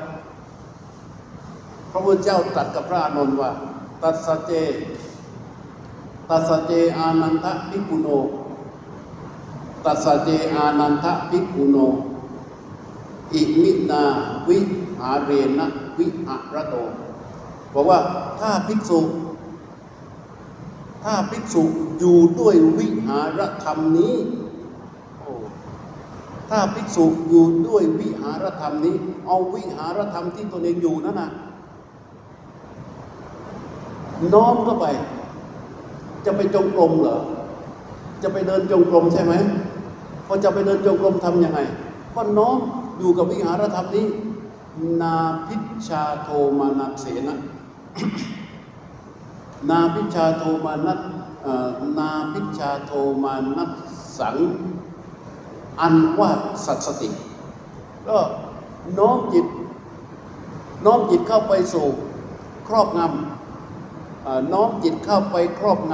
[1.92, 3.52] พระพุทธเจ้าตรัสกับพระอานนท์ว่า
[4.02, 4.52] ตัสเจ
[6.30, 8.08] ตัสเจอานันทภิกุโน
[9.86, 11.78] ตัสเจอานันทภิกุโน
[13.34, 14.04] อิมินา
[14.50, 14.60] วิ
[14.98, 15.68] หาเรนะ
[16.00, 16.76] วิหารโต
[17.74, 18.00] บอกว่า
[18.40, 19.00] ถ้าภิกษุ
[21.04, 21.64] ถ้าภิกษุ
[22.00, 24.16] อยู่ด้วยวิหารธรรมนี้
[26.50, 28.96] ถ้าภิกษุอยู่ด้วยวิหารธรรมนี้
[29.26, 31.30] เอาวิหารธรรมที่ตนเองอยู่นั่นนะ
[34.34, 34.86] น้อมเข้าไป
[36.26, 37.18] จะไปจงกรมเหรอ
[38.22, 39.34] จะไปเดินจงกรมใช่ไหม
[40.28, 41.60] พอจะไปเดินจงกรมทำยังไง
[42.16, 42.58] ก็น้อม
[42.98, 44.08] อยู่กับวิหารธรรมนี้
[45.02, 45.16] นา
[45.48, 45.56] พิ
[45.88, 47.36] ชาโทมานัสเสนะ
[49.70, 51.00] นาพิชาโทมานัส
[51.98, 52.92] นาพิชาโท
[53.24, 53.72] มานัส
[54.20, 54.36] สัง
[55.82, 56.30] อันว่า
[56.66, 57.10] สัตสติ
[58.08, 58.18] ก็
[58.98, 59.46] น้อมจิต
[60.86, 61.88] น้อมจิตเข้าไปสู่
[62.68, 65.94] ครอบงำน้อมจิตเข้าไปครอบง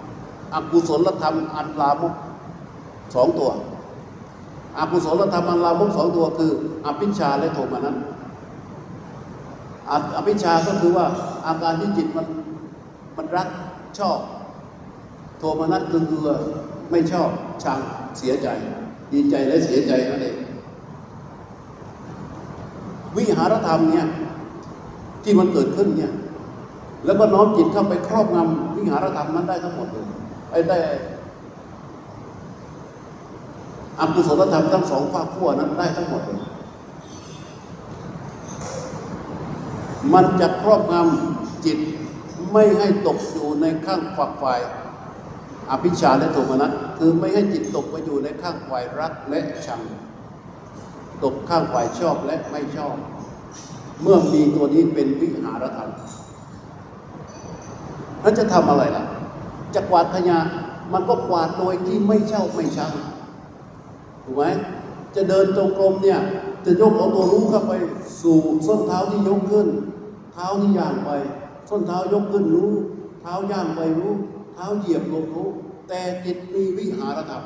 [0.00, 2.14] ำอกุศลธรรมอันลามก
[3.14, 3.50] สองตัว
[4.78, 6.52] อกุศลธรรมอันลามกสองตัวคือ
[6.86, 7.96] อภิชาและโทมานั้น
[10.16, 11.06] อภิชาก็คือว่า
[11.46, 12.26] อาการที่จิตมัน
[13.16, 13.48] มันรัก
[13.98, 14.18] ชอบ
[15.38, 16.22] โทมานัสคือคือ
[16.90, 17.28] ไม่ชอบ
[17.62, 17.78] ชัง
[18.18, 18.48] เสียใจ
[19.12, 20.36] ดีใจและเสียใจนั่นเอง
[23.16, 24.06] วิหารธรรมเนี่ย
[25.22, 26.12] ที่มันเกิดขึ้นเนี่ย
[27.04, 30.06] แล้วก็น้อมจิตเข้าไปครอบงำวิหารธรรมนั้นได้ทั้งหมดเลย
[30.50, 30.78] ไอ้ได้
[34.00, 36.40] อกุศลธรรมทั้งสองฝากขั้วนั้นได้ทั้งหมดเลย
[40.14, 41.78] มันจะครอบงำจิต
[42.52, 44.60] ไม่ให้ตกอยู่ในข้างฝักฝ่าย
[45.70, 49.80] อภิชาและโทมนัสคือไม่ให้จิตตกไปอยู่ในข้างฝ่ายรักและชัง
[51.24, 52.96] ตกข้างฝ่ายชอบและไม่ชอบ
[54.02, 55.90] เมื่อมีตัวนี้เป็นวิหารธรรม
[58.20, 59.04] แล้วจะทำอะไรล่ะ
[59.74, 60.38] จะกวาดขยะ
[60.92, 62.92] มันก็กวาดโดยที่ไม่เช่าไม่ชัง
[64.24, 64.44] ถูกไหม
[65.14, 66.18] จะเดินจงกรมเนี่ย
[66.64, 67.72] จะยกเอาตัวรู้เข้าไป
[68.22, 69.68] สู่ส้นเท้าที่ยกขึ้น
[70.32, 71.10] เท้าที่ย่างไป
[71.68, 72.72] ส้นเท้ายกขึ้นรู้
[73.22, 74.12] เท้าย่างไปรู้
[74.54, 75.48] เท้าเหยียบลงรู้
[75.88, 77.44] แต่จิตมีวิหารธรรม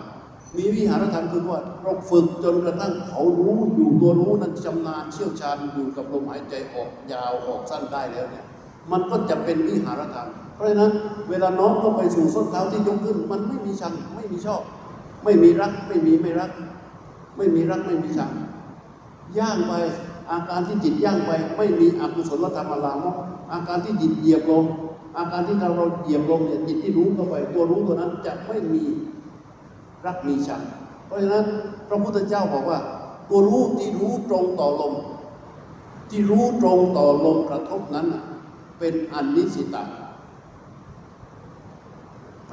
[0.56, 8.44] มีวิหารธรรมคือว่าเราฝึกจนกระทั่งเขารู้อยู่ตัวรู้นั้นชำนาญเชี่ยวชาญอยู่กับลมหายใจออกยาวออกสั้นได้แล้วเนี่ย
[8.92, 10.92] มันก็จะเป็นวิหารธรรม เพราะฉะนั้น
[11.30, 14.62] เวลาน้อมเข้าไปสู่ส้นเท้าที่ยกขึ้น มันไม่มีชังไม่มีชอบ
[15.24, 16.50] ไม่มีรักไม่มีไม่รัก
[17.36, 18.32] ไม่มีรักไม่มีชัง
[19.38, 19.72] ย่างไป
[20.30, 23.16] อาการที่จิตย่างไป ไม่มีอกุศลธรรมอารามก
[23.52, 24.64] อาการที่จิตเหยียบลง
[25.18, 28.84] อาการที่เราเราเหยียบลงเนี่ยจิตที่รู้เข้าไปตัวรู้ตัวนั้นจะไม่มี
[30.06, 30.62] รักมีชัง
[31.06, 31.44] เพราะฉะนั้น
[31.88, 32.78] พระพุทธเจ้าบอกว่า
[33.28, 34.94] ตัวรู้ที่รู้ตรงต่อลม
[36.10, 38.06] ที่รู้ตรงต่อลมกระทบนั้น
[38.78, 39.84] เป็นอนิสิตา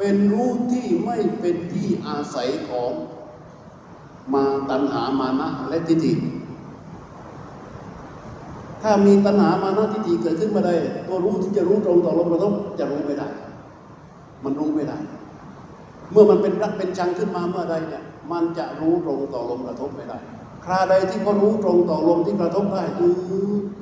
[0.04, 2.92] เป็นรู้ที่ไม่เป็นที่อาศัยของ
[4.34, 6.14] มาตัณหามานะและทิฏฐิ
[8.82, 10.74] ถ้ามีตัณหามานะทิฏฐิเกิดขึ้นมาได้
[11.08, 13.28] ตัวรู้ที่จะรู้ตรงต่อลมกระทบจะรู้ไม่ได้
[14.44, 14.98] มันรู้ไม่ได้
[16.12, 20.18] เมื่อมันเป็นรักเป็นชังขึ้นมาเมื่อใดเนี่ยมันจะรู้ตรงต่อลมกระทบไม่ได้
[20.66, 23.16] คราใดที่เขารู้ตรงต่อลมที่กระทบได้ตื้อ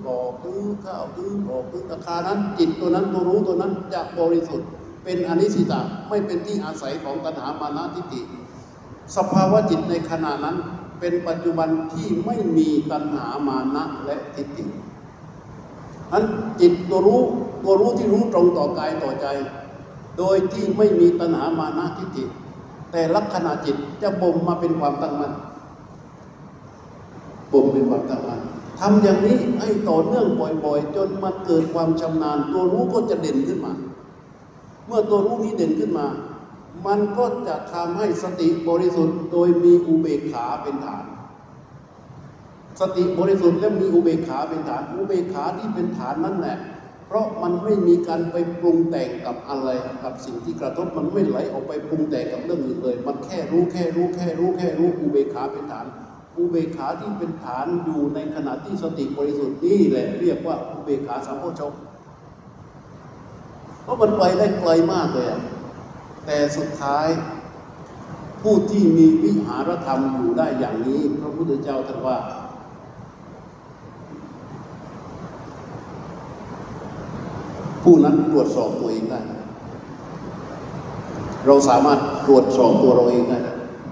[0.06, 4.70] บอกตื้อข้าวตื้อบอกตื้อตะคานั้นจิตตัวนั้นตัวรู้ตัวนั้นจะบริสุทธิ์
[5.04, 8.22] เป็นอนิสิตาไม่เป็นที่อาศัยของตัณหามานะทิฏฐิ
[9.16, 10.58] สภาวะจิตในขณะนั้น
[11.00, 14.64] เป็นปัจจุบันที่ไม่มีตัณหามานะและทิฏฐิ
[16.12, 16.26] นั้น
[16.62, 17.22] จิตตัวรู้
[17.64, 19.28] ตัวรู้ที่รู้ตรงต่อกายต่อใจ
[20.18, 22.24] โดยที่ไม่มีตัณหามานะทิฏฐิ
[22.92, 25.34] แต่ลักษณะจิตจะบ่มมาเป็นความตั้งมั่น
[27.52, 28.42] บ่มเป็นความตั้งมั่น
[28.80, 33.74] ทำอย่างนี้ให้ต่อเนื่องบ่อยๆ จนมันเกิดความชำนาญ ตัวรู้ก็จะเด่นขึ้นมา
[34.90, 36.07] เมื่อตัวรู้นี้เด่นขึ้นมา
[36.88, 41.06] มันก็จะทำให้สติบริสุทธิ์ โดยมีอุเบกขาเป็นฐาน
[42.80, 46.57] สติบริสุทธิ์และมีอุเบกขาเป็นฐาน อุเบกขาที่เป็นฐานนั่นแหละ
[47.07, 49.70] เพราะมันไม่มีการไปปรุงแต่งกับอะไร
[50.03, 55.86] กับสิ่งที่กระทบมันไม่ไหลออกไปปรุงแต่งกับเรื่องอื่นเลย มันแค่รู้แค่รู้แค่รู้แค่รู้อุเบกขาเป็นฐาน
[56.38, 61.80] อุเบกขาที่เป็นฐานอยู่ในขณะที่สติบริสุทธิ์นี่แหละเรียกว่าอุเบกขาสัมโพชฌงค์
[63.90, 65.41] ราะมันไปได้ไกลมากเลยอะ
[66.26, 67.07] แต่สุดท้าย
[68.41, 72.18] ผู้ที่มีวิหารธรรมอยู่ได้อย่างนี้ พระพุทธเจ้าตรัสว่า
[77.84, 79.20] ผู้นั้นตรวจสอบตัวเองได้
[81.45, 83.40] เราสามารถตรวจสอบตัวเราเองได้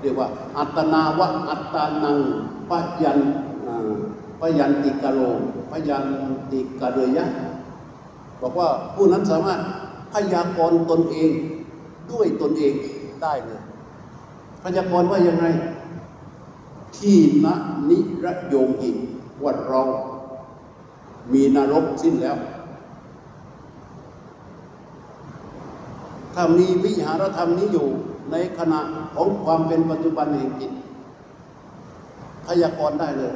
[0.02, 2.18] เรียกว่า อัตนาวะอัตตานัง
[2.70, 2.72] ป
[3.04, 3.20] ยัน
[3.68, 3.92] อ่า
[4.42, 5.20] ปยันติกะโล
[5.72, 6.06] ปยัน
[6.52, 7.26] ติกะเรยะ
[8.42, 9.60] บอกว่าผู้นั้นสามารถ
[10.14, 11.32] พยากรณ์ตนเอง
[12.12, 12.74] ด้วยตนเอง
[13.22, 13.62] ได้เลย
[14.64, 15.46] พยากรณ์ว่ายังไง
[16.98, 17.56] ที่นะ
[17.90, 18.98] นิระโยมอิน
[19.44, 19.82] ว่าเรา
[21.34, 22.38] มีนรกสิ้นแล้ว
[26.34, 27.88] ถ้ามีวิหารธรรมนี้อยู่
[28.32, 28.80] ในขณะ
[29.16, 30.72] ของความเป็นปัจจุบันแห่งจิต
[32.46, 33.36] พยากรณ์ได้เลย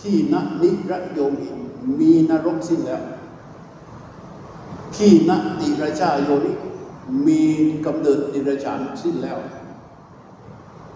[0.00, 1.58] ที่นะนิระโยมอิน
[1.98, 3.02] มีนรกสิ้นแล้ว
[4.96, 5.30] ที่น
[5.60, 6.52] ติราชาโยนิ
[7.26, 7.42] มี
[7.86, 9.38] กำเนิดดิรฉานสิ้นแล้ว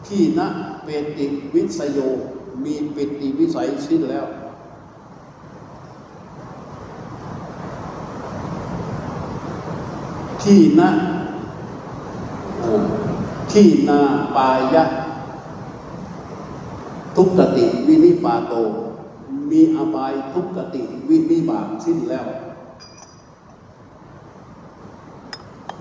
[0.06, 0.46] ที่นะ
[0.84, 1.98] เปติวิสยโย
[2.64, 4.26] มีปิติวิสัยสิ้นแล้ว
[10.42, 10.90] ที่นะ
[13.52, 14.00] ที่นา
[14.36, 14.84] ปายะ
[17.16, 18.54] ทุกติวินิปาโต
[19.50, 22.26] มีอบายทุกติวินิบาตสิ้นแล้ว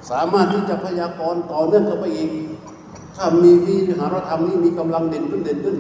[0.10, 2.30] สามารถที่จะพยากรณ์ต่อเนื่องกันไปอีก
[3.16, 5.76] ถ้ามีวิหารธรรมนี้มีกำลังเด่นขึ้นเด่นขึ้น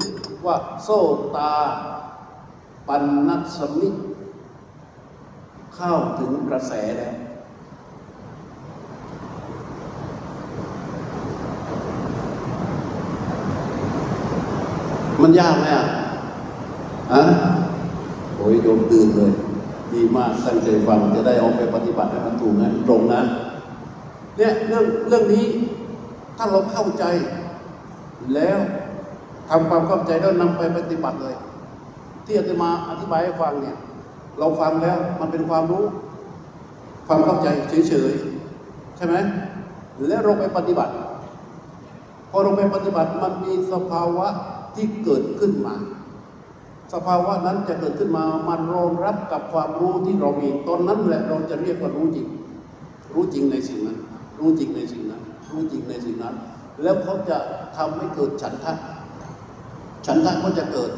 [0.45, 0.89] ว่าโซ
[1.35, 1.53] ตา
[2.87, 3.89] ปันนัสมิ
[5.75, 7.13] เข้าถึงกระแสแล้ว
[15.21, 15.85] มันยากไหมอะ
[17.13, 17.21] อะ
[18.35, 19.31] โอ้ยโยมตื่นเลย
[19.93, 23.21] ดีมากตั้งใจฟังจะได้เอาไปปฏิบัติให้มันถูกนะตรงนะ
[24.37, 25.45] เนี่ยเรื่องเรื่องนี้
[26.37, 27.03] ถ้าเราเข้าใจ
[28.35, 28.59] แล้ว
[29.49, 31.35] ทำความเข้าใจแล้วนำไปปฏิบัติเลย
[32.25, 33.77] ที่อาตมาอธิบายให้ฟังเนี่ย
[34.39, 35.85] เราฟังแล้วมันเป็นความรู้
[37.07, 37.47] ความเข้าใจ
[37.89, 39.15] เฉยๆใช่ไหม
[40.07, 40.93] แล้วเราไปปฏิบัติ
[42.31, 44.27] พอเราไปปฏิบัติมันมีสภาวะ
[44.75, 45.75] ที่เกิดขึ้นมา
[46.93, 52.27] สภาวะนั้นจะเกิดขึ้นมามันรองรับกับความรู้ที่เรามีตอนนั้นแหละเราจะเรียกว่ารู้จริง
[53.13, 53.97] รู้จริงในสิ่งนั้น
[54.39, 56.35] รู้จริงในสิ่งนั้น รู้จริงในสิ่งนั้น
[56.81, 57.37] แล้วเขาจะ
[57.77, 58.73] ทำให้เกิดฉันทะ
[60.05, 60.91] ฉันทะก็จะเกิด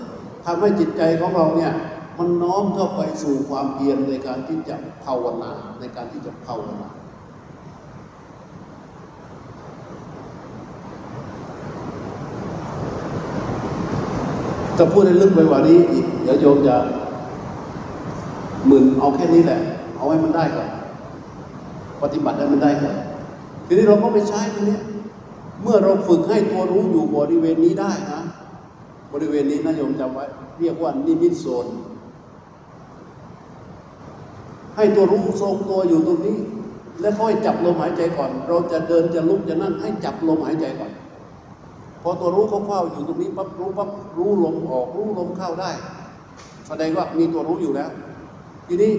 [0.45, 1.73] ทำให้จิตใจของเราเนี่ย
[2.17, 6.89] มันน้อมเข้าไปสู่ความเพียรในการที่จะภาวนาในการที่จะภาวนา
[14.77, 16.75] จะพูดให้ลึกไปกว่านี้อีกเดี๋ยวโยมจะ
[18.67, 19.59] หมื่นเอาแค่นี้แหละ
[19.97, 20.69] เอาให้มันได้ก่อน
[22.01, 22.95] ปฏิบัติให้มันได้ก่อน
[23.65, 24.77] ทีนี้เราก็ไปใช้ตรงนี้
[25.61, 28.21] เมื่อเราฝึกให้ตัวรู้อยู่บริเวณนี้ได้นะ
[29.13, 30.25] บริเวณนี้นะโยมจำไว้
[30.59, 31.65] เรียกว่านิมิตโซน
[34.75, 36.37] ให้ตัวรู้ทรงตัวอยู่ตรงนี้
[37.01, 40.91] แล้วค่อยจับลมหายใจก่อน เราจะเดินจะลุกจะนั่งให้จับลมหายใจก่อน
[42.01, 45.71] พอตัวรู้เขาเข้าอยู่ตรงนี้ปั๊บรู้ปั๊บรู้ลมออก รู้ลมเข้าได้
[46.67, 47.89] แสดงว่ามีตัวรู้อยู่แล้ว
[48.67, 48.93] ทีนี้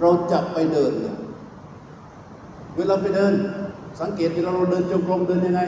[0.00, 1.13] เราจะไปเดินเนี่ย
[2.76, 3.34] เวลาไปเดิน
[4.00, 5.60] สังเกตเวลาเราเดินจงกรมเดินยังไง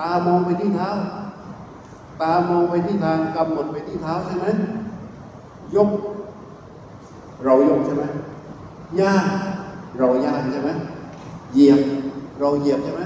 [0.08, 0.90] ามองไปที่เท้า
[2.22, 4.46] ตามองไปที่ทางกำหนดไปที่เท้าใช่ไหม
[5.76, 5.88] ยก
[7.44, 8.04] เรายกใช่ไหม
[9.00, 9.24] ย่าง
[9.98, 10.70] เราย่างใช่ไหม
[11.52, 11.80] เหยียบ
[12.40, 13.02] เราเหยียบใช่ไหม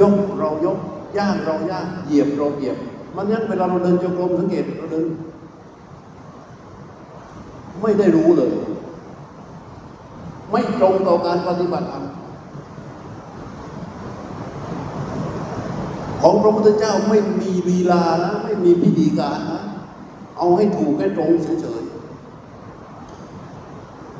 [0.00, 0.78] ยกเรายก
[1.16, 2.76] ย่างเราย่างเหยียบเราเหยียบ
[3.16, 5.06] มันงั้นเวลาเราเดินจงกรมสังเกตเราเดิน
[7.82, 8.50] ไม่ได้รู้เลย
[10.50, 12.04] ไม่ตรงต่อการปฏิบัติธรรม
[16.22, 19.62] ของพระพุทธเจ้าไม่มีลีลานะไม่มีพิธีการนะ
[20.38, 21.92] เอาให้ถูกให้ตรงเฉยๆ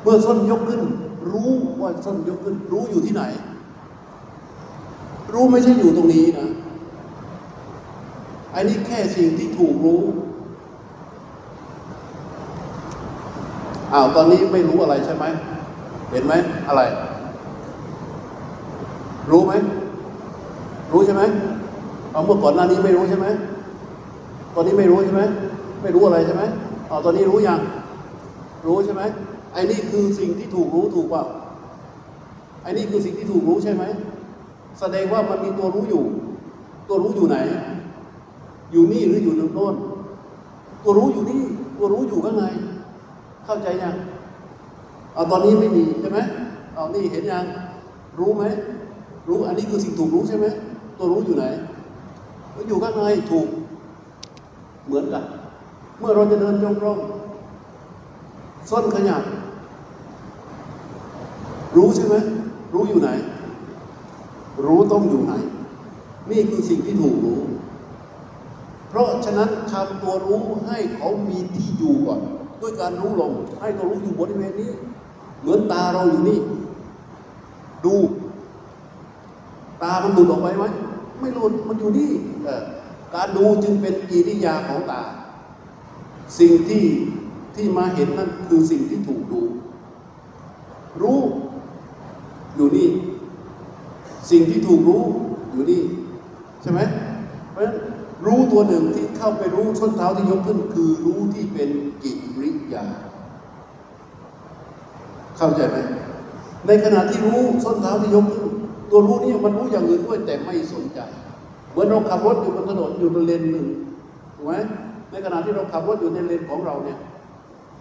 [0.03, 0.83] เมื่อส้นยกขึ้น
[1.33, 1.51] รู้
[1.81, 3.23] ว่าส้นยกขึ้น รู้อยู่ที่ไหน
[5.33, 6.49] รู้ไม่ใช่อยู่ตรงนี้นะ
[8.55, 10.03] อันนี้แค่สิ่งที่ถูกรู้
[13.93, 15.25] อ้าวตอนนี้ไม่รู้อะไรใช่ไหม
[16.10, 16.32] เห็นไหม
[16.68, 16.82] อะไร
[19.30, 19.52] รู้ไหม
[20.93, 21.22] รู้ใช่ไหม
[22.12, 23.26] เอาเมื่อก่อนหน้านี้ไม่รู้ใช่ไหม
[24.55, 25.22] ตอนนี้ไม่รู้ใช่ไหม
[25.82, 26.43] ไม่รู้อะไรใช่ไหม
[26.89, 27.60] เอาตอนนี้รู้ยัง
[28.66, 29.02] รู้ใช่ไหม
[29.52, 31.24] ไอ้นี่คือสิ่งที่ถูกรู้ถูกเปล่า
[32.62, 33.85] ไอ้นี่คือสิ่งที่ถูกรู้ใช่ไหม
[34.80, 36.05] แสดงว่ามันมีตัวรู้อยู่
[36.89, 37.36] ตัวรู้อยู่ไหน
[38.72, 39.74] อยู่นี่หรืออยู่ตรงโน้น
[40.82, 41.43] ตัวรู้อยู่นี่
[41.78, 42.44] ตัวรู้อยู่ข้างใน
[43.44, 43.94] เข้าใจยัง
[45.19, 46.19] เอาตอนนี้ไม่มีใช่ไหม
[46.74, 47.45] เอานี่เห็นยัง
[48.19, 48.45] รู้ไหม
[49.28, 50.47] รู้อันนี้คือสิ่งถูกรู้ใช่ไหม
[50.99, 51.45] ตัวรู้อยู่ไหน
[52.55, 53.49] มันอยู่ข้างในถูก
[54.86, 55.24] เหมือนกัน
[55.99, 56.99] เมื่อเราจะเดินจงกรม
[58.70, 59.23] ส้นขยับ
[61.77, 62.15] รู้ใช่ไหม
[62.74, 63.11] รู้อยู่ไหน
[64.65, 65.35] รู้ต้องอยู่ไหน
[66.31, 67.40] นี่คือสิ่งที่ถูกรู้
[68.89, 72.20] เพราะฉะนั้นทำตัวรู้ให้เขามีที่อยู่ก่อน
[72.61, 74.73] ด้วยการรู้ลมให้ตัวรู้อยู่บริเวณนี้
[75.40, 76.39] เหมือนตาเราอยู่นี่
[77.85, 77.94] ดู
[79.82, 80.65] ตามันหลุดออกไปไหม
[81.20, 82.10] ไม่หลุดมันอยู่นี่
[83.15, 85.02] การดูจึงเป็นกิริยาของตา
[86.39, 86.85] สิ่งที่
[87.55, 89.40] ที่มาเห็นนั่นคือสิ่งที่ถูกดู
[91.02, 91.20] รู้
[92.56, 92.89] อยู่นี่
[94.31, 95.02] สิ่งที่ถูกรู้
[95.52, 95.81] อยู่นี่
[96.62, 96.81] ใช่ไหม
[97.51, 97.74] เพราะฉะนั้น
[98.27, 101.70] รู้ตัวหนึ่งที่เข้าไปรู้ส้นเท้าที่ยกขึ้น คือรู้ที่เป็น
[102.02, 102.12] กิ
[102.43, 102.85] ริยา
[105.39, 105.77] เข้าใจไหม
[106.66, 108.48] ในขณะที่รู้ส้นเท้าที่ยกขึ้น
[108.90, 111.01] ตัวรู้นี่มันรู้อย่างอื่นด้วยแต่ไม่สนใจ
[111.70, 113.66] เหมือนเราขับรถอยู่บนถนนอยู่ในเลนหนึ่ง
[114.35, 114.52] ถูกไหม
[115.10, 116.98] ในขณะที่เราขับรถอยู่ในเลนของเราเนี่ย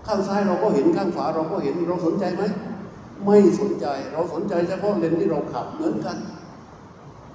[0.08, 2.44] ข้างซ้ายเราก็เห็นข้างขวาเราก็เห็นเราสนใจไหม
[3.26, 6.18] ไม่สนใจเราสนใจเฉพาะเลนที่เราขับเหมือนกัน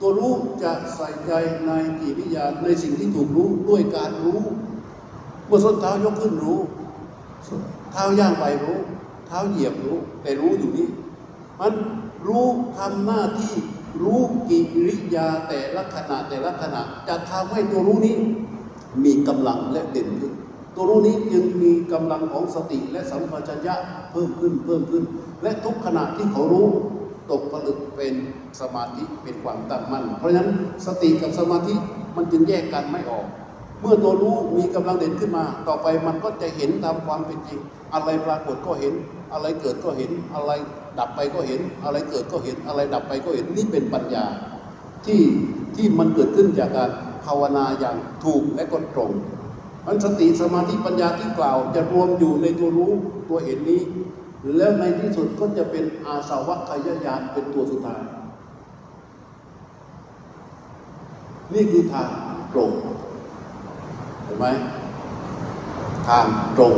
[0.01, 1.33] ตัวรู้จะใส่ใจ
[1.67, 1.71] ใน
[2.01, 4.41] กิริยาในสิ่งที่ถูกรู้ด้วยการรู้
[5.47, 6.59] เมื่อส้นเท้ายกขึ้นรู้
[7.93, 8.79] เท้าย่างไปรู้
[9.33, 10.89] ท้าเหยียบรู้ แต่รู้อยู่นี่
[11.61, 11.73] มัน
[12.27, 12.47] รู้
[12.79, 13.55] ทำหน้าที่
[14.03, 18.17] รู้กิริยาแต่ละขณะแต่ละขณะจะทำให้ตัวรู้นี้
[19.05, 20.33] มีกำลังและเด่นขึ้น
[20.75, 23.75] ตัวรู้นี้จึงมีกำลังของสติและสัมปชัญญะ
[24.11, 25.05] เพิ่มขึ้นเพิ่มขึ้น
[25.43, 26.69] และทุกขณะที่เขารู้
[27.31, 28.15] ตกผลึกเป็น
[28.61, 30.51] สมาธิเป็นความตั้งมั่น เพราะฉะนั้น
[30.87, 31.75] สติกับสมาธิ
[32.17, 33.27] มันจึงแยกกันไม่ออก
[33.83, 37.61] เมื่อตัวรู้มีกำลังเด่นขึ้นมา ต่อไปมันก็จะเห็นตามความเป็นจริง
[37.95, 38.95] อะไรปรากฏก็เห็น
[39.33, 40.51] อะไรเกิดก็เห็น อะไร
[40.99, 44.25] ดับไปก็เห็น อะไรเกิดก็เห็น อะไรดับไปก็เห็น นี่เป็นปัญญา
[45.07, 45.23] ที่
[45.77, 46.91] ที่มันเกิดขึ้นจากการ
[47.27, 49.11] ภาวนาอย่างถูกและก็ตรง
[49.87, 52.93] มันสติสมาธิปัญญาที่กล่าว จะรวมอยู่ในตัวรู้
[53.29, 53.83] ตัวเห็นนี้
[54.57, 58.01] แล้วในที่สุดก็จะเป็นอาสาวัคยายานเป็นตัวสุดท้าย
[61.55, 62.09] นี่คือทาง
[62.53, 62.71] ตรง
[64.33, 64.49] ห็นไหม
[66.09, 66.27] ทาง
[66.57, 66.75] ตรง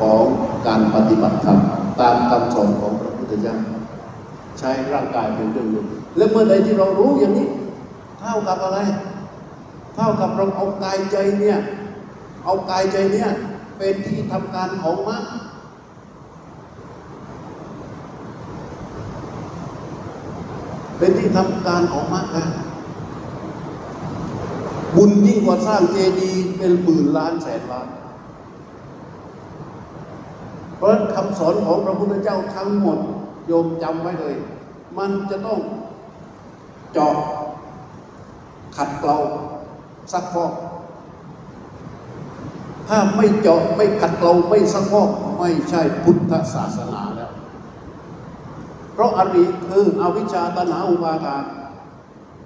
[0.00, 0.22] ของ
[0.66, 1.58] การปฏิบัติธรรม
[2.00, 3.54] ตามคำสอนของพระพุทธเจ้า
[4.58, 5.84] ใช้ร่างกายเป็นเครื่องมือ
[6.16, 7.48] และเมื่อใดที่เรารู้อย่างนี้
[8.20, 8.78] เท่ากับอะไร
[9.96, 11.58] เท่ากับเราเอากายใจเนี่ย
[12.44, 13.28] เอากายใจเนี่ย
[13.78, 15.24] เป็นที่ทำการของมรรค
[20.98, 22.61] เป็นที่ทำการของมรรคนะ
[24.96, 27.88] บุญยิ่งกว่าสร้างเจดีย์เป็นหมื่นล้านแสนล้าน
[30.76, 32.98] เพราะคำสอนของพระพุทธเจ้าทั้งหมด
[33.46, 34.34] โยมจำไว้เลย
[34.98, 35.60] มันจะต้อง
[36.92, 37.16] เจาะ
[38.76, 39.18] ขัดเกลา
[40.12, 40.52] ซักฟอก
[42.88, 47.32] ถ้าไม่เจาะไม่ขัดเกลาไม่ซักฟอกไม่ใช่พุทธศาสนาแล้ว
[48.92, 51.44] เพราะอริคืออวิชชาตนาอุปาทาน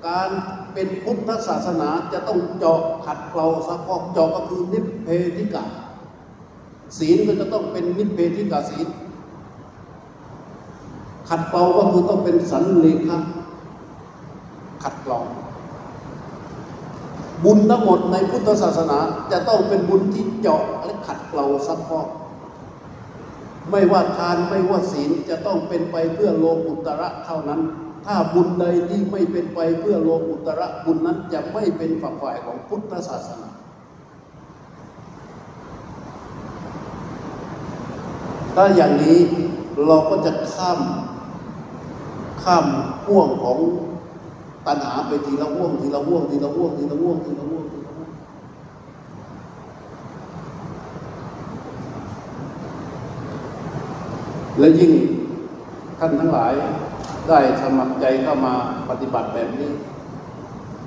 [0.07, 0.31] การ
[0.75, 5.65] เป็นพุทธศาสนาจะต้องเจาะขัดเกลาซักฟอกเจาะก็คือนิพเพธิกะ
[6.99, 8.87] ศีลก็จะต้องเป็นนิพเพธิกาศีล
[11.29, 13.19] ขัดเกลาก็คือต้องเป็นสันเลขะ
[14.83, 15.19] ขัดเกลา
[17.45, 18.99] บุญทั้งหมดในพุทธศาสนา
[19.33, 22.09] จะต้องเป็นบุญที่เจาะและขัดเกลาซักฟอก
[23.71, 27.61] ไม่ว่าทานไม่ว่าศีลจะต้องเป็นไปเพื่อโลกุตระเท่านั้น
[28.09, 33.51] ถ้าบุญใดที่ไม่เป็นไปเพื่อโลกุตระบุญนั้นจะไม่เป็นฝักฝ่ายของพุทธศาสนา
[38.55, 39.19] ถ้าอย่างนี้
[39.87, 40.81] เราก็จะข้าม
[42.43, 42.67] ข้าม
[43.07, 43.59] ห่วงของ
[44.67, 48.11] ตัณหาไปทีละห่วงทีละห่วงทีละห่วงทีละห่วงทีละห่วงทีละห่วง
[54.59, 54.93] และยิ่ง
[55.99, 56.53] ท่านทั้งหลาย
[57.29, 58.55] ได้สมัครใจเข้ามา
[58.91, 59.71] ปฏิบัติแบบนี้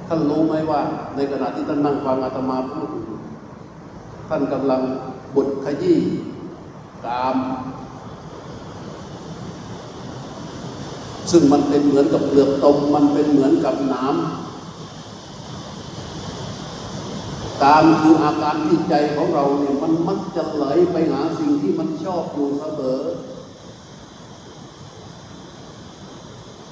[0.07, 0.81] ท่านรู้ไหมว่า
[1.15, 2.89] ในขณะที่ท่านนั่งฟังอาตมาพูด
[4.29, 4.81] ท่านกำลัง
[5.35, 5.99] บุดขยี้
[7.05, 7.37] กาม
[11.31, 14.39] ซึ่งมันเป็นเหมือนกับเปลือกตมมันเป็นเหมือนกับน้ำ
[17.61, 22.99] กามคืออาการที่ใจของเราเนี่ยมันมักจะไหลไปหาสิ่งที่มันชอบอยู่เสมอ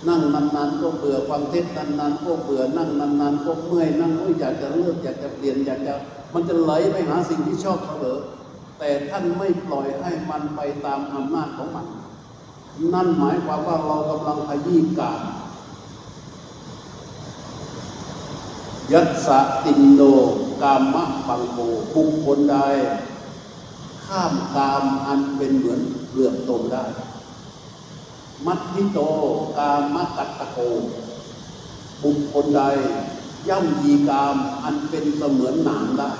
[0.08, 1.66] นั่งนานๆก็เบื่อฟังเทศ
[2.00, 5.94] นานๆก็เบื่อนั่งนานๆก็เมื่อยนั่งโอ้ยอยากจะเลิกอยากจะเปลี่ยนอยากจะ
[6.34, 8.18] มันจะไหลไปหาสิ่งที่ชอบเสมอ
[8.80, 11.88] แต่ท่านไม่ปล่อยให้มันไปตามอำนาจของมัน
[12.94, 15.22] นั่นหมายความว่าเรากำลังขยี้กาม
[18.94, 20.02] ยัสสะตินโด
[20.62, 21.58] กามะปังโก
[21.94, 22.58] บุคคลใด
[24.06, 26.84] ข้ามกามอันเป็นเหมือนเปลือกตมได้
[28.46, 29.00] มัทธิโต
[29.58, 30.58] กามะกัตตะโก
[32.04, 32.62] บุคคลใด
[33.48, 36.12] ย่ำยีกามอันเป็นเสมือนหนามได้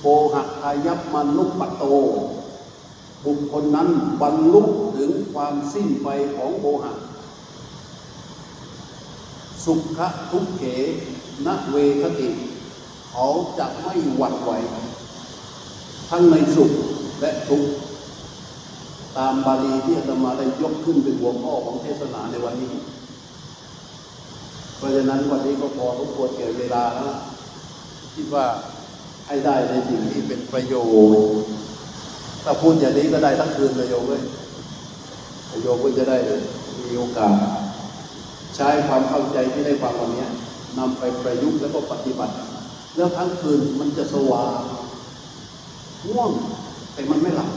[0.00, 1.84] โบหักายับมนุปปะโต
[3.24, 3.88] บุคคลนั้น
[4.20, 4.62] บรรลุ
[4.96, 6.92] ถึงความสิ้นไปของโมหะ
[9.64, 10.00] สุข
[10.30, 10.62] ทุกเข
[11.46, 12.28] นเวคติ
[13.10, 13.26] เขา
[13.58, 14.50] จะไม่หวั่นไหว
[16.08, 16.70] ทั้งในสุข
[17.20, 17.68] และทุกข์
[19.18, 22.72] ตามบาลีที่อาตมาได้ยกขึ้นเป็นหัวข้อของเทศนาในวันนี้
[24.76, 27.18] เพราะฉะนั้นวันนี้ก็พอทุกควรเก่เวลาแล้ว
[28.14, 28.44] คิดว่า
[29.26, 30.74] ให้ได้ในสิ่งที่เป็นประโย
[31.40, 31.46] ชน์
[32.44, 34.22] ถ้าพูดอย่างนี้ก็ได้ทั้งคืนเลยโยมเว้ย
[35.62, 36.16] โยมก็จะได้
[36.84, 37.34] มีโอกาส
[38.56, 40.26] ใช้ความเข้าใจที่ได้ฟังวันนี้
[40.78, 42.34] นำไปประยุกต์แล้วก็ปฏิบัติ
[42.96, 44.60] แล้วทั้งคืนมันจะสว่าง
[46.08, 46.30] ง่วง
[46.92, 47.50] แต่มันไม่หลับ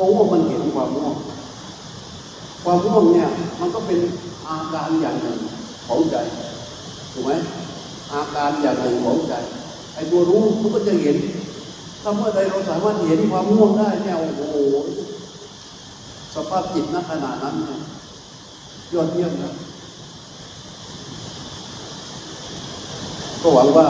[0.00, 1.14] ราะว่ามันเห็นความง่วง
[2.64, 3.28] ความง่วงเนี่ย
[3.60, 4.00] มันก็เป็น
[4.48, 5.38] อาการอย่างหนึ่ง
[5.86, 6.16] ของใจ
[7.12, 7.32] ถูกไหม
[8.12, 9.32] อาการอย่างหนึ่งของใจ
[9.94, 11.16] ไอ้ตัวรู้มันก็จะเห็น
[12.02, 14.42] ถ้าเมื่อใดเราสามารถเห็นความง่วงได้เนี่ยโอ้โห
[16.34, 17.80] สภาพจิตณขณะนั้นเนี่ย
[18.92, 19.52] ยอดเยี่ยมนะ
[23.42, 23.86] ก็หวังว่า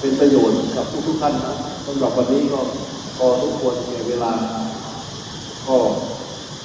[0.00, 1.54] เป็นประโยชน์กับทุกๆท่านนะ
[1.86, 2.60] สำหรับวันนี้ก็
[3.16, 4.32] พอทุกควรแก่เวลา
[5.68, 5.78] ก็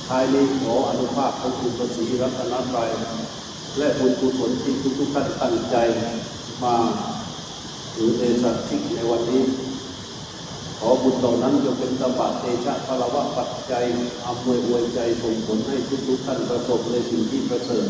[0.07, 2.89] ท้ายนี้ขออนุภาพของคุณประสีรัตนตรัย
[3.77, 5.75] และบุญกุศลที่ทุกๆท่านตั้งใจ
[6.63, 6.75] มา
[7.95, 9.43] ถือเดชะชิกในวันนี้
[10.79, 13.85] ขอบุญเหล่านั้นจงเป็นตบะเตชะพลวะปัจจัย
[14.25, 17.87] อำนวยอวยใจส่งผลให้ทุกๆท่านประสบในสิ่งที่ประเสริฐ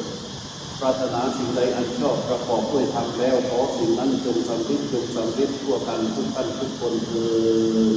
[0.79, 7.25] ปรารถนาสิ่งใดอันชอบประกอบด้วยธรรมแล้วขอสิ่งนั้นจงสำเร็จจงสำเร็จทั่วกันทุกท่านทุกคนเถิ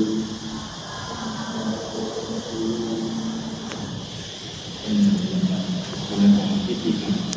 [0.06, 0.24] ด
[4.84, 4.96] เป็น
[6.18, 7.24] เรื่องของพิธีกรรม